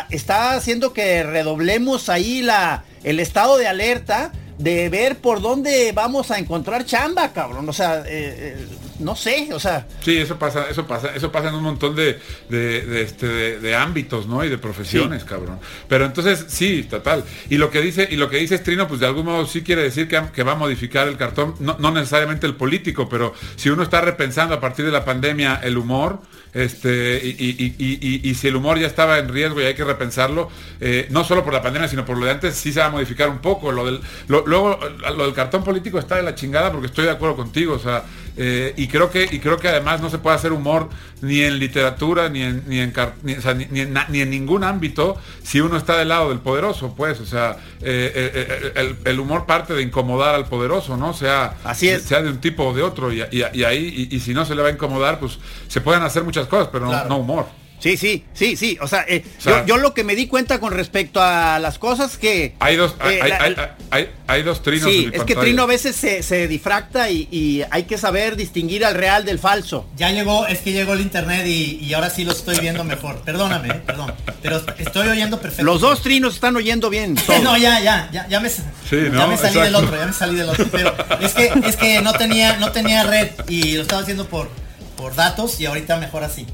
está 0.09 0.53
haciendo 0.53 0.93
que 0.93 1.23
redoblemos 1.23 2.09
ahí 2.09 2.41
la, 2.41 2.83
el 3.03 3.19
estado 3.19 3.57
de 3.57 3.67
alerta 3.67 4.31
de 4.57 4.89
ver 4.89 5.17
por 5.17 5.41
dónde 5.41 5.91
vamos 5.93 6.31
a 6.31 6.37
encontrar 6.39 6.85
chamba, 6.85 7.31
cabrón. 7.33 7.67
O 7.67 7.73
sea, 7.73 7.99
eh, 7.99 8.03
eh, 8.07 8.67
no 8.99 9.15
sé, 9.15 9.49
o 9.53 9.59
sea. 9.59 9.87
Sí, 10.03 10.17
eso 10.17 10.37
pasa, 10.37 10.67
eso 10.69 10.85
pasa, 10.85 11.15
eso 11.15 11.31
pasa 11.31 11.49
en 11.49 11.55
un 11.55 11.63
montón 11.63 11.95
de, 11.95 12.19
de, 12.49 12.81
de, 12.85 13.01
este, 13.01 13.59
de, 13.59 13.75
ámbitos, 13.75 14.27
¿no? 14.27 14.43
Y 14.45 14.49
de 14.49 14.57
profesiones, 14.59 15.23
Sí. 15.23 15.27
cabrón. 15.27 15.59
Pero 15.87 16.05
entonces, 16.05 16.45
sí, 16.49 16.83
total. 16.83 17.23
Y 17.49 17.57
lo 17.57 17.71
que 17.71 17.81
dice, 17.81 18.07
y 18.11 18.15
lo 18.15 18.29
que 18.29 18.37
dice 18.37 18.57
Strino, 18.57 18.87
pues 18.87 18.99
de 18.99 19.07
algún 19.07 19.25
modo 19.25 19.45
sí 19.47 19.61
quiere 19.63 19.81
decir 19.83 20.07
que, 20.07 20.21
que 20.33 20.43
va 20.43 20.51
a 20.51 20.55
modificar 20.55 21.07
el 21.07 21.17
cartón, 21.17 21.55
no, 21.59 21.77
no 21.79 21.91
necesariamente 21.91 22.45
el 22.45 22.55
político, 22.55 23.09
pero 23.09 23.33
si 23.55 23.69
uno 23.69 23.81
está 23.83 24.01
repensando 24.01 24.53
a 24.53 24.59
partir 24.59 24.85
de 24.85 24.91
la 24.91 25.03
pandemia 25.03 25.59
el 25.63 25.77
humor, 25.77 26.19
este, 26.53 27.21
y, 27.23 27.29
y- 27.29 27.75
y- 27.77 27.99
y- 28.25 28.29
y 28.29 28.35
si 28.35 28.47
el 28.49 28.55
humor 28.57 28.77
ya 28.77 28.85
estaba 28.87 29.17
en 29.19 29.29
riesgo 29.29 29.61
y 29.61 29.65
hay 29.65 29.73
que 29.73 29.85
repensarlo, 29.85 30.49
eh, 30.81 31.07
no 31.09 31.23
solo 31.23 31.43
por 31.45 31.53
la 31.53 31.61
pandemia, 31.61 31.87
sino 31.87 32.05
por 32.05 32.17
lo 32.17 32.25
de 32.25 32.31
antes, 32.31 32.55
sí 32.55 32.73
se 32.73 32.81
va 32.81 32.87
a 32.87 32.89
modificar 32.89 33.29
un 33.29 33.39
poco. 33.39 33.71
Lo 33.71 33.85
del, 33.85 34.01
lo- 34.27 34.40
luego, 34.45 34.79
lo 35.15 35.25
del 35.25 35.33
cartón 35.33 35.63
político 35.63 35.99
está 35.99 36.15
de 36.15 36.23
la 36.23 36.35
chingada 36.35 36.71
porque 36.71 36.87
estoy 36.87 37.05
de 37.05 37.11
acuerdo 37.11 37.35
contigo, 37.35 37.73
o 37.75 37.79
sea, 37.79 38.03
eh, 38.37 38.73
y 38.77 38.87
creo 38.87 39.09
que, 39.11 39.27
y 39.29 39.39
creo 39.39 39.57
que 39.57 39.67
además 39.67 40.01
no 40.01 40.09
se 40.09 40.17
puede 40.17 40.35
hacer 40.37 40.53
humor 40.53 40.87
ni 41.21 41.41
en 41.41 41.59
literatura, 41.59 42.29
ni 42.29 42.41
en, 42.43 42.63
ni 42.67 42.79
en, 42.79 42.93
ni, 43.23 43.33
o 43.33 43.41
sea, 43.41 43.53
ni- 43.53 43.65
ni 43.69 43.81
en 43.81 43.93
na- 43.93 44.05
ni 44.09 44.21
en 44.21 44.29
ningún 44.29 44.63
ámbito 44.63 45.17
si 45.43 45.59
uno 45.59 45.75
está 45.77 45.97
del 45.97 46.07
lado 46.07 46.29
del 46.29 46.39
poderoso, 46.39 46.93
pues, 46.95 47.19
o 47.19 47.25
sea, 47.25 47.57
eh, 47.81 48.11
eh, 48.15 48.31
eh, 48.33 48.71
el, 48.75 48.97
el 49.03 49.19
humor 49.19 49.45
parte 49.45 49.73
de 49.73 49.81
incomodar 49.81 50.33
al 50.35 50.45
poderoso, 50.45 50.95
¿no? 50.97 51.13
Sea, 51.13 51.55
Así 51.63 51.89
es. 51.89 52.03
sea 52.03 52.21
de 52.21 52.29
un 52.29 52.37
tipo 52.39 52.65
o 52.65 52.73
de 52.73 52.83
otro, 52.83 53.11
y, 53.11 53.21
y- 53.21 53.43
y 53.53 53.63
ahí, 53.65 54.07
y, 54.11 54.15
y 54.15 54.19
si 54.21 54.33
no 54.33 54.45
se 54.45 54.55
le 54.55 54.61
va 54.61 54.69
a 54.69 54.71
incomodar, 54.71 55.19
pues 55.19 55.37
se 55.67 55.81
pueden 55.81 56.01
hacer 56.03 56.23
muchas 56.23 56.47
cosas, 56.47 56.69
pero 56.71 56.85
no, 56.85 56.91
Claro. 56.91 57.09
no 57.09 57.17
humor. 57.17 57.60
Sí, 57.81 57.97
sí, 57.97 58.23
sí, 58.33 58.55
sí. 58.55 58.77
O 58.79 58.87
sea, 58.87 59.03
eh, 59.07 59.23
O 59.39 59.41
sea- 59.41 59.61
yo, 59.65 59.75
yo 59.75 59.77
lo 59.77 59.93
que 59.95 60.03
me 60.03 60.15
di 60.15 60.27
cuenta 60.27 60.59
con 60.59 60.71
respecto 60.71 61.19
a 61.21 61.57
las 61.59 61.79
cosas 61.79 62.15
que... 62.17 62.53
Hay 62.59 62.75
dos, 62.75 62.95
hay, 62.99 63.15
eh, 63.15 63.19
hay- 63.23 63.29
la- 63.31 63.37
hay- 63.43 63.55
hay- 63.89 64.09
hay 64.27 64.43
dos 64.43 64.61
trinos 64.61 64.85
en 64.87 64.93
sí, 64.93 65.07
mi 65.07 65.17
es 65.17 65.23
que. 65.23 65.35
Trino 65.35 65.63
a 65.63 65.65
veces 65.65 65.95
se, 65.95 66.21
se 66.23 66.47
difracta 66.47 67.09
y, 67.09 67.27
y 67.31 67.63
hay 67.71 67.83
que 67.83 67.97
saber 67.97 68.35
distinguir 68.35 68.85
al 68.85 68.93
real 68.93 69.25
del 69.25 69.39
falso. 69.39 69.87
Ya 69.97 70.11
llegó, 70.11 70.45
es 70.47 70.59
que 70.59 70.71
llegó 70.73 70.93
el 70.93 71.01
internet 71.01 71.45
y, 71.47 71.79
y 71.81 71.93
ahora 71.95 72.09
sí 72.11 72.23
lo 72.23 72.31
estoy 72.31 72.59
viendo 72.59 72.83
mejor. 72.83 73.21
Perdóname, 73.25 73.69
eh, 73.69 73.81
perdón. 73.85 74.13
Pero 74.43 74.61
estoy 74.77 75.07
oyendo 75.07 75.39
perfecto. 75.41 75.63
Los 75.63 75.81
dos 75.81 76.01
trinos 76.03 76.35
están 76.35 76.55
oyendo 76.55 76.89
bien. 76.91 77.17
Sí, 77.17 77.23
todo. 77.27 77.39
no, 77.39 77.57
ya, 77.57 77.79
ya, 77.81 78.09
ya, 78.13 78.27
ya 78.29 78.39
me, 78.39 78.49
Sí, 78.49 78.61
ya 78.91 79.09
¿no? 79.09 79.27
me 79.27 79.37
salí 79.37 79.57
Exacto. 79.57 79.61
del 79.61 79.75
otro, 79.75 79.97
ya 79.97 80.05
me 80.05 80.13
salí 80.13 80.35
del 80.35 80.49
otro. 80.49 80.67
Pero 80.71 80.95
es 81.19 81.33
que, 81.33 81.51
es 81.65 81.75
que 81.77 82.01
no 82.01 82.13
tenía, 82.13 82.57
no 82.57 82.71
tenía 82.71 83.03
red 83.03 83.29
y 83.49 83.73
lo 83.73 83.81
estaba 83.81 84.03
haciendo 84.03 84.27
por, 84.27 84.49
por 84.95 85.15
datos 85.15 85.59
y 85.59 85.65
ahorita 85.65 85.97
mejor 85.97 86.23
así. 86.23 86.45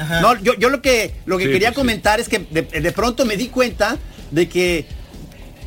Ajá. 0.00 0.20
No, 0.20 0.36
yo, 0.40 0.54
yo 0.54 0.70
lo 0.70 0.80
que 0.82 1.14
lo 1.26 1.36
que 1.38 1.44
Sí, 1.44 1.50
quería 1.52 1.68
pues 1.68 1.74
sí. 1.76 1.80
comentar 1.80 2.20
es 2.20 2.28
que 2.28 2.38
de, 2.38 2.62
de 2.62 2.92
pronto 2.92 3.24
me 3.26 3.36
di 3.36 3.48
cuenta 3.48 3.98
de 4.30 4.48
que 4.48 4.86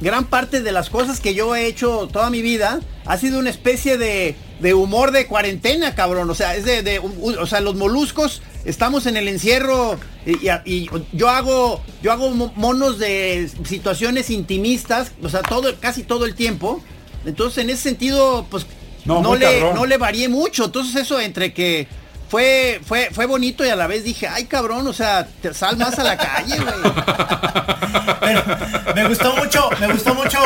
gran 0.02 0.26
parte 0.26 0.62
de 0.62 0.72
las 0.72 0.90
cosas 0.90 1.20
que 1.20 1.34
yo 1.34 1.56
he 1.56 1.68
hecho 1.68 2.10
toda 2.12 2.30
mi 2.30 2.42
vida 2.42 2.80
ha 3.06 3.18
sido 3.18 3.40
una 3.40 3.50
especie 3.50 3.98
de, 3.98 4.36
de 4.60 4.74
humor 4.74 5.12
de 5.12 5.28
cuarentena, 5.28 5.94
cabrón. 5.96 6.30
O 6.30 6.36
sea, 6.36 6.56
es 6.56 6.66
de, 6.66 6.82
de- 6.84 7.00
o 7.00 7.46
sea, 7.46 7.62
los 7.62 7.76
moluscos 7.76 8.42
estamos 8.66 9.06
en 9.06 9.18
el 9.18 9.28
encierro 9.28 9.98
y, 10.26 10.32
y- 10.48 10.52
y 10.66 10.90
yo 11.14 11.30
hago 11.30 11.82
yo 12.02 12.12
hago 12.12 12.32
mo- 12.32 12.54
monos 12.56 12.98
de 13.00 13.50
situaciones 13.66 14.30
intimistas, 14.30 15.12
o 15.22 15.30
sea, 15.30 15.42
todo 15.42 15.74
casi 15.80 16.04
todo 16.04 16.26
el 16.26 16.34
tiempo. 16.36 16.82
Entonces, 17.26 17.64
en 17.64 17.70
ese 17.70 17.84
sentido, 17.84 18.46
pues 18.50 18.66
No, 19.06 19.36
le 19.36 19.60
cabrón. 19.60 19.76
no 19.76 19.86
le 19.86 19.98
varié 19.98 20.28
mucho. 20.28 20.66
Entonces, 20.66 20.96
eso 21.02 21.20
entre 21.20 21.54
que 21.54 21.88
fue, 22.34 22.82
fue, 22.84 23.10
fue 23.12 23.28
bonito 23.28 23.64
y 23.64 23.70
a 23.70 23.76
la 23.76 23.86
vez 23.86 24.04
dije, 24.04 24.28
ay 24.28 24.46
cabrón, 24.46 24.88
o 24.88 24.94
sea, 24.94 25.28
te 25.40 25.54
sal 25.54 25.78
más 25.78 26.00
a 26.00 26.04
la 26.04 26.18
calle, 26.18 26.58
güey. 26.58 26.74
Me 28.96 29.08
gustó 29.08 29.36
mucho, 29.36 29.70
me 29.80 29.86
gustó 29.94 30.16
mucho, 30.16 30.40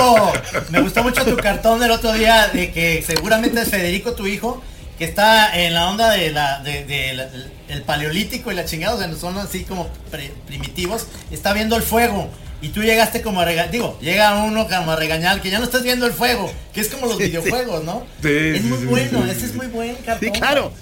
me 0.69 0.81
gustó 0.81 1.01
mucho 1.03 1.23
tu 1.23 1.37
cartón 1.37 1.79
del 1.79 1.91
otro 1.91 2.11
día 2.11 2.49
de 2.49 2.73
que 2.73 3.01
seguramente 3.07 3.61
es 3.61 3.69
Federico 3.69 4.11
tu 4.15 4.27
hijo, 4.27 4.61
que 4.97 5.05
está 5.05 5.57
en 5.57 5.73
la 5.73 5.87
onda 5.89 6.09
de 6.11 6.31
la, 6.31 6.59
de, 6.59 6.83
de 6.83 7.13
la- 7.13 7.29
el 7.69 7.83
paleolítico 7.83 8.51
y 8.51 8.55
la 8.55 8.65
chingada, 8.65 8.95
o 8.95 8.99
sea, 8.99 9.09
son 9.15 9.37
así 9.37 9.63
como 9.63 9.87
pre- 10.11 10.33
primitivos, 10.45 11.07
está 11.31 11.53
viendo 11.53 11.77
el 11.77 11.83
fuego. 11.83 12.29
Y 12.61 12.69
tú 12.69 12.81
llegaste 12.81 13.21
como 13.21 13.39
a 13.39 13.45
regañar, 13.45 13.71
digo, 13.71 13.97
llega 14.01 14.35
uno 14.43 14.67
como 14.67 14.91
a 14.91 14.95
regañar 14.97 15.39
que 15.41 15.49
ya 15.51 15.59
no 15.59 15.63
estás 15.65 15.83
viendo 15.83 16.05
el 16.05 16.11
fuego, 16.11 16.51
que 16.73 16.81
es 16.81 16.89
como 16.89 17.05
los 17.05 17.15
Sí, 17.17 17.23
sí. 17.23 17.29
videojuegos, 17.29 17.83
¿no? 17.85 18.03
Sí, 18.21 18.27
es 18.29 18.61
sí, 18.61 18.67
muy 18.67 18.77
sí, 18.79 18.85
bueno, 18.87 19.23
sí, 19.23 19.29
ese 19.29 19.39
sí, 19.39 19.45
es 19.45 19.55
muy 19.55 19.67
buen 19.67 19.95
cartón. 19.97 20.33
Sí, 20.33 20.37
claro. 20.39 20.73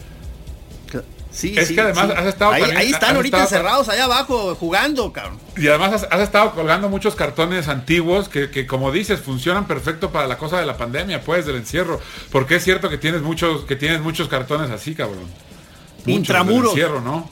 Sí, 1.36 1.53
Es 1.57 1.67
sí, 1.67 1.75
que 1.75 1.81
además 1.81 2.05
sí. 2.07 2.13
has 2.17 2.25
estado 2.27 2.51
ahí, 2.53 2.61
también- 2.61 2.79
ahí 2.79 2.91
están 2.91 3.09
has 3.09 3.15
ahorita 3.17 3.38
estado- 3.43 3.57
encerrados 3.59 3.89
allá 3.89 4.05
abajo 4.05 4.55
jugando, 4.55 5.11
cabrón. 5.11 5.38
Y 5.57 5.67
además 5.67 5.91
has, 5.93 6.07
has 6.09 6.21
estado 6.21 6.53
colgando 6.55 6.88
muchos 6.88 7.13
cartones 7.15 7.67
antiguos 7.67 8.29
que, 8.29 8.49
que, 8.49 8.65
como 8.65 8.89
dices, 8.91 9.19
funcionan 9.19 9.67
perfecto 9.67 10.11
para 10.11 10.27
la 10.27 10.38
cosa 10.38 10.59
de 10.61 10.65
la 10.65 10.77
pandemia, 10.77 11.21
pues, 11.21 11.45
del 11.45 11.57
encierro. 11.57 11.99
Porque 12.31 12.55
es 12.55 12.63
cierto 12.63 12.89
que 12.89 12.97
tienes 12.97 13.21
muchos, 13.21 13.65
que 13.65 13.75
tienes 13.75 13.99
muchos 13.99 14.29
cartones 14.29 14.71
así, 14.71 14.95
cabrón. 14.95 15.19
Muchos 15.23 16.05
del 16.05 16.15
Intramuros. 16.15 16.71
encierro, 16.71 17.01
¿no? 17.01 17.29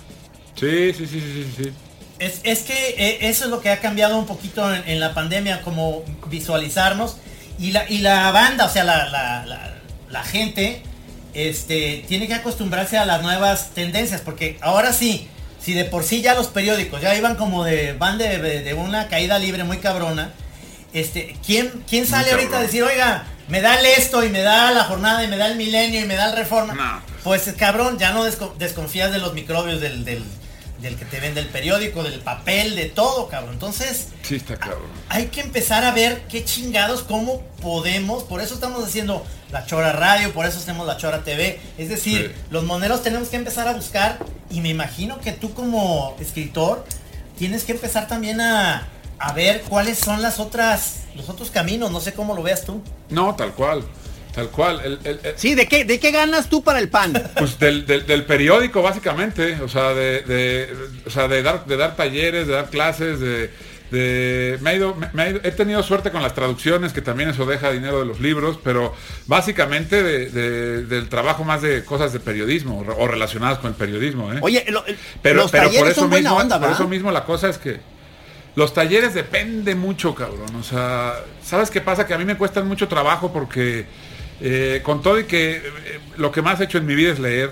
Sí, 0.60 0.94
sí, 0.94 1.08
sí, 1.08 1.20
sí, 1.22 1.54
sí, 1.56 1.64
sí. 1.64 1.74
Es, 2.20 2.42
es 2.44 2.60
que 2.64 2.74
eh, 2.98 3.18
eso 3.30 3.46
es 3.46 3.50
lo 3.52 3.62
que 3.62 3.70
ha 3.70 3.80
cambiado 3.80 4.18
un 4.18 4.26
poquito 4.26 4.74
en, 4.74 4.84
en 4.88 5.00
la 5.00 5.14
pandemia, 5.14 5.62
como 5.62 6.04
visualizarnos. 6.28 7.18
Y 7.58 7.72
la, 7.72 7.90
y 7.90 8.00
la 8.00 8.32
banda, 8.32 8.66
o 8.66 8.70
sea, 8.70 8.84
la, 8.84 9.08
la- 9.10 9.46
la- 9.46 9.74
la 10.10 10.24
gente, 10.24 10.84
este, 11.34 12.06
tiene 12.08 12.28
que 12.28 12.34
acostumbrarse 12.36 12.98
a 12.98 13.06
las 13.06 13.22
nuevas 13.22 13.70
tendencias. 13.72 14.22
Porque 14.22 14.58
ahora 14.62 14.94
sí, 14.94 15.28
si 15.62 15.74
de 15.74 15.86
por 15.86 16.04
sí 16.04 16.22
ya 16.22 16.34
los 16.36 16.48
periódicos 16.48 17.02
ya 17.02 17.16
iban 17.16 17.36
como 17.36 17.64
de, 17.64 17.94
van 17.94 18.18
de, 18.18 18.38
de- 18.40 18.62
de 18.62 18.74
una 18.74 19.08
caída 19.08 19.40
libre 19.40 19.64
muy 19.64 19.78
cabrona. 19.78 20.32
Este, 20.94 21.36
¿quién, 21.46 21.72
quién 21.90 22.06
sale 22.06 22.32
ahorita 22.32 22.60
a 22.60 22.62
decir, 22.62 22.84
oiga, 22.84 23.26
me 23.48 23.62
da 23.62 23.80
el 23.80 23.86
esto 23.88 24.24
y 24.24 24.30
me 24.30 24.42
da 24.42 24.70
la 24.72 24.84
jornada 24.84 25.24
y 25.24 25.28
me 25.28 25.38
da 25.38 25.48
el 25.48 25.56
milenio 25.56 26.02
y 26.02 26.06
me 26.06 26.14
da 26.16 26.30
el 26.30 26.38
reforma? 26.38 26.76
No, 26.76 27.02
Pues 27.24 27.52
cabrón, 27.58 27.98
ya 27.98 28.12
no 28.12 28.24
desco- 28.28 28.54
desconfías 28.58 29.12
de 29.12 29.18
los 29.18 29.34
microbios 29.34 29.82
del, 29.82 30.06
del, 30.06 30.24
del 30.84 30.96
que 30.98 31.06
te 31.06 31.20
vende 31.20 31.40
el 31.40 31.48
periódico, 31.48 32.04
del 32.04 32.20
papel, 32.20 32.76
de 32.76 32.86
todo, 32.86 33.28
cabrón. 33.30 33.54
Entonces, 33.54 34.10
Sí, 34.22 34.36
está 34.36 34.58
cabrón. 34.58 34.82
hay 35.10 35.28
que 35.28 35.42
empezar 35.42 35.84
a 35.84 35.92
ver 35.92 36.24
qué 36.30 36.46
chingados, 36.46 37.02
cómo 37.02 37.42
podemos. 37.62 38.24
Por 38.24 38.42
eso 38.42 38.54
estamos 38.54 38.84
haciendo 38.84 39.26
la 39.52 39.66
Chora 39.66 39.94
Radio, 39.94 40.32
por 40.34 40.46
eso 40.46 40.60
hacemos 40.60 40.86
la 40.86 40.98
Chora 40.98 41.24
TV. 41.24 41.60
Es 41.78 41.90
decir, 41.90 42.34
Sí. 42.36 42.42
los 42.52 42.64
moneros 42.66 43.02
tenemos 43.02 43.30
que 43.30 43.38
empezar 43.38 43.68
a 43.68 43.74
buscar. 43.74 44.20
Y 44.52 44.62
me 44.62 44.70
imagino 44.70 45.20
que 45.20 45.32
tú 45.32 45.54
como 45.56 46.16
escritor 46.20 46.86
tienes 47.38 47.64
que 47.64 47.72
empezar 47.72 48.08
también 48.08 48.40
a, 48.42 48.88
a 49.18 49.32
ver 49.34 49.62
cuáles 49.62 49.98
son 49.98 50.22
las 50.22 50.40
otras, 50.40 50.98
los 51.16 51.30
otros 51.30 51.50
caminos. 51.50 51.90
No 51.92 52.02
sé 52.02 52.14
cómo 52.14 52.36
lo 52.36 52.44
veas 52.44 52.64
tú. 52.66 52.84
No, 53.10 53.34
tal 53.36 53.54
cual. 53.54 53.84
Tal 54.34 54.50
cual. 54.50 54.82
El- 54.84 55.00
el- 55.04 55.20
el- 55.24 55.34
Sí, 55.38 55.54
¿de 55.56 55.68
qué, 55.68 55.86
de 55.86 56.00
qué 56.00 56.12
ganas 56.12 56.50
tú 56.50 56.64
para 56.64 56.80
el 56.80 56.90
pan? 56.90 57.14
Pues 57.38 57.60
del, 57.60 57.86
del- 57.86 58.06
del 58.08 58.24
periódico 58.26 58.82
básicamente, 58.82 59.60
o 59.62 59.68
sea, 59.70 59.94
de, 59.94 60.22
de- 60.22 60.74
o 61.06 61.10
sea, 61.10 61.28
de 61.28 61.44
dar, 61.44 61.66
de 61.66 61.78
dar 61.78 61.96
talleres, 61.96 62.48
de 62.48 62.54
dar 62.54 62.70
clases, 62.72 63.20
de, 63.20 63.52
de- 63.92 64.58
me 64.62 64.72
ha 64.72 64.74
ido, 64.74 64.96
me- 64.96 65.10
me 65.14 65.22
ha 65.22 65.30
ido- 65.30 65.40
he 65.44 65.52
tenido 65.52 65.84
suerte 65.84 66.10
con 66.10 66.24
las 66.24 66.34
traducciones, 66.34 66.94
que 66.94 67.02
también 67.04 67.30
eso 67.30 67.46
deja 67.46 67.72
dinero 67.72 68.00
de 68.00 68.06
los 68.06 68.20
libros, 68.22 68.58
pero 68.64 68.96
básicamente 69.28 70.02
de- 70.02 70.30
de- 70.32 70.86
del 70.86 71.10
trabajo 71.10 71.44
más 71.44 71.62
de 71.62 71.86
cosas 71.86 72.12
de 72.12 72.20
periodismo 72.20 72.80
o 72.80 72.84
re- 72.84 72.96
o 72.98 73.08
relacionadas 73.08 73.60
con 73.60 73.70
el 73.70 73.76
periodismo. 73.76 74.34
¿eh? 74.34 74.40
Oye, 74.42 74.66
lo- 74.70 74.84
pero, 75.22 75.42
los 75.42 75.52
pero 75.52 75.70
por 75.72 75.88
eso 75.90 76.02
son 76.02 76.10
buena 76.10 76.30
mismo, 76.32 76.42
onda, 76.42 76.60
por 76.60 76.72
eso 76.72 76.88
mismo 76.88 77.12
la 77.12 77.24
cosa 77.24 77.50
es 77.50 77.60
que 77.60 77.80
los 78.56 78.74
talleres 78.74 79.14
depende 79.14 79.76
mucho, 79.76 80.14
cabrón. 80.16 80.56
O 80.56 80.64
sea, 80.64 81.16
¿sabes 81.44 81.70
qué 81.72 81.82
pasa? 81.82 82.06
Que 82.08 82.14
a 82.14 82.18
mí 82.20 82.26
me 82.26 82.38
cuestan 82.38 82.68
mucho 82.68 82.88
trabajo 82.88 83.32
porque 83.34 83.86
eh, 84.46 84.82
con 84.84 85.02
todo 85.02 85.22
y 85.22 85.24
que 85.24 85.56
eh, 85.56 85.62
lo 86.18 86.34
que 86.34 86.42
más 86.42 86.60
he 86.60 86.66
hecho 86.66 86.78
en 86.78 86.86
mi 86.86 86.96
vida 86.96 87.14
es 87.14 87.20
leer 87.20 87.52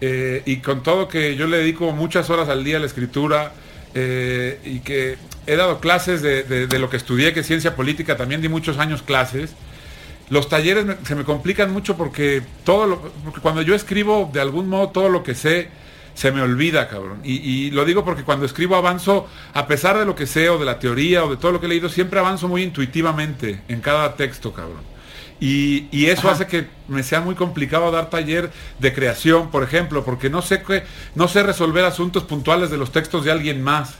eh, 0.00 0.42
y 0.44 0.56
con 0.56 0.82
todo 0.82 1.06
que 1.06 1.36
yo 1.36 1.46
le 1.46 1.58
dedico 1.58 1.92
muchas 1.92 2.30
horas 2.30 2.48
al 2.48 2.64
día 2.64 2.78
a 2.78 2.80
la 2.80 2.86
escritura 2.86 3.52
y 3.94 4.80
que 4.80 5.18
he 5.46 5.54
dado 5.54 5.78
clases 5.78 6.22
de, 6.22 6.78
lo 6.78 6.90
que 6.90 6.96
estudié, 6.96 7.32
que 7.32 7.40
es 7.40 7.46
ciencia 7.46 7.76
política, 7.76 8.16
también 8.16 8.40
di 8.40 8.48
muchos 8.48 8.78
años 8.78 9.02
clases. 9.02 9.54
Los 10.30 10.48
talleres 10.48 10.86
se 11.06 11.14
me 11.14 11.24
complican 11.24 11.70
mucho 11.70 11.96
porque 11.96 12.42
todo 12.64 12.86
lo, 12.86 13.12
cuando 13.42 13.60
yo 13.60 13.74
escribo 13.74 14.30
de 14.32 14.40
algún 14.40 14.68
modo 14.68 14.88
todo 14.88 15.10
lo 15.10 15.22
que 15.22 15.34
sé 15.34 15.68
se 16.14 16.32
me 16.32 16.40
olvida, 16.40 16.88
cabrón. 16.88 17.20
Y, 17.22 17.34
y 17.34 17.70
lo 17.70 17.84
digo 17.84 18.02
porque 18.02 18.24
cuando 18.24 18.46
escribo 18.46 18.76
avanzo, 18.76 19.28
a 19.52 19.66
pesar 19.66 19.98
de 19.98 20.06
lo 20.06 20.16
que 20.16 20.26
sé 20.26 20.48
o 20.48 20.58
de 20.58 20.64
la 20.64 20.78
teoría 20.78 21.22
o 21.24 21.30
de 21.30 21.36
todo 21.36 21.52
lo 21.52 21.60
que 21.60 21.66
he 21.66 21.68
leído, 21.68 21.90
siempre 21.90 22.18
avanzo 22.18 22.48
muy 22.48 22.62
intuitivamente 22.62 23.60
en 23.68 23.80
cada 23.80 24.16
texto, 24.16 24.52
cabrón. 24.52 24.91
Y, 25.44 25.88
y 25.90 26.06
eso 26.06 26.30
hace 26.30 26.46
que 26.46 26.68
me 26.86 27.02
sea 27.02 27.20
muy 27.20 27.34
complicado 27.34 27.90
dar 27.90 28.10
taller 28.10 28.52
de 28.78 28.92
creación, 28.94 29.50
por 29.50 29.64
ejemplo, 29.64 30.04
porque 30.04 30.30
no 30.30 30.40
sé 30.40 30.62
no 31.16 31.26
sé 31.26 31.42
resolver 31.42 31.84
asuntos 31.84 32.24
puntuales 32.24 32.70
de 32.70 32.76
los 32.78 32.92
textos 32.92 33.24
de 33.24 33.32
alguien 33.32 33.60
más. 33.62 33.96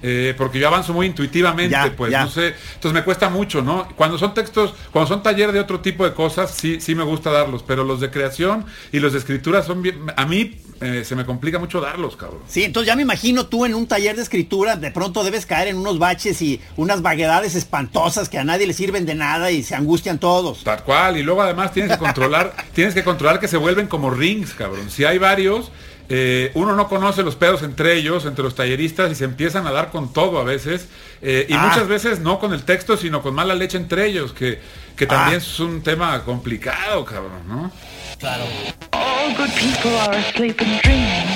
eh, 0.00 0.34
porque 0.38 0.60
yo 0.60 0.68
avanzo 0.68 0.92
muy 0.94 1.06
intuitivamente, 1.06 1.72
Ya, 1.72 1.96
pues 1.96 2.12
ya. 2.12 2.22
no 2.22 2.28
sé, 2.28 2.54
entonces 2.74 2.92
me 2.92 3.02
cuesta 3.02 3.28
mucho, 3.30 3.62
¿no? 3.62 3.88
Cuando 3.96 4.16
son 4.16 4.32
textos, 4.32 4.74
cuando 4.92 5.08
son 5.08 5.22
taller 5.24 5.50
de 5.52 5.58
otro 5.60 5.80
tipo 5.80 6.04
de 6.04 6.14
cosas, 6.14 6.52
sí, 6.52 6.80
sí 6.80 6.94
me 6.94 7.02
gusta 7.02 7.32
darlos, 7.32 7.64
pero 7.64 7.82
los 7.84 8.00
de 8.00 8.10
creación 8.10 8.64
y 8.92 9.00
los 9.00 9.12
de 9.12 9.18
escritura 9.18 9.62
son 9.64 9.82
bien, 9.82 9.98
a 10.16 10.24
mí 10.24 10.56
eh, 10.80 11.04
se 11.04 11.16
me 11.16 11.24
complica 11.26 11.58
mucho 11.58 11.80
darlos, 11.80 12.16
cabrón. 12.16 12.40
Sí, 12.48 12.62
entonces 12.64 12.86
ya 12.86 12.96
me 12.96 13.02
imagino 13.02 13.46
tú 13.46 13.64
en 13.64 13.74
un 13.74 13.86
taller 13.86 14.16
de 14.16 14.22
escritura, 14.22 14.76
de 14.76 14.90
pronto 14.90 15.24
debes 15.24 15.44
caer 15.46 15.68
en 15.68 15.76
unos 15.76 15.98
baches 15.98 16.40
y 16.42 16.60
unas 16.76 17.02
vaguedades 17.02 17.54
espantosas 17.54 18.28
que 18.28 18.38
a 18.38 18.44
nadie 18.44 18.66
le 18.66 18.72
sirven 18.72 19.06
de 19.06 19.14
nada 19.14 19.50
y 19.50 19.62
se 19.62 19.74
angustian 19.74 20.18
todos. 20.18 20.64
Tal 20.64 20.84
cual, 20.84 21.16
y 21.16 21.22
luego 21.22 21.42
además 21.42 21.72
tienes 21.72 21.92
que 21.92 21.98
controlar, 21.98 22.54
tienes 22.74 22.94
que 22.94 23.02
controlar 23.04 23.40
que 23.40 23.48
se 23.48 23.56
vuelven 23.56 23.86
como 23.88 24.10
rings, 24.10 24.54
cabrón. 24.54 24.90
Si 24.90 25.04
hay 25.04 25.18
varios, 25.18 25.70
eh, 26.10 26.52
uno 26.54 26.74
no 26.74 26.88
conoce 26.88 27.22
los 27.22 27.36
pedos 27.36 27.62
entre 27.62 27.94
ellos, 27.96 28.24
entre 28.24 28.42
los 28.44 28.54
talleristas, 28.54 29.10
y 29.12 29.14
se 29.14 29.24
empiezan 29.24 29.66
a 29.66 29.72
dar 29.72 29.90
con 29.90 30.12
todo 30.12 30.38
a 30.38 30.44
veces. 30.44 30.88
eh, 31.20 31.46
y 31.48 31.52
Ah. 31.54 31.66
muchas 31.68 31.88
veces 31.88 32.20
no 32.20 32.38
con 32.38 32.52
el 32.54 32.62
texto, 32.62 32.96
sino 32.96 33.20
con 33.22 33.34
mala 33.34 33.54
leche 33.56 33.76
entre 33.76 34.06
ellos, 34.06 34.32
que, 34.32 34.60
que 34.96 35.04
también 35.04 35.40
Ah. 35.40 35.42
es 35.44 35.58
un 35.58 35.82
tema 35.82 36.22
complicado, 36.24 37.04
cabrón, 37.04 37.42
¿no? 37.48 37.72
Claro. 38.18 38.44
All 38.92 39.34
good 39.36 39.50
people 39.50 39.92
are 39.96 40.14
asleep 40.14 40.60
and 40.60 40.80
dreaming. 40.82 41.28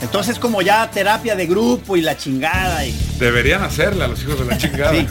Entonces 0.00 0.38
como 0.38 0.62
ya 0.62 0.88
terapia 0.90 1.34
de 1.34 1.46
grupo 1.46 1.96
y 1.96 2.00
la 2.00 2.16
chingada 2.16 2.86
y... 2.86 2.94
Deberían 3.18 3.62
hacerla 3.62 4.06
los 4.06 4.22
hijos 4.22 4.38
de 4.38 4.44
la 4.44 4.58
chingada. 4.58 4.92
Sí. 4.92 5.06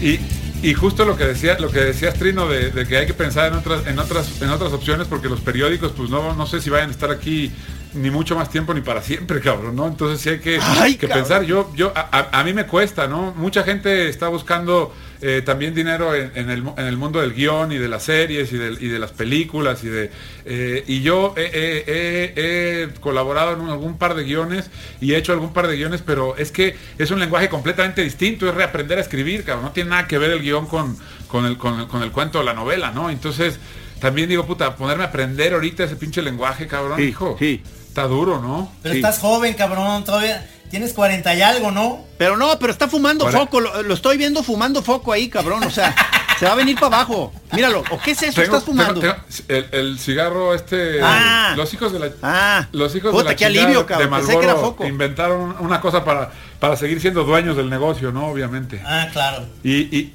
Y, 0.00 0.20
y 0.62 0.74
justo 0.74 1.04
lo 1.04 1.16
que 1.16 1.24
decía, 1.24 1.58
lo 1.58 1.70
que 1.70 1.80
decías 1.80 2.14
Trino 2.14 2.48
de, 2.48 2.70
de 2.70 2.86
que 2.86 2.96
hay 2.96 3.06
que 3.06 3.14
pensar 3.14 3.52
en 3.52 3.58
otras, 3.58 3.86
en 3.86 3.98
otras, 3.98 4.40
en 4.40 4.50
otras 4.50 4.72
opciones 4.72 5.08
porque 5.08 5.28
los 5.28 5.40
periódicos, 5.40 5.92
pues 5.92 6.08
no, 6.08 6.34
no 6.34 6.46
sé 6.46 6.60
si 6.60 6.70
vayan 6.70 6.88
a 6.88 6.92
estar 6.92 7.10
aquí 7.10 7.50
ni 7.94 8.10
mucho 8.10 8.36
más 8.36 8.48
tiempo 8.48 8.72
ni 8.72 8.80
para 8.80 9.02
siempre, 9.02 9.40
cabrón, 9.42 9.74
¿no? 9.76 9.88
Entonces 9.88 10.20
sí 10.20 10.28
hay 10.30 10.38
que, 10.38 10.58
Ay, 10.62 10.94
que 10.96 11.08
pensar. 11.08 11.42
Yo, 11.42 11.70
yo, 11.74 11.92
a 11.94 12.44
mí 12.44 12.52
me 12.52 12.66
cuesta, 12.66 13.08
¿no? 13.08 13.32
Mucha 13.36 13.64
gente 13.64 14.08
está 14.08 14.28
buscando 14.28 14.92
eh, 15.22 15.40
también 15.44 15.74
dinero 15.74 16.14
en, 16.14 16.32
en 16.34 16.50
el, 16.50 16.62
en 16.76 16.86
el 16.86 16.96
mundo 16.96 17.20
del 17.20 17.32
guion 17.32 17.70
y 17.72 17.78
de 17.78 17.88
las 17.88 18.02
series 18.02 18.52
y 18.52 18.58
de, 18.58 18.72
y 18.80 18.88
de 18.88 18.98
las 18.98 19.12
películas 19.12 19.82
y 19.84 19.88
de 19.88 20.10
eh, 20.44 20.84
y 20.86 21.00
yo 21.02 21.32
he, 21.36 21.42
he- 21.42 21.84
he- 21.86 22.82
he 22.84 22.88
colaborado 23.00 23.52
en 23.54 23.60
un- 23.60 23.70
algún 23.70 23.96
par 23.98 24.14
de 24.14 24.24
guiones 24.24 24.70
y 25.00 25.14
he 25.14 25.16
hecho 25.16 25.32
algún 25.32 25.52
par 25.52 25.68
de 25.68 25.76
guiones, 25.76 26.02
pero 26.04 26.36
es 26.36 26.50
que 26.52 26.74
es 26.98 27.10
un 27.10 27.20
lenguaje 27.20 27.48
completamente 27.48 28.02
distinto, 28.02 28.48
es 28.48 28.54
reaprender 28.54 28.98
a 28.98 29.00
escribir, 29.00 29.44
cabrón. 29.44 29.66
No 29.66 29.72
tiene 29.72 29.90
nada 29.90 30.06
que 30.08 30.18
ver 30.18 30.30
el 30.32 30.40
guion 30.42 30.66
con, 30.66 30.96
con, 31.28 31.46
el, 31.46 31.56
con, 31.56 31.80
el- 31.80 31.86
con 31.86 32.02
el 32.02 32.10
cuento 32.10 32.40
o 32.40 32.42
la 32.42 32.54
novela, 32.54 32.90
¿no? 32.90 33.08
Entonces, 33.08 33.58
también 34.00 34.28
digo, 34.28 34.44
puta, 34.46 34.74
ponerme 34.76 35.04
a 35.04 35.06
aprender 35.06 35.54
ahorita 35.54 35.84
ese 35.84 35.94
pinche 35.96 36.20
lenguaje, 36.22 36.66
cabrón, 36.66 36.98
Sí, 36.98 37.04
hijo. 37.04 37.36
sí. 37.38 37.62
Está 37.92 38.06
duro, 38.06 38.40
¿no? 38.40 38.72
Pero 38.82 38.94
Sí. 38.94 39.00
estás 39.00 39.18
joven, 39.18 39.52
cabrón, 39.52 40.02
todavía 40.02 40.48
tienes 40.70 40.94
40 40.94 41.34
y 41.34 41.42
algo, 41.42 41.70
¿no? 41.70 42.02
Pero 42.16 42.38
no, 42.38 42.58
pero 42.58 42.72
está 42.72 42.88
fumando 42.88 43.26
Ahora- 43.26 43.40
foco, 43.40 43.60
lo, 43.60 43.82
lo 43.82 43.92
estoy 43.92 44.16
viendo 44.16 44.42
fumando 44.42 44.82
foco 44.82 45.12
ahí, 45.12 45.28
cabrón, 45.28 45.62
o 45.64 45.70
sea, 45.70 45.94
se 46.38 46.46
va 46.46 46.52
a 46.52 46.54
venir 46.54 46.76
para 46.80 46.86
abajo. 46.96 47.34
Míralo, 47.52 47.82
¿o 47.90 48.00
qué 48.00 48.12
es 48.12 48.22
eso? 48.22 48.40
Tengo- 48.40 48.56
estás 48.56 48.64
fumando? 48.64 48.98
tengo- 48.98 49.14
tengo- 49.14 49.44
el, 49.48 49.68
el 49.78 49.98
cigarro 49.98 50.54
este 50.54 51.00
Ah. 51.02 51.52
los 51.54 51.74
hijos 51.74 51.92
de 51.92 51.98
la 51.98 52.10
Ah. 52.22 52.66
los 52.72 52.94
hijos 52.96 53.10
Puta, 53.12 53.24
de 53.24 53.28
la 53.30 53.36
qué 53.36 53.44
alivio, 53.44 53.80
de 53.80 53.84
cabrón, 53.84 54.10
pensé 54.10 54.26
que 54.32 54.38
era 54.38 54.46
Marlboro 54.54 54.66
foco. 54.70 54.86
inventaron 54.86 55.56
una 55.60 55.78
cosa 55.82 56.02
para 56.02 56.32
para 56.58 56.76
seguir 56.76 56.98
siendo 56.98 57.24
dueños 57.24 57.58
del 57.58 57.68
negocio 57.68 58.10
no 58.10 58.28
obviamente 58.28 58.80
Ah, 58.86 59.08
claro. 59.12 59.44
y, 59.62 59.72
y 59.94 60.14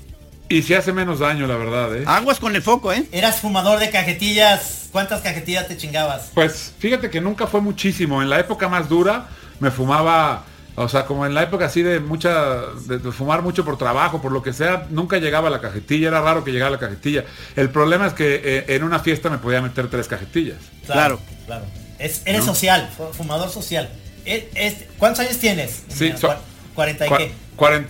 y 0.50 0.62
si 0.62 0.74
hace 0.74 0.94
menos 0.94 1.20
daño 1.20 1.46
la 1.48 1.56
verdad 1.58 1.96
¿eh? 1.96 2.04
Aguas 2.08 2.40
con 2.40 2.56
el 2.56 2.62
foco, 2.62 2.92
¿eh? 2.94 3.04
Eras 3.12 3.40
fumador 3.42 3.80
de 3.80 3.90
cajetillas. 3.90 4.90
¿Cuántas 4.92 5.22
cajetillas 5.22 5.68
te 5.68 5.78
chingabas? 5.78 6.32
pues 6.34 6.74
fíjate 6.80 7.10
que 7.10 7.22
nunca 7.22 7.46
fue 7.48 7.62
muchísimo 7.62 8.22
en 8.22 8.30
la 8.30 8.40
época 8.40 8.68
más 8.70 8.88
dura 8.90 9.28
me 9.60 9.70
fumaba 9.72 10.46
o 10.80 10.88
sea, 10.88 11.06
como 11.06 11.26
en 11.26 11.34
la 11.34 11.42
época 11.42 11.66
así 11.66 11.82
de 11.82 12.00
mucha, 12.00 12.58
de, 12.86 13.00
de 13.00 13.12
fumar 13.12 13.42
mucho 13.42 13.66
por 13.66 13.80
trabajo, 13.80 14.22
por 14.22 14.32
lo 14.32 14.44
que 14.44 14.54
sea, 14.54 14.86
nunca 14.92 15.18
llegaba 15.18 15.48
a 15.48 15.50
la 15.52 15.60
cajetilla, 15.60 16.10
era 16.10 16.22
raro 16.22 16.44
que 16.44 16.52
llegara 16.52 16.68
a 16.68 16.72
la 16.74 16.78
cajetilla. 16.78 17.26
El 17.56 17.72
problema 17.72 18.06
es 18.06 18.14
que 18.14 18.42
eh, 18.44 18.66
en 18.76 18.84
una 18.84 19.00
fiesta 19.00 19.32
me 19.32 19.40
podía 19.40 19.60
meter 19.60 19.90
tres 19.90 20.08
cajetillas. 20.08 20.58
Claro. 20.86 21.20
Claro. 21.48 21.66
Es, 21.98 22.22
eres 22.26 22.46
social, 22.46 22.92
fu- 22.96 23.12
fumador 23.12 23.50
social. 23.50 23.90
Es- 24.24 24.44
es- 24.54 24.76
¿Cuántos 25.00 25.22
años 25.26 25.40
tienes? 25.40 25.82
Sí, 25.88 26.14
so- 26.16 26.28
cua- 26.28 26.38
¿40 26.76 27.08
y 27.08 27.10
Cua- 27.10 27.18
qué? 27.18 27.32
cuaren- 27.58 27.88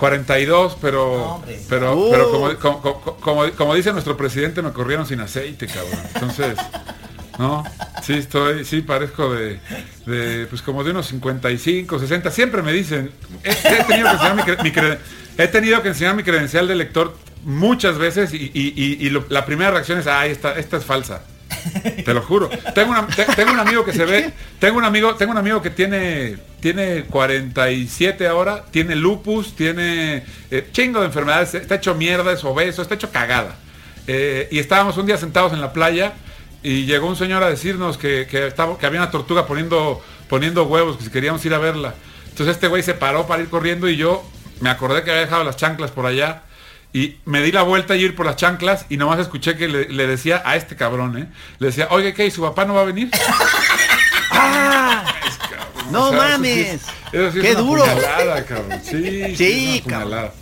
42, 0.00 0.76
pero 0.80 1.16
No, 1.16 1.34
hombre. 1.36 1.60
pero, 1.68 1.94
Uh. 1.96 2.10
pero 2.10 2.30
como, 2.30 2.54
como, 2.56 2.80
como- 2.82 3.20
como- 3.20 3.50
como 3.52 3.74
dice 3.74 3.92
nuestro 3.92 4.16
presidente, 4.16 4.62
me 4.62 4.72
corrieron 4.72 5.06
sin 5.06 5.20
aceite, 5.20 5.66
cabrón. 5.66 6.00
Entonces, 6.14 6.56
no, 7.38 7.62
sí 8.02 8.14
estoy, 8.14 8.64
sí 8.64 8.80
parezco 8.80 9.32
de, 9.32 9.60
de, 10.06 10.46
pues 10.46 10.62
como 10.62 10.82
de 10.82 10.90
unos 10.90 11.06
55, 11.06 11.98
60. 11.98 12.30
Siempre 12.30 12.62
me 12.62 12.72
dicen, 12.72 13.10
he, 13.44 13.50
he 13.50 13.84
tenido 13.84 14.08
que 14.08 14.14
enseñar 14.14 14.34
mi, 14.34 14.42
cre- 14.42 14.62
mi 14.62 14.72
cre- 14.72 14.98
he 15.38 15.48
tenido 15.48 15.82
que 15.82 15.88
enseñar 15.88 16.16
mi 16.16 16.22
credencial 16.22 16.66
de 16.66 16.74
lector 16.74 17.16
muchas 17.44 17.96
veces 17.98 18.34
y, 18.34 18.50
y- 18.54 18.72
y- 18.76 19.06
y 19.06 19.10
lo- 19.10 19.24
la 19.28 19.44
primera 19.46 19.70
reacción 19.70 19.98
es, 19.98 20.06
ay, 20.06 20.30
esta, 20.32 20.52
esta 20.58 20.76
es 20.78 20.84
falsa. 20.84 21.22
Te 22.04 22.14
lo 22.14 22.22
juro. 22.22 22.48
Tengo, 22.74 22.90
una- 22.92 23.06
te- 23.06 23.24
tengo 23.36 23.52
un 23.52 23.58
amigo 23.58 23.84
que 23.84 23.92
se 23.92 24.04
ve, 24.06 24.32
tengo 24.58 24.78
un 24.78 24.84
amigo, 24.84 25.14
tengo 25.16 25.32
un 25.32 25.38
amigo 25.38 25.60
que 25.60 25.70
tiene, 25.70 26.36
tiene 26.60 27.04
47 27.04 28.26
ahora, 28.26 28.64
tiene 28.70 28.94
lupus, 28.94 29.54
tiene 29.54 30.24
eh, 30.50 30.68
chingo 30.72 31.00
de 31.00 31.06
enfermedades, 31.06 31.54
está 31.54 31.76
hecho 31.76 31.94
mierda, 31.94 32.32
es 32.32 32.44
obeso, 32.44 32.82
está 32.82 32.94
hecho 32.94 33.10
cagada. 33.10 33.56
Eh, 34.06 34.48
y 34.50 34.58
estábamos 34.58 34.96
un 34.96 35.06
día 35.06 35.16
sentados 35.16 35.52
en 35.52 35.60
la 35.60 35.72
playa 35.72 36.14
y 36.62 36.84
llegó 36.84 37.08
un 37.08 37.16
señor 37.16 37.42
a 37.42 37.48
decirnos 37.48 37.96
que, 37.98 38.26
que 38.30 38.46
estaba, 38.46 38.78
que 38.78 38.86
había 38.86 39.00
una 39.00 39.10
tortuga 39.10 39.46
poniendo, 39.46 40.02
poniendo 40.28 40.64
huevos, 40.64 40.96
que 40.96 41.04
si 41.04 41.10
queríamos 41.10 41.44
ir 41.44 41.54
a 41.54 41.58
verla. 41.58 41.94
Entonces 42.28 42.54
este 42.56 42.68
güey 42.68 42.82
se 42.82 42.94
paró 42.94 43.26
para 43.26 43.42
ir 43.42 43.48
corriendo 43.48 43.88
y 43.88 43.96
yo 43.96 44.24
me 44.60 44.70
acordé 44.70 45.02
que 45.02 45.10
había 45.10 45.22
dejado 45.22 45.44
las 45.44 45.56
chanclas 45.56 45.90
por 45.90 46.06
allá. 46.06 46.42
Y 46.92 47.18
me 47.24 47.40
di 47.40 47.52
la 47.52 47.62
vuelta 47.62 47.94
y 47.94 48.02
ir 48.02 48.16
por 48.16 48.26
las 48.26 48.34
chanclas 48.34 48.86
y 48.88 48.96
nomás 48.96 49.20
escuché 49.20 49.56
que 49.56 49.68
le, 49.68 49.88
le 49.88 50.06
decía 50.08 50.42
a 50.44 50.56
este 50.56 50.74
cabrón, 50.74 51.18
¿eh? 51.18 51.28
Le 51.60 51.68
decía, 51.68 51.86
oye, 51.90 52.12
¿qué? 52.14 52.26
¿Y 52.26 52.32
su 52.32 52.42
papá 52.42 52.64
no 52.64 52.74
va 52.74 52.80
a 52.80 52.84
venir? 52.84 53.10
No 55.90 56.08
O 56.08 56.10
sea, 56.10 56.18
eso 56.18 56.26
sí 56.28 56.32
mames. 56.32 56.80
eso 57.12 57.32
sí 57.32 57.38
es 57.38 57.44
Qué 57.44 57.50
una 57.52 57.60
duro. 57.60 57.82
puñalada, 57.84 58.44
cabrón. 58.44 58.80
Sí, 58.84 59.22
Sí, 59.36 59.82
cabrón. 59.86 60.10
puñalada. 60.10 60.32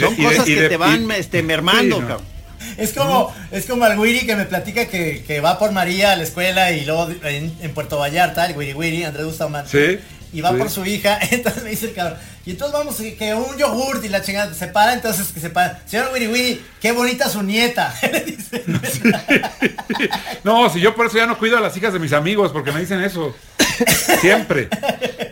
Son 0.00 0.16
cosas 0.16 0.44
que 0.44 0.68
te 0.68 0.76
van, 0.76 1.10
este, 1.12 1.42
mermando, 1.42 1.96
Sí, 1.96 2.02
no. 2.02 2.08
cabrón. 2.08 2.34
Es 2.78 2.92
como, 2.92 3.32
es 3.52 3.66
como 3.66 3.86
el 3.86 3.98
Wiri 3.98 4.26
que 4.26 4.34
me 4.36 4.46
platica 4.46 4.86
que, 4.86 5.22
que 5.26 5.40
va 5.40 5.58
por 5.58 5.70
María 5.72 6.12
a 6.12 6.16
la 6.16 6.22
escuela 6.24 6.72
y 6.72 6.84
luego 6.84 7.08
en, 7.22 7.54
en 7.60 7.74
Puerto 7.74 7.98
Vallarta, 7.98 8.46
el 8.46 8.56
Wiri 8.56 8.72
Wiri, 8.72 9.04
Andrés 9.04 9.26
Bustamante. 9.26 9.70
Sí, 9.70 10.00
Y 10.32 10.40
va 10.40 10.50
sí. 10.50 10.56
por 10.56 10.70
su 10.70 10.84
hija, 10.84 11.18
entonces 11.30 11.62
me 11.62 11.70
dice 11.70 11.86
el 11.86 11.94
cabrón. 11.94 12.18
Y 12.46 12.50
entonces 12.50 12.76
vamos, 12.78 12.96
que- 12.96 13.16
que 13.16 13.34
un 13.34 13.56
yogurt 13.56 14.04
y 14.04 14.08
la 14.08 14.20
chingada 14.22 14.52
se 14.52 14.66
para, 14.66 14.92
entonces 14.92 15.28
que 15.32 15.40
se 15.40 15.50
para. 15.50 15.80
Señor 15.86 16.10
Wiri 16.12 16.26
Wiri, 16.28 16.64
qué 16.80 16.92
bonita 16.92 17.28
su 17.28 17.42
nieta. 17.42 17.94
No, 20.44 20.68
si 20.68 20.80
yo 20.80 20.94
por 20.94 21.06
eso 21.06 21.16
ya 21.16 21.26
no 21.26 21.38
cuido 21.38 21.56
a 21.56 21.60
las 21.60 21.76
hijas 21.76 21.92
de 21.92 21.98
mis 21.98 22.12
amigos, 22.12 22.52
porque 22.52 22.72
me 22.72 22.80
dicen 22.80 23.02
eso. 23.02 23.34
Siempre, 24.20 24.68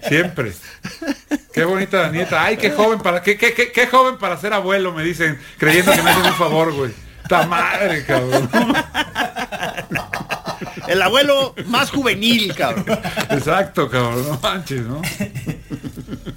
siempre. 0.08 0.52
Qué 1.52 1.64
bonita 1.64 2.02
la 2.02 2.10
nieta. 2.10 2.42
Ay, 2.42 2.56
qué 2.56 2.70
joven 2.70 2.98
para, 3.00 3.22
qué, 3.22 3.36
qué, 3.36 3.52
qué, 3.52 3.70
qué 3.72 3.86
joven 3.86 4.16
para 4.18 4.40
ser 4.40 4.52
abuelo, 4.54 4.92
me 4.92 5.04
dicen, 5.04 5.38
creyendo 5.58 5.92
que 5.92 6.02
me 6.02 6.10
hacen 6.10 6.24
un 6.24 6.34
favor, 6.34 6.72
güey. 6.72 6.92
Ta 7.28 7.46
madre, 7.46 8.04
cabrón. 8.06 8.48
El 10.88 11.02
abuelo 11.02 11.54
más 11.66 11.90
juvenil, 11.90 12.54
cabrón. 12.54 12.84
Exacto, 13.30 13.88
cabrón. 13.90 14.26
No 14.28 14.38
manches, 14.40 14.80
¿no? 14.82 15.02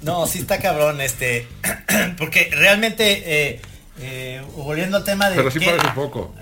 No, 0.06 0.26
sí 0.26 0.38
está 0.38 0.58
cabrón, 0.58 1.00
este. 1.00 1.48
Porque 2.18 2.48
realmente, 2.52 3.22
eh, 3.26 3.60
eh, 4.00 4.42
volviendo 4.54 4.96
al 4.96 5.04
tema 5.04 5.28
de. 5.28 5.36
Pero 5.36 5.50
sí 5.50 5.58
qué- 5.58 5.66
parece 5.66 5.88
poco. 5.94 6.32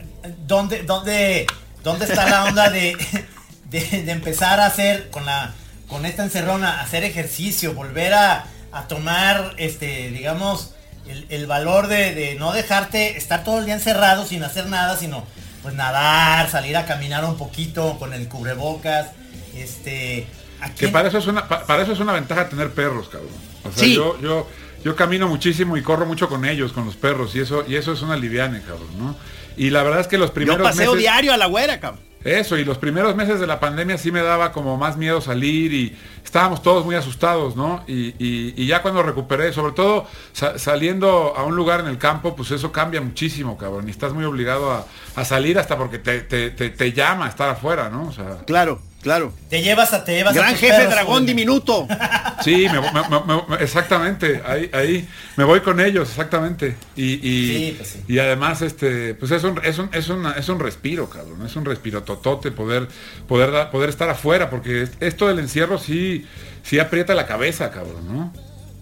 ¿Dónde, 0.46 0.82
dónde, 0.82 1.46
dónde 1.82 2.04
está 2.04 2.28
la 2.28 2.44
onda 2.44 2.68
de, 2.70 2.96
de, 3.70 3.80
de 4.02 4.12
empezar 4.12 4.60
a 4.60 4.66
hacer 4.66 5.10
con 5.10 5.24
la 5.26 5.54
con 5.88 6.06
esta 6.06 6.22
encerrona, 6.24 6.80
hacer 6.80 7.04
ejercicio, 7.04 7.74
volver 7.74 8.14
a, 8.14 8.46
a 8.72 8.88
tomar 8.88 9.54
este, 9.58 10.10
digamos, 10.10 10.74
el, 11.06 11.26
el 11.28 11.46
valor 11.46 11.88
de, 11.88 12.14
de 12.14 12.34
no 12.36 12.52
dejarte 12.52 13.16
estar 13.18 13.44
todo 13.44 13.58
el 13.60 13.66
día 13.66 13.74
encerrado 13.74 14.26
sin 14.26 14.42
hacer 14.44 14.66
nada, 14.66 14.96
sino 14.96 15.24
pues 15.62 15.74
nadar, 15.74 16.50
salir 16.50 16.76
a 16.76 16.84
caminar 16.86 17.24
un 17.24 17.36
poquito 17.36 17.98
con 17.98 18.12
el 18.14 18.28
cubrebocas, 18.28 19.08
este. 19.54 20.26
¿A 20.64 20.74
Que 20.74 20.88
para 20.88 21.08
eso 21.08 21.18
es 21.18 21.26
una, 21.26 21.46
pa- 21.48 21.64
para 21.66 21.82
eso 21.82 21.92
es 21.92 22.00
una 22.00 22.12
ventaja 22.12 22.48
tener 22.48 22.70
perros, 22.70 23.08
cabrón. 23.08 23.30
O 23.64 23.70
sea, 23.72 23.84
Sí. 23.84 23.94
yo, 23.94 24.18
yo, 24.20 24.48
yo 24.84 24.96
camino 24.96 25.28
muchísimo 25.28 25.76
y 25.76 25.82
corro 25.82 26.06
mucho 26.06 26.28
con 26.28 26.44
ellos, 26.44 26.72
con 26.72 26.84
los 26.86 26.96
perros, 26.96 27.34
y 27.34 27.40
eso, 27.40 27.64
y 27.66 27.76
eso 27.76 27.92
es 27.92 28.02
una 28.02 28.16
liviane, 28.16 28.60
cabrón, 28.62 28.88
¿no? 28.98 29.16
Y 29.56 29.70
la 29.70 29.82
verdad 29.82 30.00
es 30.00 30.08
que 30.08 30.18
los 30.18 30.30
Yo 30.30 30.34
primeros 30.34 30.62
paseo 30.68 30.92
meses. 30.92 30.98
diario 31.00 31.32
a 31.32 31.36
la 31.36 31.46
güera, 31.46 31.78
cabrón. 31.80 32.02
Eso, 32.24 32.56
y 32.56 32.64
los 32.64 32.78
primeros 32.78 33.14
meses 33.16 33.38
de 33.38 33.46
la 33.46 33.60
pandemia 33.60 33.98
sí 33.98 34.10
me 34.10 34.22
daba 34.22 34.50
como 34.50 34.78
más 34.78 34.96
miedo 34.96 35.20
salir 35.20 35.74
y 35.74 35.94
estábamos 36.24 36.62
todos 36.62 36.82
muy 36.82 36.94
asustados, 36.94 37.54
¿no? 37.54 37.84
Y, 37.86 38.14
y- 38.18 38.54
y 38.56 38.66
ya 38.66 38.80
cuando 38.80 39.02
recuperé, 39.02 39.52
sobre 39.52 39.74
todo 39.74 40.06
sa- 40.32 40.58
saliendo 40.58 41.34
a 41.36 41.44
un 41.44 41.54
lugar 41.54 41.80
en 41.80 41.86
el 41.86 41.98
campo, 41.98 42.34
pues 42.34 42.50
eso 42.50 42.72
cambia 42.72 43.02
muchísimo, 43.02 43.58
cabrón. 43.58 43.88
Y 43.88 43.90
estás 43.90 44.14
muy 44.14 44.24
obligado 44.24 44.72
a, 44.72 44.86
a 45.16 45.24
salir 45.26 45.58
hasta 45.58 45.76
porque 45.76 45.98
te, 45.98 46.20
te- 46.22 46.50
te- 46.50 46.70
te 46.70 46.92
llama 46.94 47.26
a 47.26 47.28
estar 47.28 47.50
afuera, 47.50 47.90
¿no? 47.90 48.08
O 48.08 48.12
sea, 48.12 48.38
Claro, 48.46 48.80
claro. 49.04 49.32
Te 49.48 49.62
llevas 49.62 49.92
a, 49.92 50.04
te 50.04 50.16
llevas 50.16 50.32
a 50.34 50.40
Gran 50.40 50.50
tus 50.52 50.60
jefe 50.60 50.74
perros, 50.74 50.92
dragón 50.94 51.24
diminuto. 51.26 51.86
sí, 52.44 52.66
me- 52.72 52.80
me- 52.80 53.08
me- 53.26 53.42
me- 53.56 53.62
exactamente, 53.62 54.42
ahí, 54.44 54.68
ahí 54.72 55.08
me 55.36 55.44
voy 55.44 55.60
con 55.60 55.78
ellos, 55.78 56.08
exactamente. 56.08 56.74
Y, 56.96 57.12
y, 57.14 57.46
Sí, 57.70 57.74
pues 57.76 57.88
sí. 57.90 58.00
y 58.08 58.18
además, 58.18 58.62
este, 58.62 59.14
pues 59.14 59.30
es 59.30 59.44
un, 59.44 59.60
es 59.62 59.78
un, 59.78 59.90
es 59.92 60.08
una- 60.08 60.32
es 60.32 60.48
un 60.48 60.58
respiro, 60.58 61.08
cabrón, 61.08 61.46
es 61.46 61.54
un 61.54 61.64
respiro 61.64 62.02
totote 62.02 62.50
poder, 62.50 62.88
poder, 63.28 63.70
poder 63.70 63.90
estar 63.90 64.08
afuera, 64.10 64.50
porque 64.50 64.88
esto 64.98 65.28
del 65.28 65.38
encierro 65.38 65.78
sí, 65.78 66.26
sí 66.64 66.80
aprieta 66.80 67.14
la 67.14 67.26
cabeza, 67.26 67.70
cabrón, 67.70 68.06
¿no? 68.12 68.32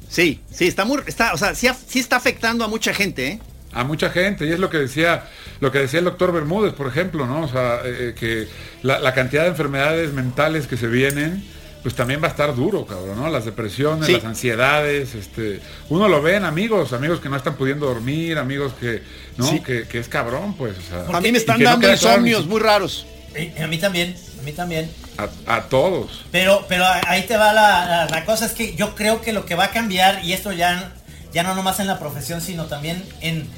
Sí, 0.08 0.40
sí, 0.50 0.66
está 0.66 0.84
muy, 0.84 1.00
está, 1.06 1.34
o 1.34 1.36
sea, 1.38 1.54
sí, 1.54 1.68
sí 1.86 1.98
está 1.98 2.16
afectando 2.16 2.64
a 2.64 2.68
mucha 2.68 2.94
gente, 2.94 3.26
¿eh? 3.28 3.40
A 3.74 3.84
mucha 3.84 4.10
gente 4.10 4.46
y 4.46 4.52
es 4.52 4.58
lo 4.58 4.68
que 4.70 4.78
decía 4.78 5.24
lo 5.60 5.70
que 5.72 5.78
decía 5.78 5.98
el 6.00 6.04
doctor 6.06 6.32
Bermúdez 6.32 6.72
por 6.74 6.86
ejemplo 6.88 7.26
no 7.26 7.42
o 7.42 7.48
sea 7.48 7.80
eh, 7.84 8.14
que 8.18 8.48
la, 8.82 8.98
la 8.98 9.14
cantidad 9.14 9.42
de 9.42 9.48
enfermedades 9.48 10.12
mentales 10.12 10.66
que 10.66 10.76
se 10.76 10.86
vienen 10.86 11.42
pues 11.82 11.94
también 11.96 12.22
va 12.22 12.26
a 12.28 12.30
estar 12.30 12.54
duro 12.54 12.86
cabrón 12.86 13.16
no 13.18 13.28
las 13.30 13.44
depresiones 13.44 14.06
Sí. 14.06 14.12
las 14.14 14.24
ansiedades 14.24 15.14
este 15.14 15.60
uno 15.88 16.08
lo 16.08 16.20
ve 16.22 16.36
en 16.36 16.44
amigos 16.44 16.92
amigos 16.92 17.18
que 17.20 17.28
no 17.28 17.36
están 17.36 17.54
pudiendo 17.54 17.86
dormir 17.86 18.38
amigos 18.38 18.72
que 18.80 19.02
no 19.36 19.46
Sí. 19.46 19.60
que, 19.60 19.88
que 19.88 19.98
es 19.98 20.08
cabrón 20.08 20.54
pues 20.56 20.76
o 20.78 20.82
sea, 20.82 21.16
A 21.16 21.20
mí 21.20 21.32
me 21.32 21.38
están 21.38 21.58
no 21.58 21.70
dando 21.70 21.90
insomnios 21.90 22.46
muy 22.46 22.60
raros. 22.60 23.06
Eh, 23.34 23.54
A 23.62 23.66
mí 23.66 23.78
también, 23.78 24.14
a 24.38 24.42
mí 24.42 24.52
también. 24.52 24.90
a, 25.16 25.56
a 25.56 25.62
todos 25.62 26.24
Pero, 26.30 26.66
pero 26.68 26.84
ahí 27.06 27.22
te 27.22 27.36
va 27.38 27.54
la, 27.54 27.86
la- 27.86 28.06
la 28.10 28.24
cosa, 28.26 28.44
es 28.44 28.52
que 28.52 28.74
yo 28.76 28.94
creo 28.94 29.22
que 29.22 29.32
lo 29.32 29.46
que 29.46 29.54
va 29.54 29.64
a 29.64 29.70
cambiar, 29.70 30.22
y 30.22 30.34
esto 30.34 30.52
ya, 30.52 30.92
ya 31.32 31.42
no 31.42 31.54
nomás 31.54 31.80
en 31.80 31.86
la 31.86 31.98
profesión, 31.98 32.40
sino 32.40 32.66
también 32.66 33.04
en, 33.20 33.48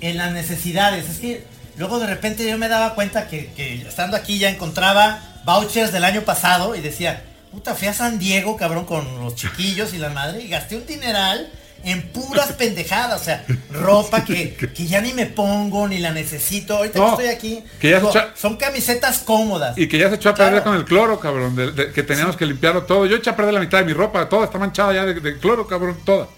en 0.00 0.16
las 0.16 0.32
necesidades. 0.32 1.08
Es 1.08 1.18
que 1.18 1.44
luego 1.76 1.98
de 2.00 2.06
repente 2.06 2.48
yo 2.48 2.58
me 2.58 2.68
daba 2.68 2.94
cuenta 2.94 3.28
que, 3.28 3.52
que 3.56 3.74
estando 3.86 4.16
aquí 4.16 4.38
ya 4.38 4.50
encontraba 4.50 5.20
vouchers 5.44 5.92
del 5.92 6.04
año 6.04 6.22
pasado 6.22 6.74
y 6.74 6.80
decía, 6.80 7.22
puta, 7.50 7.74
fui 7.74 7.88
a 7.88 7.94
San 7.94 8.18
Diego, 8.18 8.56
cabrón, 8.56 8.84
con 8.84 9.20
los 9.24 9.34
chiquillos 9.34 9.94
y 9.94 9.98
la 9.98 10.10
madre, 10.10 10.42
y 10.42 10.48
gasté 10.48 10.76
un 10.76 10.86
dineral 10.86 11.50
en 11.82 12.02
puras 12.12 12.52
pendejadas, 12.58 13.18
o 13.22 13.24
sea, 13.24 13.42
ropa 13.72 14.22
que, 14.22 14.54
que 14.54 14.86
ya 14.86 15.00
ni 15.00 15.14
me 15.14 15.24
pongo, 15.24 15.88
ni 15.88 15.98
la 15.98 16.12
necesito. 16.12 16.76
Ahorita 16.76 16.98
No, 16.98 17.16
que 17.16 17.22
estoy 17.22 17.34
aquí, 17.34 17.64
que 17.80 17.88
ya 17.90 17.96
se 17.96 18.00
digo, 18.06 18.10
echa- 18.12 18.28
son 18.36 18.56
camisetas 18.58 19.20
cómodas. 19.20 19.78
y 19.78 19.88
que 19.88 19.96
ya 19.98 20.10
se 20.10 20.16
echó 20.16 20.28
a 20.28 20.34
perder 20.34 20.62
con 20.62 20.76
el 20.76 20.84
cloro 20.84 21.18
cabrón 21.18 21.56
de- 21.56 21.72
de- 21.72 21.90
que 21.92 22.02
teníamos 22.02 22.36
que 22.36 22.44
limpiarlo 22.44 22.82
todo 22.82 23.06
yo 23.06 23.16
eché 23.16 23.30
a 23.30 23.36
perder 23.36 23.54
la 23.54 23.60
mitad 23.60 23.78
de 23.78 23.84
mi 23.86 23.94
ropa 23.94 24.28
toda 24.28 24.44
está 24.44 24.58
manchada 24.58 24.92
ya 24.92 25.06
de, 25.06 25.14
de 25.14 25.38
cloro 25.38 25.66
cabrón 25.66 25.96
toda 26.04 26.28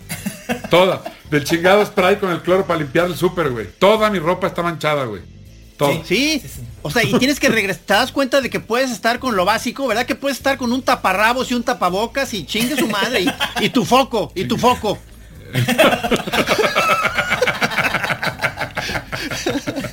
toda. 0.71 1.03
Del 1.31 1.45
chingado 1.45 1.85
spray 1.85 2.17
con 2.17 2.31
el 2.31 2.43
cloro 2.43 2.67
para 2.67 2.81
limpiar 2.81 3.07
el 3.07 3.17
súper 3.17 3.51
güey. 3.51 3.69
Toda 3.79 4.11
mi 4.11 4.19
ropa 4.19 4.47
está 4.47 4.63
manchada 4.63 5.05
güey. 5.05 5.23
Toda 5.77 6.05
Sí, 6.05 6.43
o 6.83 6.91
sea, 6.91 7.03
y 7.03 7.15
tienes 7.19 7.41
que 7.41 7.49
regresar, 7.49 7.83
te 7.85 7.95
das 7.95 8.13
cuenta 8.13 8.41
de 8.41 8.51
que 8.51 8.61
puedes 8.61 8.91
estar 8.91 9.19
con 9.19 9.37
lo 9.37 9.45
básico, 9.45 9.87
¿verdad? 9.87 10.07
Que 10.07 10.15
puedes 10.15 10.37
estar 10.37 10.59
con 10.59 10.73
un 10.73 10.83
taparrabos 10.83 11.51
y 11.51 11.55
un 11.55 11.63
tapabocas 11.63 12.33
y 12.35 12.45
chingue 12.45 12.77
su 12.77 12.89
madre 12.89 13.23
y, 13.23 13.65
y 13.65 13.69
tu 13.71 13.85
foco, 13.85 14.33
y 14.35 14.45
tu 14.45 14.59
foco. 14.59 14.99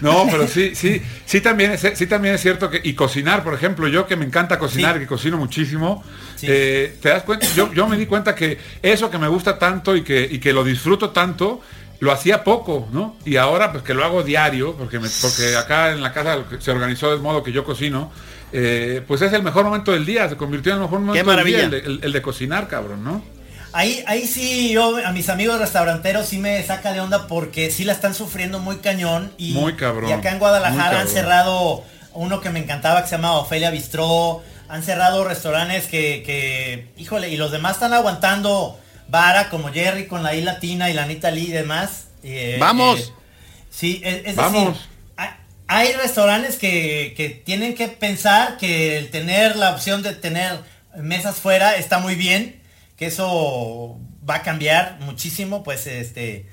No, 0.00 0.26
pero 0.30 0.46
sí, 0.46 0.74
sí, 0.74 1.00
sí 1.24 1.40
también 1.40 1.72
es, 1.72 1.86
sí 1.94 2.06
también 2.06 2.34
es 2.34 2.40
cierto 2.42 2.70
que, 2.70 2.80
y 2.82 2.94
cocinar, 2.94 3.42
por 3.44 3.54
ejemplo, 3.54 3.88
yo 3.88 4.06
que 4.06 4.16
me 4.16 4.24
encanta 4.24 4.58
cocinar, 4.58 4.94
Sí. 4.94 5.00
que 5.00 5.06
cocino 5.06 5.36
muchísimo, 5.36 6.04
Sí. 6.36 6.46
eh, 6.48 6.96
te 7.00 7.08
das 7.10 7.22
cuenta, 7.22 7.46
yo, 7.54 7.72
yo 7.72 7.86
me 7.88 7.96
di 7.96 8.06
cuenta 8.06 8.34
que 8.34 8.58
eso 8.82 9.10
que 9.10 9.18
me 9.18 9.28
gusta 9.28 9.58
tanto 9.58 9.96
y 9.96 10.02
que, 10.02 10.28
y 10.30 10.38
que 10.38 10.52
lo 10.52 10.64
disfruto 10.64 11.10
tanto, 11.10 11.60
lo 12.00 12.12
hacía 12.12 12.44
poco, 12.44 12.88
¿no? 12.92 13.16
Y 13.24 13.36
ahora 13.36 13.72
pues 13.72 13.82
que 13.82 13.94
lo 13.94 14.04
hago 14.04 14.22
diario, 14.22 14.74
porque, 14.76 14.98
me- 14.98 15.08
porque 15.22 15.56
acá 15.56 15.92
en 15.92 16.02
la 16.02 16.12
casa 16.12 16.44
se 16.58 16.70
organizó 16.70 17.10
de 17.10 17.18
modo 17.22 17.42
que 17.42 17.52
yo 17.52 17.64
cocino, 17.64 18.12
eh, 18.52 19.02
pues 19.08 19.22
es 19.22 19.32
el 19.32 19.42
mejor 19.42 19.64
momento 19.64 19.92
del 19.92 20.04
día, 20.04 20.28
se 20.28 20.36
convirtió 20.36 20.72
en 20.72 20.76
el 20.78 20.82
mejor 20.82 21.00
momento 21.00 21.14
del 21.14 21.24
día, 21.24 21.32
maravilla. 21.32 21.64
el 21.64 21.70
de, 21.70 21.78
el- 21.78 22.00
el 22.02 22.12
de 22.12 22.22
cocinar, 22.22 22.68
cabrón, 22.68 23.02
¿no? 23.02 23.24
Ahí, 23.76 24.02
ahí 24.06 24.26
sí, 24.26 24.70
yo 24.72 24.96
a 25.04 25.12
mis 25.12 25.28
amigos 25.28 25.58
restauranteros 25.58 26.26
sí 26.28 26.38
me 26.38 26.62
saca 26.62 26.94
de 26.94 27.00
onda 27.00 27.26
porque 27.26 27.70
sí 27.70 27.84
la 27.84 27.92
están 27.92 28.14
sufriendo 28.14 28.58
muy 28.58 28.76
cañón. 28.76 29.32
Y, 29.36 29.52
Muy 29.52 29.76
cabrón, 29.76 30.08
Y 30.08 30.12
acá 30.14 30.30
en 30.32 30.38
Guadalajara 30.38 31.00
han 31.00 31.08
cerrado 31.08 31.84
uno 32.14 32.40
que 32.40 32.48
me 32.48 32.58
encantaba 32.58 33.02
que 33.02 33.08
se 33.08 33.16
llama 33.16 33.32
Ofelia 33.38 33.70
Bistró. 33.70 34.42
Han 34.70 34.82
cerrado 34.82 35.24
restaurantes 35.24 35.88
que, 35.88 36.22
que, 36.24 36.88
híjole, 36.96 37.28
y 37.28 37.36
los 37.36 37.50
demás 37.52 37.72
están 37.74 37.92
aguantando 37.92 38.80
vara 39.08 39.50
como 39.50 39.68
Jerry 39.68 40.06
con 40.06 40.22
la 40.22 40.34
I 40.34 40.40
Latina 40.40 40.88
y 40.88 40.94
la 40.94 41.02
Anita 41.02 41.30
Lee 41.30 41.48
y 41.48 41.52
demás. 41.52 42.04
Eh, 42.22 42.56
Vamos. 42.58 42.98
eh, 43.00 43.12
sí, 43.70 44.00
es, 44.02 44.22
es 44.24 44.36
Vamos. 44.36 44.68
decir, 44.72 44.86
hay- 45.18 45.30
hay 45.68 45.92
restaurantes 45.92 46.56
que, 46.56 47.12
que 47.14 47.28
tienen 47.28 47.74
que 47.74 47.88
pensar 47.88 48.56
que 48.56 48.96
el 48.96 49.10
tener 49.10 49.54
la 49.56 49.70
opción 49.72 50.02
de 50.02 50.14
tener 50.14 50.60
mesas 50.96 51.36
fuera 51.36 51.76
está 51.76 51.98
muy 51.98 52.14
bien, 52.14 52.60
que 52.96 53.06
eso 53.06 53.98
va 54.28 54.36
a 54.36 54.42
cambiar 54.42 54.98
muchísimo, 55.00 55.62
pues 55.62 55.86
este 55.86 56.46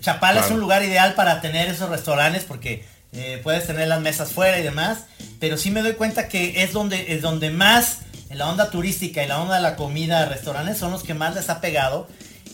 Chapala 0.00 0.40
es 0.40 0.50
un 0.50 0.60
lugar 0.60 0.82
ideal 0.82 1.14
para 1.14 1.40
tener 1.40 1.68
esos 1.68 1.90
restaurantes 1.90 2.44
porque 2.44 2.84
eh, 3.12 3.40
puedes 3.42 3.66
tener 3.66 3.88
las 3.88 4.00
mesas 4.00 4.32
fuera 4.32 4.58
y 4.58 4.62
demás, 4.62 5.00
pero 5.38 5.58
sí 5.58 5.70
me 5.70 5.82
doy 5.82 5.92
cuenta 5.94 6.28
que 6.28 6.62
es 6.62 6.72
donde 6.72 7.12
es 7.14 7.20
donde 7.20 7.50
más 7.50 7.98
en 8.30 8.38
la 8.38 8.48
onda 8.48 8.70
turística 8.70 9.22
y 9.22 9.26
la 9.28 9.38
onda 9.40 9.56
de 9.56 9.60
la 9.60 9.76
comida, 9.76 10.24
restaurantes 10.26 10.78
son 10.78 10.92
los 10.92 11.02
que 11.02 11.12
más 11.12 11.34
les 11.34 11.50
ha 11.50 11.60
pegado 11.60 12.08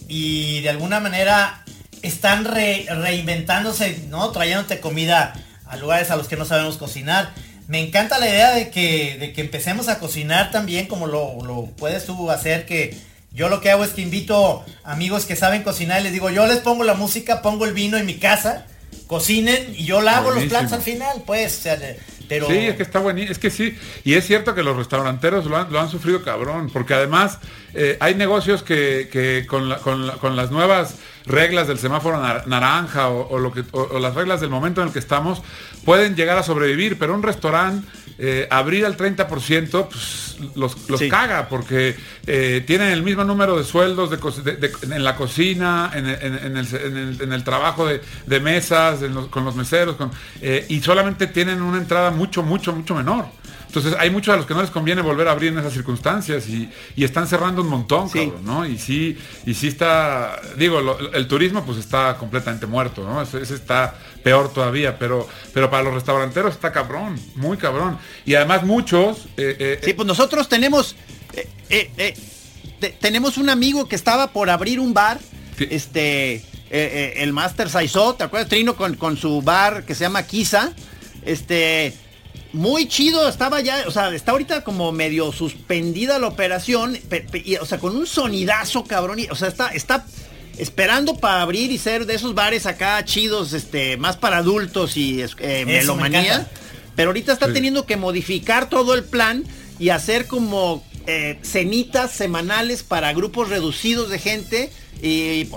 y 0.09 0.61
de 0.63 0.71
alguna 0.71 0.99
manera 0.99 1.63
están 2.03 2.45
re- 2.45 2.87
reinventándose, 2.89 4.07
¿no? 4.09 4.31
Trayéndote 4.31 4.81
comida 4.81 5.35
a 5.67 5.77
lugares 5.77 6.11
a 6.11 6.17
los 6.17 6.27
que 6.27 6.37
no 6.37 6.45
sabemos 6.45 6.77
cocinar. 6.79 7.33
Me 7.69 7.79
encanta 7.81 8.19
la 8.19 8.29
idea 8.29 8.53
de 8.53 8.71
que, 8.71 9.17
de 9.19 9.33
que 9.33 9.43
empecemos 9.43 9.89
a 9.89 9.99
cocinar 9.99 10.51
también 10.51 10.87
como 10.87 11.07
lo, 11.07 11.45
lo 11.45 11.67
puedes 11.77 12.07
tú 12.07 12.31
hacer, 12.31 12.67
que 12.67 12.97
yo 13.33 13.49
lo 13.49 13.61
que 13.61 13.71
hago 13.71 13.85
es 13.85 13.91
que 13.91 14.01
invito 14.03 14.65
amigos 14.85 15.25
que 15.27 15.37
saben 15.37 15.63
cocinar 15.63 16.01
y 16.01 16.05
les 16.05 16.13
digo, 16.13 16.31
yo 16.31 16.47
les 16.47 16.59
pongo 16.59 16.85
la 16.85 16.95
música, 16.95 17.43
pongo 17.43 17.65
el 17.65 17.73
vino 17.75 17.97
en 17.97 18.07
mi 18.07 18.15
casa, 18.17 18.67
cocinen 19.07 19.75
y 19.77 19.85
yo 19.85 20.01
lavo 20.01 20.27
los 20.31 20.35
Buenísimo. 20.37 20.59
platos 20.61 20.73
al 20.75 20.83
final, 20.83 21.23
pues, 21.27 21.59
o 21.59 21.63
sea, 21.63 21.77
de- 21.77 21.99
pero... 22.29 22.47
Sí, 22.47 22.59
es 22.59 22.77
que 22.77 22.83
está 22.83 22.99
buenísimo. 22.99 23.33
Es 23.33 23.39
que 23.39 23.49
sí. 23.49 23.75
Y 24.05 24.13
es 24.13 24.27
cierto 24.27 24.55
que 24.55 24.63
los 24.63 24.77
restauranteros 24.77 25.47
lo 25.47 25.57
han, 25.57 25.73
lo 25.73 25.81
han 25.81 25.89
sufrido 25.89 26.23
cabrón. 26.23 26.69
Porque 26.71 26.93
además 26.93 27.39
eh, 27.73 27.97
hay 28.01 28.17
negocios 28.17 28.63
que, 28.63 29.09
que 29.11 29.47
con, 29.47 29.71
la- 29.71 29.79
con 29.79 30.07
la- 30.07 30.13
con 30.19 30.37
las 30.37 30.51
nuevas 30.51 30.97
reglas 31.25 31.69
del 31.69 31.79
semáforo 31.79 32.19
nar- 32.23 32.47
naranja 32.47 33.09
o, 33.09 33.29
o 33.31 33.39
lo 33.39 33.51
que, 33.51 33.65
o, 33.73 33.81
o 33.81 33.99
las 33.99 34.15
reglas 34.15 34.43
del 34.43 34.51
momento 34.51 34.83
en 34.83 34.89
el 34.89 34.93
que 34.93 34.99
estamos 34.99 35.41
pueden 35.87 36.17
llegar 36.17 36.37
a 36.37 36.43
sobrevivir. 36.43 36.99
Pero 36.99 37.15
un 37.15 37.23
restaurante 37.23 37.89
eh, 38.19 38.47
abrir 38.51 38.85
al 38.85 38.97
30% 38.97 39.89
pues, 39.89 40.37
los, 40.57 40.89
los 40.89 40.99
Sí. 41.01 41.09
caga 41.09 41.49
porque 41.49 41.95
eh, 42.27 42.63
tienen 42.67 42.89
el 42.91 43.03
mismo 43.03 43.23
número 43.25 43.57
de 43.57 43.65
sueldos 43.65 44.11
de 44.11 44.19
co- 44.19 44.31
de- 44.33 44.57
de- 44.57 44.73
en 44.83 45.05
la 45.05 45.15
cocina, 45.17 45.91
en, 45.95 46.07
el- 46.07 46.23
en- 46.23 46.35
en 46.47 46.57
el, 46.57 46.67
en 46.75 46.97
el- 46.97 47.23
en 47.23 47.33
el 47.33 47.45
trabajo 47.45 47.87
de, 47.87 48.01
de 48.27 48.41
mesas, 48.41 49.01
los- 49.03 49.29
con 49.29 49.45
los 49.45 49.55
meseros, 49.55 49.97
con- 49.97 50.11
eh, 50.41 50.67
y 50.69 50.81
solamente 50.81 51.27
tienen 51.29 51.63
una 51.63 51.79
entrada 51.79 52.11
mucho, 52.11 52.43
mucho, 52.43 52.73
mucho 52.73 52.95
menor. 52.95 53.27
Entonces 53.69 53.95
hay 53.99 54.11
muchos 54.11 54.33
a 54.35 54.37
los 54.39 54.47
que 54.47 54.55
no 54.55 54.63
les 54.63 54.71
conviene 54.71 55.03
volver 55.03 55.29
a 55.29 55.33
abrir 55.33 55.53
en 55.53 55.59
esas 55.59 55.73
circunstancias 55.75 56.49
y, 56.49 56.69
y 56.97 57.05
están 57.05 57.29
cerrando 57.29 57.61
un 57.63 57.69
montón, 57.69 58.09
Sí. 58.09 58.25
cabrón, 58.25 58.45
¿no? 58.45 58.67
Y 58.67 58.79
sí, 58.79 59.17
y 59.47 59.55
sí 59.55 59.69
está, 59.69 60.41
digo, 60.57 60.81
lo- 60.81 61.13
el 61.13 61.29
turismo 61.29 61.65
pues 61.65 61.79
está 61.79 62.17
completamente 62.17 62.67
muerto, 62.67 63.05
¿no? 63.05 63.21
Ese, 63.23 63.43
ese 63.43 63.55
está 63.55 63.95
peor 64.25 64.53
todavía, 64.53 64.99
pero, 64.99 65.29
pero 65.53 65.71
para 65.71 65.83
los 65.85 65.95
restauranteros 65.95 66.55
está 66.55 66.73
cabrón, 66.73 67.21
muy 67.37 67.57
cabrón. 67.59 67.99
Y 68.25 68.35
además 68.35 68.65
muchos, 68.65 69.27
eh, 69.37 69.57
eh, 69.59 69.81
Sí, 69.85 69.93
pues 69.93 70.09
nosotros 70.09 70.49
tenemos, 70.49 70.97
eh, 71.35 71.47
eh, 71.69 71.91
eh, 71.99 72.15
te- 72.81 72.91
tenemos 72.99 73.37
un 73.37 73.51
amigo 73.51 73.87
que 73.87 73.97
estaba 73.97 74.33
por 74.33 74.49
abrir 74.51 74.81
un 74.81 74.95
bar, 74.95 75.19
este, 75.59 76.37
eh, 76.37 76.43
eh, 76.71 77.15
el 77.19 77.33
Master 77.35 77.69
Saizó, 77.69 78.15
¿te 78.15 78.25
acuerdas, 78.25 78.49
Trino, 78.49 78.77
con, 78.77 78.95
con 78.97 79.17
su 79.19 79.43
bar 79.43 79.85
que 79.85 79.95
se 79.95 80.05
llama 80.05 80.23
Kisa? 80.23 80.73
Este, 81.25 81.95
muy 82.59 82.89
chido, 82.89 83.29
estaba 83.29 83.61
ya, 83.61 83.85
o 83.87 83.91
sea, 83.93 84.13
está 84.13 84.33
ahorita 84.33 84.65
como 84.65 84.91
medio 84.91 85.31
suspendida 85.33 86.19
la 86.19 86.27
operación, 86.27 86.99
pe- 87.09 87.21
pe- 87.21 87.43
y, 87.45 87.55
o 87.57 87.65
sea, 87.65 87.79
con 87.79 87.97
un 87.97 88.07
sonidazo, 88.07 88.83
cabrón, 88.85 89.21
y, 89.21 89.27
o 89.31 89.35
sea, 89.37 89.47
está, 89.49 89.69
está 89.69 90.05
esperando 90.59 91.15
para 91.17 91.43
abrir 91.43 91.71
y 91.71 91.79
ser 91.79 92.05
de 92.05 92.15
esos 92.17 92.35
bares 92.35 92.67
acá 92.67 93.05
chidos, 93.05 93.53
este, 93.53 93.97
más 93.97 94.17
para 94.17 94.39
adultos 94.39 94.97
y 94.97 95.23
eh, 95.23 95.65
me 95.67 95.75
melomanía. 95.75 96.49
Pero 96.97 97.11
ahorita 97.11 97.33
está 97.33 97.47
Sí. 97.47 97.53
teniendo 97.53 97.87
que 97.87 97.97
modificar 97.97 98.69
todo 98.69 98.95
el 98.95 99.05
plan 99.05 99.45
y 99.79 99.91
hacer 99.91 100.27
como 100.27 100.85
eh, 101.07 101.39
cenitas 101.43 102.11
semanales 102.11 102.83
para 102.83 103.13
grupos 103.13 103.49
reducidos 103.51 104.11
de 104.11 104.19
gente 104.19 104.73
y 105.01 105.49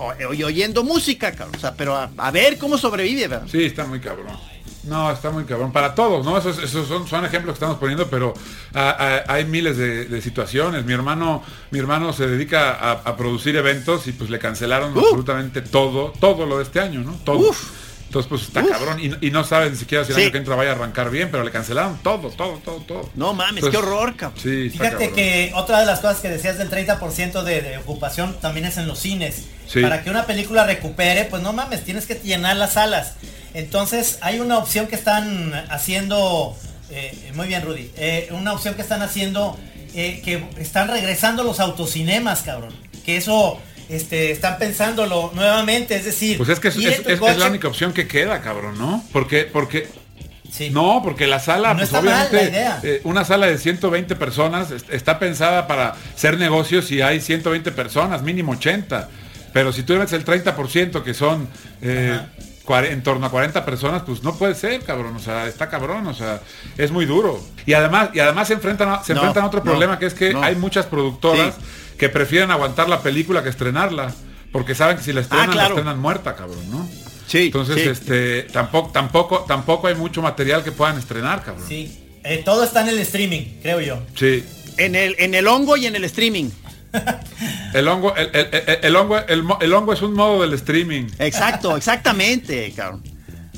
oyendo 0.45 0.83
música, 0.83 1.31
cabrón. 1.31 1.55
O 1.57 1.59
sea, 1.59 1.73
pero 1.73 1.95
a, 1.95 2.11
a 2.17 2.29
ver 2.29 2.59
cómo 2.59 2.77
sobrevive, 2.77 3.27
¿verdad? 3.27 3.47
sí, 3.51 3.63
está 3.63 3.85
muy 3.87 3.99
cabrón. 3.99 4.37
No, 4.83 5.11
está 5.11 5.29
muy 5.29 5.43
cabrón. 5.45 5.71
Para 5.71 5.93
todos, 5.93 6.25
¿no? 6.25 6.37
Esos, 6.37 6.57
esos 6.57 6.87
son, 6.87 7.07
son 7.07 7.23
ejemplos 7.23 7.53
que 7.53 7.57
estamos 7.57 7.77
poniendo, 7.77 8.07
pero 8.09 8.33
ah, 8.73 8.95
ah, 8.99 9.23
hay 9.33 9.45
miles 9.45 9.77
de, 9.77 10.05
de 10.05 10.21
situaciones. 10.21 10.85
Mi 10.85 10.93
hermano, 10.93 11.43
mi 11.69 11.77
hermano 11.79 12.13
se 12.13 12.25
dedica 12.27 12.71
a, 12.71 12.91
a 12.91 13.15
producir 13.15 13.55
eventos 13.55 14.07
y 14.07 14.11
pues 14.11 14.29
le 14.29 14.39
cancelaron 14.39 14.91
absolutamente 14.97 15.61
todo, 15.61 16.11
todo 16.19 16.45
lo 16.45 16.57
de 16.57 16.63
este 16.63 16.79
año, 16.79 17.01
¿no? 17.01 17.13
Todo. 17.23 17.49
Uf. 17.49 17.79
Entonces, 18.07 18.27
pues 18.27 18.41
está 18.41 18.61
Uf. 18.61 18.69
cabrón. 18.71 18.99
Y, 18.99 19.27
y 19.27 19.31
no 19.31 19.43
saben 19.45 19.71
ni 19.71 19.77
siquiera 19.77 20.03
si 20.03 20.11
el 20.11 20.15
Sí. 20.17 20.23
año 20.23 20.31
que 20.33 20.37
entra 20.39 20.55
vaya 20.55 20.71
a 20.71 20.73
arrancar 20.73 21.09
bien, 21.11 21.29
pero 21.31 21.43
le 21.45 21.51
cancelaron 21.51 21.97
todo, 22.03 22.29
todo, 22.31 22.57
todo, 22.65 22.77
todo. 22.81 23.09
No 23.15 23.33
mames, 23.33 23.63
Entonces, 23.63 23.79
qué 23.79 23.85
horror, 23.85 24.15
cabrón. 24.17 24.39
Sí, 24.41 24.65
está 24.65 24.79
Fíjate 24.79 24.91
cabrón. 25.05 25.15
que 25.15 25.51
otra 25.55 25.79
de 25.79 25.85
las 25.85 25.99
cosas 25.99 26.19
que 26.19 26.27
decías 26.29 26.57
del 26.57 26.69
30% 26.69 27.43
de, 27.43 27.61
de 27.61 27.77
ocupación 27.77 28.35
también 28.41 28.65
es 28.65 28.75
en 28.77 28.87
los 28.87 28.99
cines. 28.99 29.45
Sí. 29.67 29.81
Para 29.81 30.03
que 30.03 30.09
una 30.09 30.25
película 30.25 30.65
recupere, 30.65 31.23
pues 31.25 31.41
no 31.41 31.53
mames, 31.53 31.85
tienes 31.85 32.05
que 32.05 32.15
llenar 32.15 32.57
las 32.57 32.73
salas. 32.73 33.13
Entonces 33.53 34.17
hay 34.21 34.39
una 34.39 34.57
opción 34.57 34.87
que 34.87 34.95
están 34.95 35.53
haciendo, 35.69 36.55
eh, 36.89 37.31
muy 37.35 37.47
bien 37.47 37.63
Rudy, 37.63 37.91
eh, 37.97 38.29
una 38.31 38.53
opción 38.53 38.75
que 38.75 38.81
están 38.81 39.01
haciendo, 39.01 39.57
eh, 39.93 40.21
que 40.23 40.43
están 40.57 40.87
regresando 40.87 41.43
los 41.43 41.59
autocinemas, 41.59 42.41
cabrón. 42.41 42.73
Que 43.05 43.17
eso, 43.17 43.59
este, 43.89 44.31
están 44.31 44.57
pensándolo 44.57 45.31
nuevamente, 45.35 45.95
es 45.95 46.05
decir... 46.05 46.37
Pues 46.37 46.49
es 46.49 46.59
que 46.59 46.69
es, 46.69 46.77
es- 46.77 47.19
la 47.37 47.47
única 47.47 47.67
opción 47.67 47.93
que 47.93 48.07
queda, 48.07 48.41
cabrón, 48.41 48.77
¿no? 48.77 49.03
Porque, 49.11 49.43
porque 49.43 49.87
Sí. 50.51 50.69
No, 50.69 50.99
porque 51.01 51.27
la 51.27 51.39
sala, 51.39 51.69
No 51.73 51.79
pues 51.79 51.93
obviamente, 51.93 52.51
eh, 52.83 53.01
una 53.05 53.23
sala 53.23 53.45
de 53.47 53.57
120 53.57 54.17
personas 54.17 54.69
est- 54.71 54.91
está 54.91 55.17
pensada 55.17 55.65
para 55.65 55.95
ser 56.17 56.37
negocios 56.37 56.91
y 56.91 57.01
hay 57.01 57.21
120 57.21 57.71
personas, 57.71 58.21
mínimo 58.21 58.51
80. 58.51 59.07
Pero 59.53 59.71
si 59.71 59.83
tú 59.83 59.97
ves 59.97 60.11
el 60.11 60.25
30% 60.25 61.03
que 61.03 61.13
son 61.13 61.47
eh, 61.81 62.19
en 62.67 63.03
torno 63.03 63.25
a 63.25 63.29
40 63.31 63.65
personas, 63.65 64.03
pues 64.05 64.23
no 64.23 64.35
puede 64.35 64.55
ser, 64.55 64.81
cabrón. 64.83 65.15
O 65.15 65.19
sea, 65.19 65.47
está 65.47 65.69
cabrón, 65.69 66.07
o 66.07 66.13
sea, 66.13 66.41
es 66.77 66.91
muy 66.91 67.05
duro. 67.05 67.39
Y 67.65 67.73
además, 67.73 68.09
y 68.13 68.19
además 68.19 68.47
se 68.47 68.53
enfrentan 68.53 68.89
a, 68.89 69.03
se 69.03 69.13
No, 69.13 69.19
enfrentan 69.19 69.43
a 69.43 69.47
otro 69.47 69.59
no, 69.59 69.65
problema 69.65 69.99
que 69.99 70.05
es 70.05 70.13
que 70.13 70.33
no. 70.33 70.41
hay 70.41 70.55
muchas 70.55 70.85
productoras 70.85 71.55
Sí. 71.55 71.61
que 71.97 72.09
prefieren 72.09 72.49
aguantar 72.51 72.87
la 72.89 73.01
película 73.01 73.43
que 73.43 73.49
estrenarla. 73.49 74.13
Porque 74.51 74.75
saben 74.75 74.97
que 74.97 75.03
si 75.03 75.13
la 75.13 75.21
estrenan, 75.21 75.49
Ah, 75.49 75.53
claro. 75.53 75.69
la 75.75 75.79
estrenan 75.81 75.99
muerta, 76.01 76.35
cabrón, 76.35 76.69
¿no? 76.69 76.87
Sí, 77.27 77.45
Entonces, 77.45 77.81
sí. 77.83 77.87
este, 77.89 78.43
tampoco, 78.43 78.91
tampoco, 78.91 79.39
tampoco 79.47 79.87
hay 79.87 79.95
mucho 79.95 80.21
material 80.21 80.63
que 80.63 80.71
puedan 80.73 80.97
estrenar, 80.97 81.41
cabrón. 81.43 81.65
Sí. 81.67 81.97
Eh, 82.25 82.41
todo 82.43 82.63
está 82.65 82.81
en 82.81 82.89
el 82.89 82.99
streaming, 82.99 83.59
creo 83.61 83.79
yo. 83.79 83.99
Sí. 84.15 84.43
En 84.77 84.95
el, 84.95 85.15
en 85.19 85.33
el 85.35 85.47
hongo 85.47 85.77
y 85.77 85.85
en 85.87 85.95
el 85.95 86.03
streaming. 86.03 86.49
El 87.73 87.87
hongo, 87.87 88.15
el, 88.17 88.29
el- 88.33 88.49
el- 88.51 88.79
el 88.83 88.95
hongo, 88.95 89.17
el, 89.61 89.73
hongo 89.73 89.93
es 89.93 90.01
un 90.01 90.13
modo 90.13 90.41
del 90.41 90.53
streaming. 90.53 91.07
Exacto, 91.19 91.77
exactamente, 91.77 92.71
cabrón. 92.75 93.01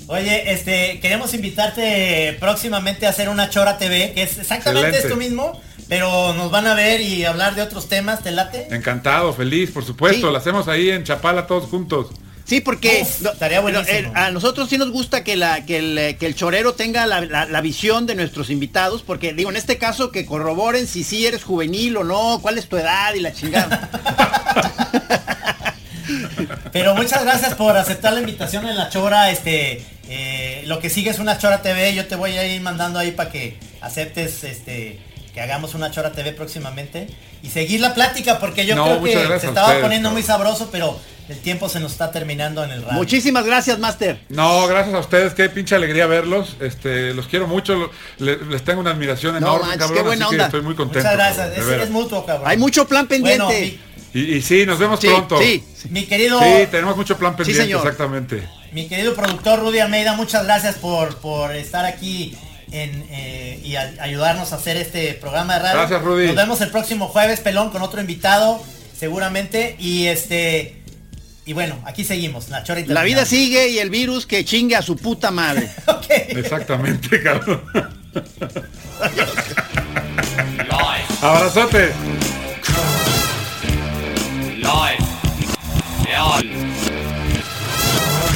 Oye, 0.08 0.52
este, 0.52 1.00
queremos 1.00 1.34
invitarte 1.34 2.38
próximamente 2.40 3.08
a 3.08 3.10
hacer 3.10 3.30
una 3.30 3.50
Chora 3.50 3.78
TV, 3.78 4.12
que 4.14 4.24
es 4.24 4.38
exactamente 4.38 4.90
Excelente. 4.90 5.08
esto 5.08 5.16
mismo, 5.16 5.60
pero 5.90 6.34
nos 6.34 6.52
van 6.52 6.68
a 6.68 6.76
ver 6.76 7.02
y 7.02 7.26
hablar 7.26 7.56
de 7.56 7.62
otros 7.64 7.90
temas, 7.90 8.22
¿te 8.22 8.32
late? 8.32 8.68
Encantado, 8.70 9.34
feliz, 9.34 9.72
por 9.72 9.84
supuesto. 9.84 10.28
Sí. 10.28 10.32
Lo 10.32 10.38
hacemos 10.38 10.68
ahí 10.68 10.90
en 10.92 11.04
Chapala 11.04 11.48
todos 11.48 11.70
juntos. 11.70 12.08
Sí, 12.46 12.60
porque 12.60 13.00
Uf, 13.04 13.22
no, 13.22 13.32
estaría 13.32 13.60
eh, 13.88 14.12
a 14.14 14.30
nosotros 14.32 14.70
sí 14.70 14.78
nos 14.78 14.92
gusta 14.92 15.24
que, 15.24 15.38
la, 15.38 15.66
que, 15.66 15.78
el, 15.78 16.18
que 16.18 16.26
el 16.26 16.36
chorero 16.36 16.74
tenga 16.74 17.06
la, 17.08 17.22
la- 17.22 17.46
la 17.46 17.62
visión 17.62 18.06
de 18.06 18.16
nuestros 18.16 18.50
invitados, 18.50 19.02
porque 19.02 19.34
digo, 19.34 19.50
en 19.50 19.56
este 19.56 19.78
caso 19.78 20.12
que 20.12 20.26
corroboren 20.26 20.86
si 20.86 21.04
sí 21.06 21.26
eres 21.26 21.44
juvenil 21.44 21.96
o 21.98 22.04
no, 22.04 22.40
cuál 22.42 22.58
es 22.58 22.68
tu 22.68 22.76
edad 22.78 23.14
y 23.14 23.22
la 23.22 23.32
chingada. 23.34 23.90
Pero 26.74 26.96
muchas 26.96 27.24
gracias 27.24 27.54
por 27.56 27.78
aceptar 27.78 28.14
la 28.14 28.20
invitación 28.20 28.68
en 28.68 28.76
la 28.76 28.90
Chora, 28.90 29.32
este, 29.32 29.86
eh, 30.10 30.64
lo 30.66 30.80
que 30.80 30.90
sigue 30.90 31.12
es 31.12 31.20
una 31.20 31.38
Chora 31.38 31.62
TV, 31.62 31.94
yo 31.96 32.08
te 32.08 32.16
voy 32.16 32.32
a 32.38 32.46
ir 32.46 32.62
mandando 32.62 33.00
ahí 33.00 33.12
para 33.12 33.32
que 33.32 33.58
aceptes, 33.82 34.44
este, 34.44 35.00
que 35.34 35.42
hagamos 35.42 35.76
una 35.76 35.92
Chora 35.92 36.12
TV 36.12 36.34
próximamente 36.34 37.08
y 37.42 37.50
seguir 37.50 37.80
la 37.80 37.94
plática, 37.94 38.40
porque 38.40 38.66
yo 38.66 38.76
No, 38.76 38.84
creo 38.86 39.04
que 39.04 39.12
se 39.14 39.48
a 39.48 39.50
estaba 39.50 39.68
ustedes, 39.68 39.84
poniendo 39.84 40.12
muy 40.12 40.24
sabroso, 40.24 40.70
pero 40.72 41.00
el 41.30 41.40
tiempo 41.40 41.70
se 41.70 41.80
nos 41.80 41.94
está 41.94 42.12
terminando 42.12 42.64
en 42.64 42.72
el 42.72 42.82
radio. 42.82 42.94
Muchísimas 42.94 43.46
gracias, 43.46 43.80
Master. 43.80 44.20
No, 44.30 44.68
gracias 44.68 44.94
a 44.96 45.00
ustedes, 45.00 45.34
qué 45.34 45.50
pinche 45.50 45.76
alegría 45.76 46.06
verlos. 46.08 46.58
Este, 46.60 47.14
los 47.14 47.28
quiero 47.28 47.48
mucho, 47.48 47.90
les 48.20 48.64
tengo 48.64 48.82
una 48.82 48.92
admiración 48.92 49.34
No 49.34 49.38
enorme, 49.40 49.62
manches, 49.68 49.80
cabrón. 49.80 49.98
qué 49.98 50.04
buena 50.04 50.26
así 50.26 50.30
que 50.32 50.36
onda. 50.36 50.46
estoy 50.46 50.62
muy 50.62 50.76
contento. 50.76 51.00
Muchas 51.10 51.14
gracias, 51.16 51.50
cabrón, 51.58 51.82
es, 51.82 51.90
mutuo, 51.90 52.26
cabrón. 52.26 52.48
Hay 52.50 52.58
mucho 52.58 52.88
plan 52.88 53.08
pendiente. 53.08 53.44
Bueno, 53.46 53.60
mi, 54.14 54.20
Y, 54.22 54.36
y 54.36 54.42
sí, 54.42 54.66
nos 54.66 54.78
vemos 54.80 55.00
sí, 55.00 55.08
pronto. 55.08 55.40
sí. 55.40 55.64
mi 55.90 56.04
querido 56.06 56.40
Sí, 56.40 56.68
tenemos 56.70 56.96
mucho 56.98 57.18
plan 57.18 57.36
pendiente, 57.36 57.64
señor. 57.64 57.80
exactamente. 57.82 58.48
Mi 58.72 58.88
querido 58.88 59.14
productor 59.16 59.60
Rudy 59.60 59.80
Almeida, 59.80 60.14
muchas 60.16 60.44
gracias 60.44 60.76
por, 60.76 61.18
por 61.18 61.56
estar 61.56 61.86
aquí 61.86 62.36
en, 62.72 63.06
eh, 63.12 63.60
y 63.64 63.76
a- 63.76 63.94
ayudarnos 64.02 64.52
a 64.52 64.56
hacer 64.58 64.78
este 64.78 65.14
programa 65.14 65.54
de 65.54 65.60
radio. 65.60 65.78
Gracias, 65.80 66.02
Rudy. 66.02 66.28
Nos 66.28 66.36
vemos 66.36 66.60
el 66.62 66.70
próximo 66.72 67.08
jueves, 67.08 67.40
pelón, 67.40 67.70
con 67.70 67.82
otro 67.82 68.02
invitado, 68.02 68.62
seguramente. 68.98 69.76
Y 69.80 70.08
este. 70.08 70.83
Y 71.46 71.54
bueno, 71.54 71.82
aquí 71.86 72.04
seguimos, 72.04 72.50
la 72.50 72.64
chora 72.64 72.82
La 72.88 73.04
vida 73.04 73.26
sigue 73.26 73.70
y 73.70 73.80
el 73.80 73.90
virus 73.90 74.26
que 74.26 74.46
chingue 74.46 74.76
a 74.76 74.82
su 74.82 74.96
puta 74.96 75.32
madre. 75.32 75.70
Ok. 75.88 76.06
Exactamente, 76.10 77.22
cabrón. 77.22 77.62
Abrazote. 81.22 81.92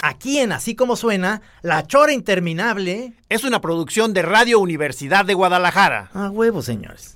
Aquí 0.01 0.39
en 0.39 0.51
Así 0.53 0.73
Como 0.73 0.95
Suena, 0.95 1.41
la 1.61 1.85
chora 1.85 2.13
interminable. 2.13 3.13
Es 3.29 3.43
una 3.43 3.59
producción 3.59 4.13
de 4.13 4.21
Radio 4.21 4.59
Universidad 4.59 5.25
de 5.25 5.33
Guadalajara. 5.33 6.09
A 6.13 6.29
huevo, 6.29 6.61
señores. 6.61 7.15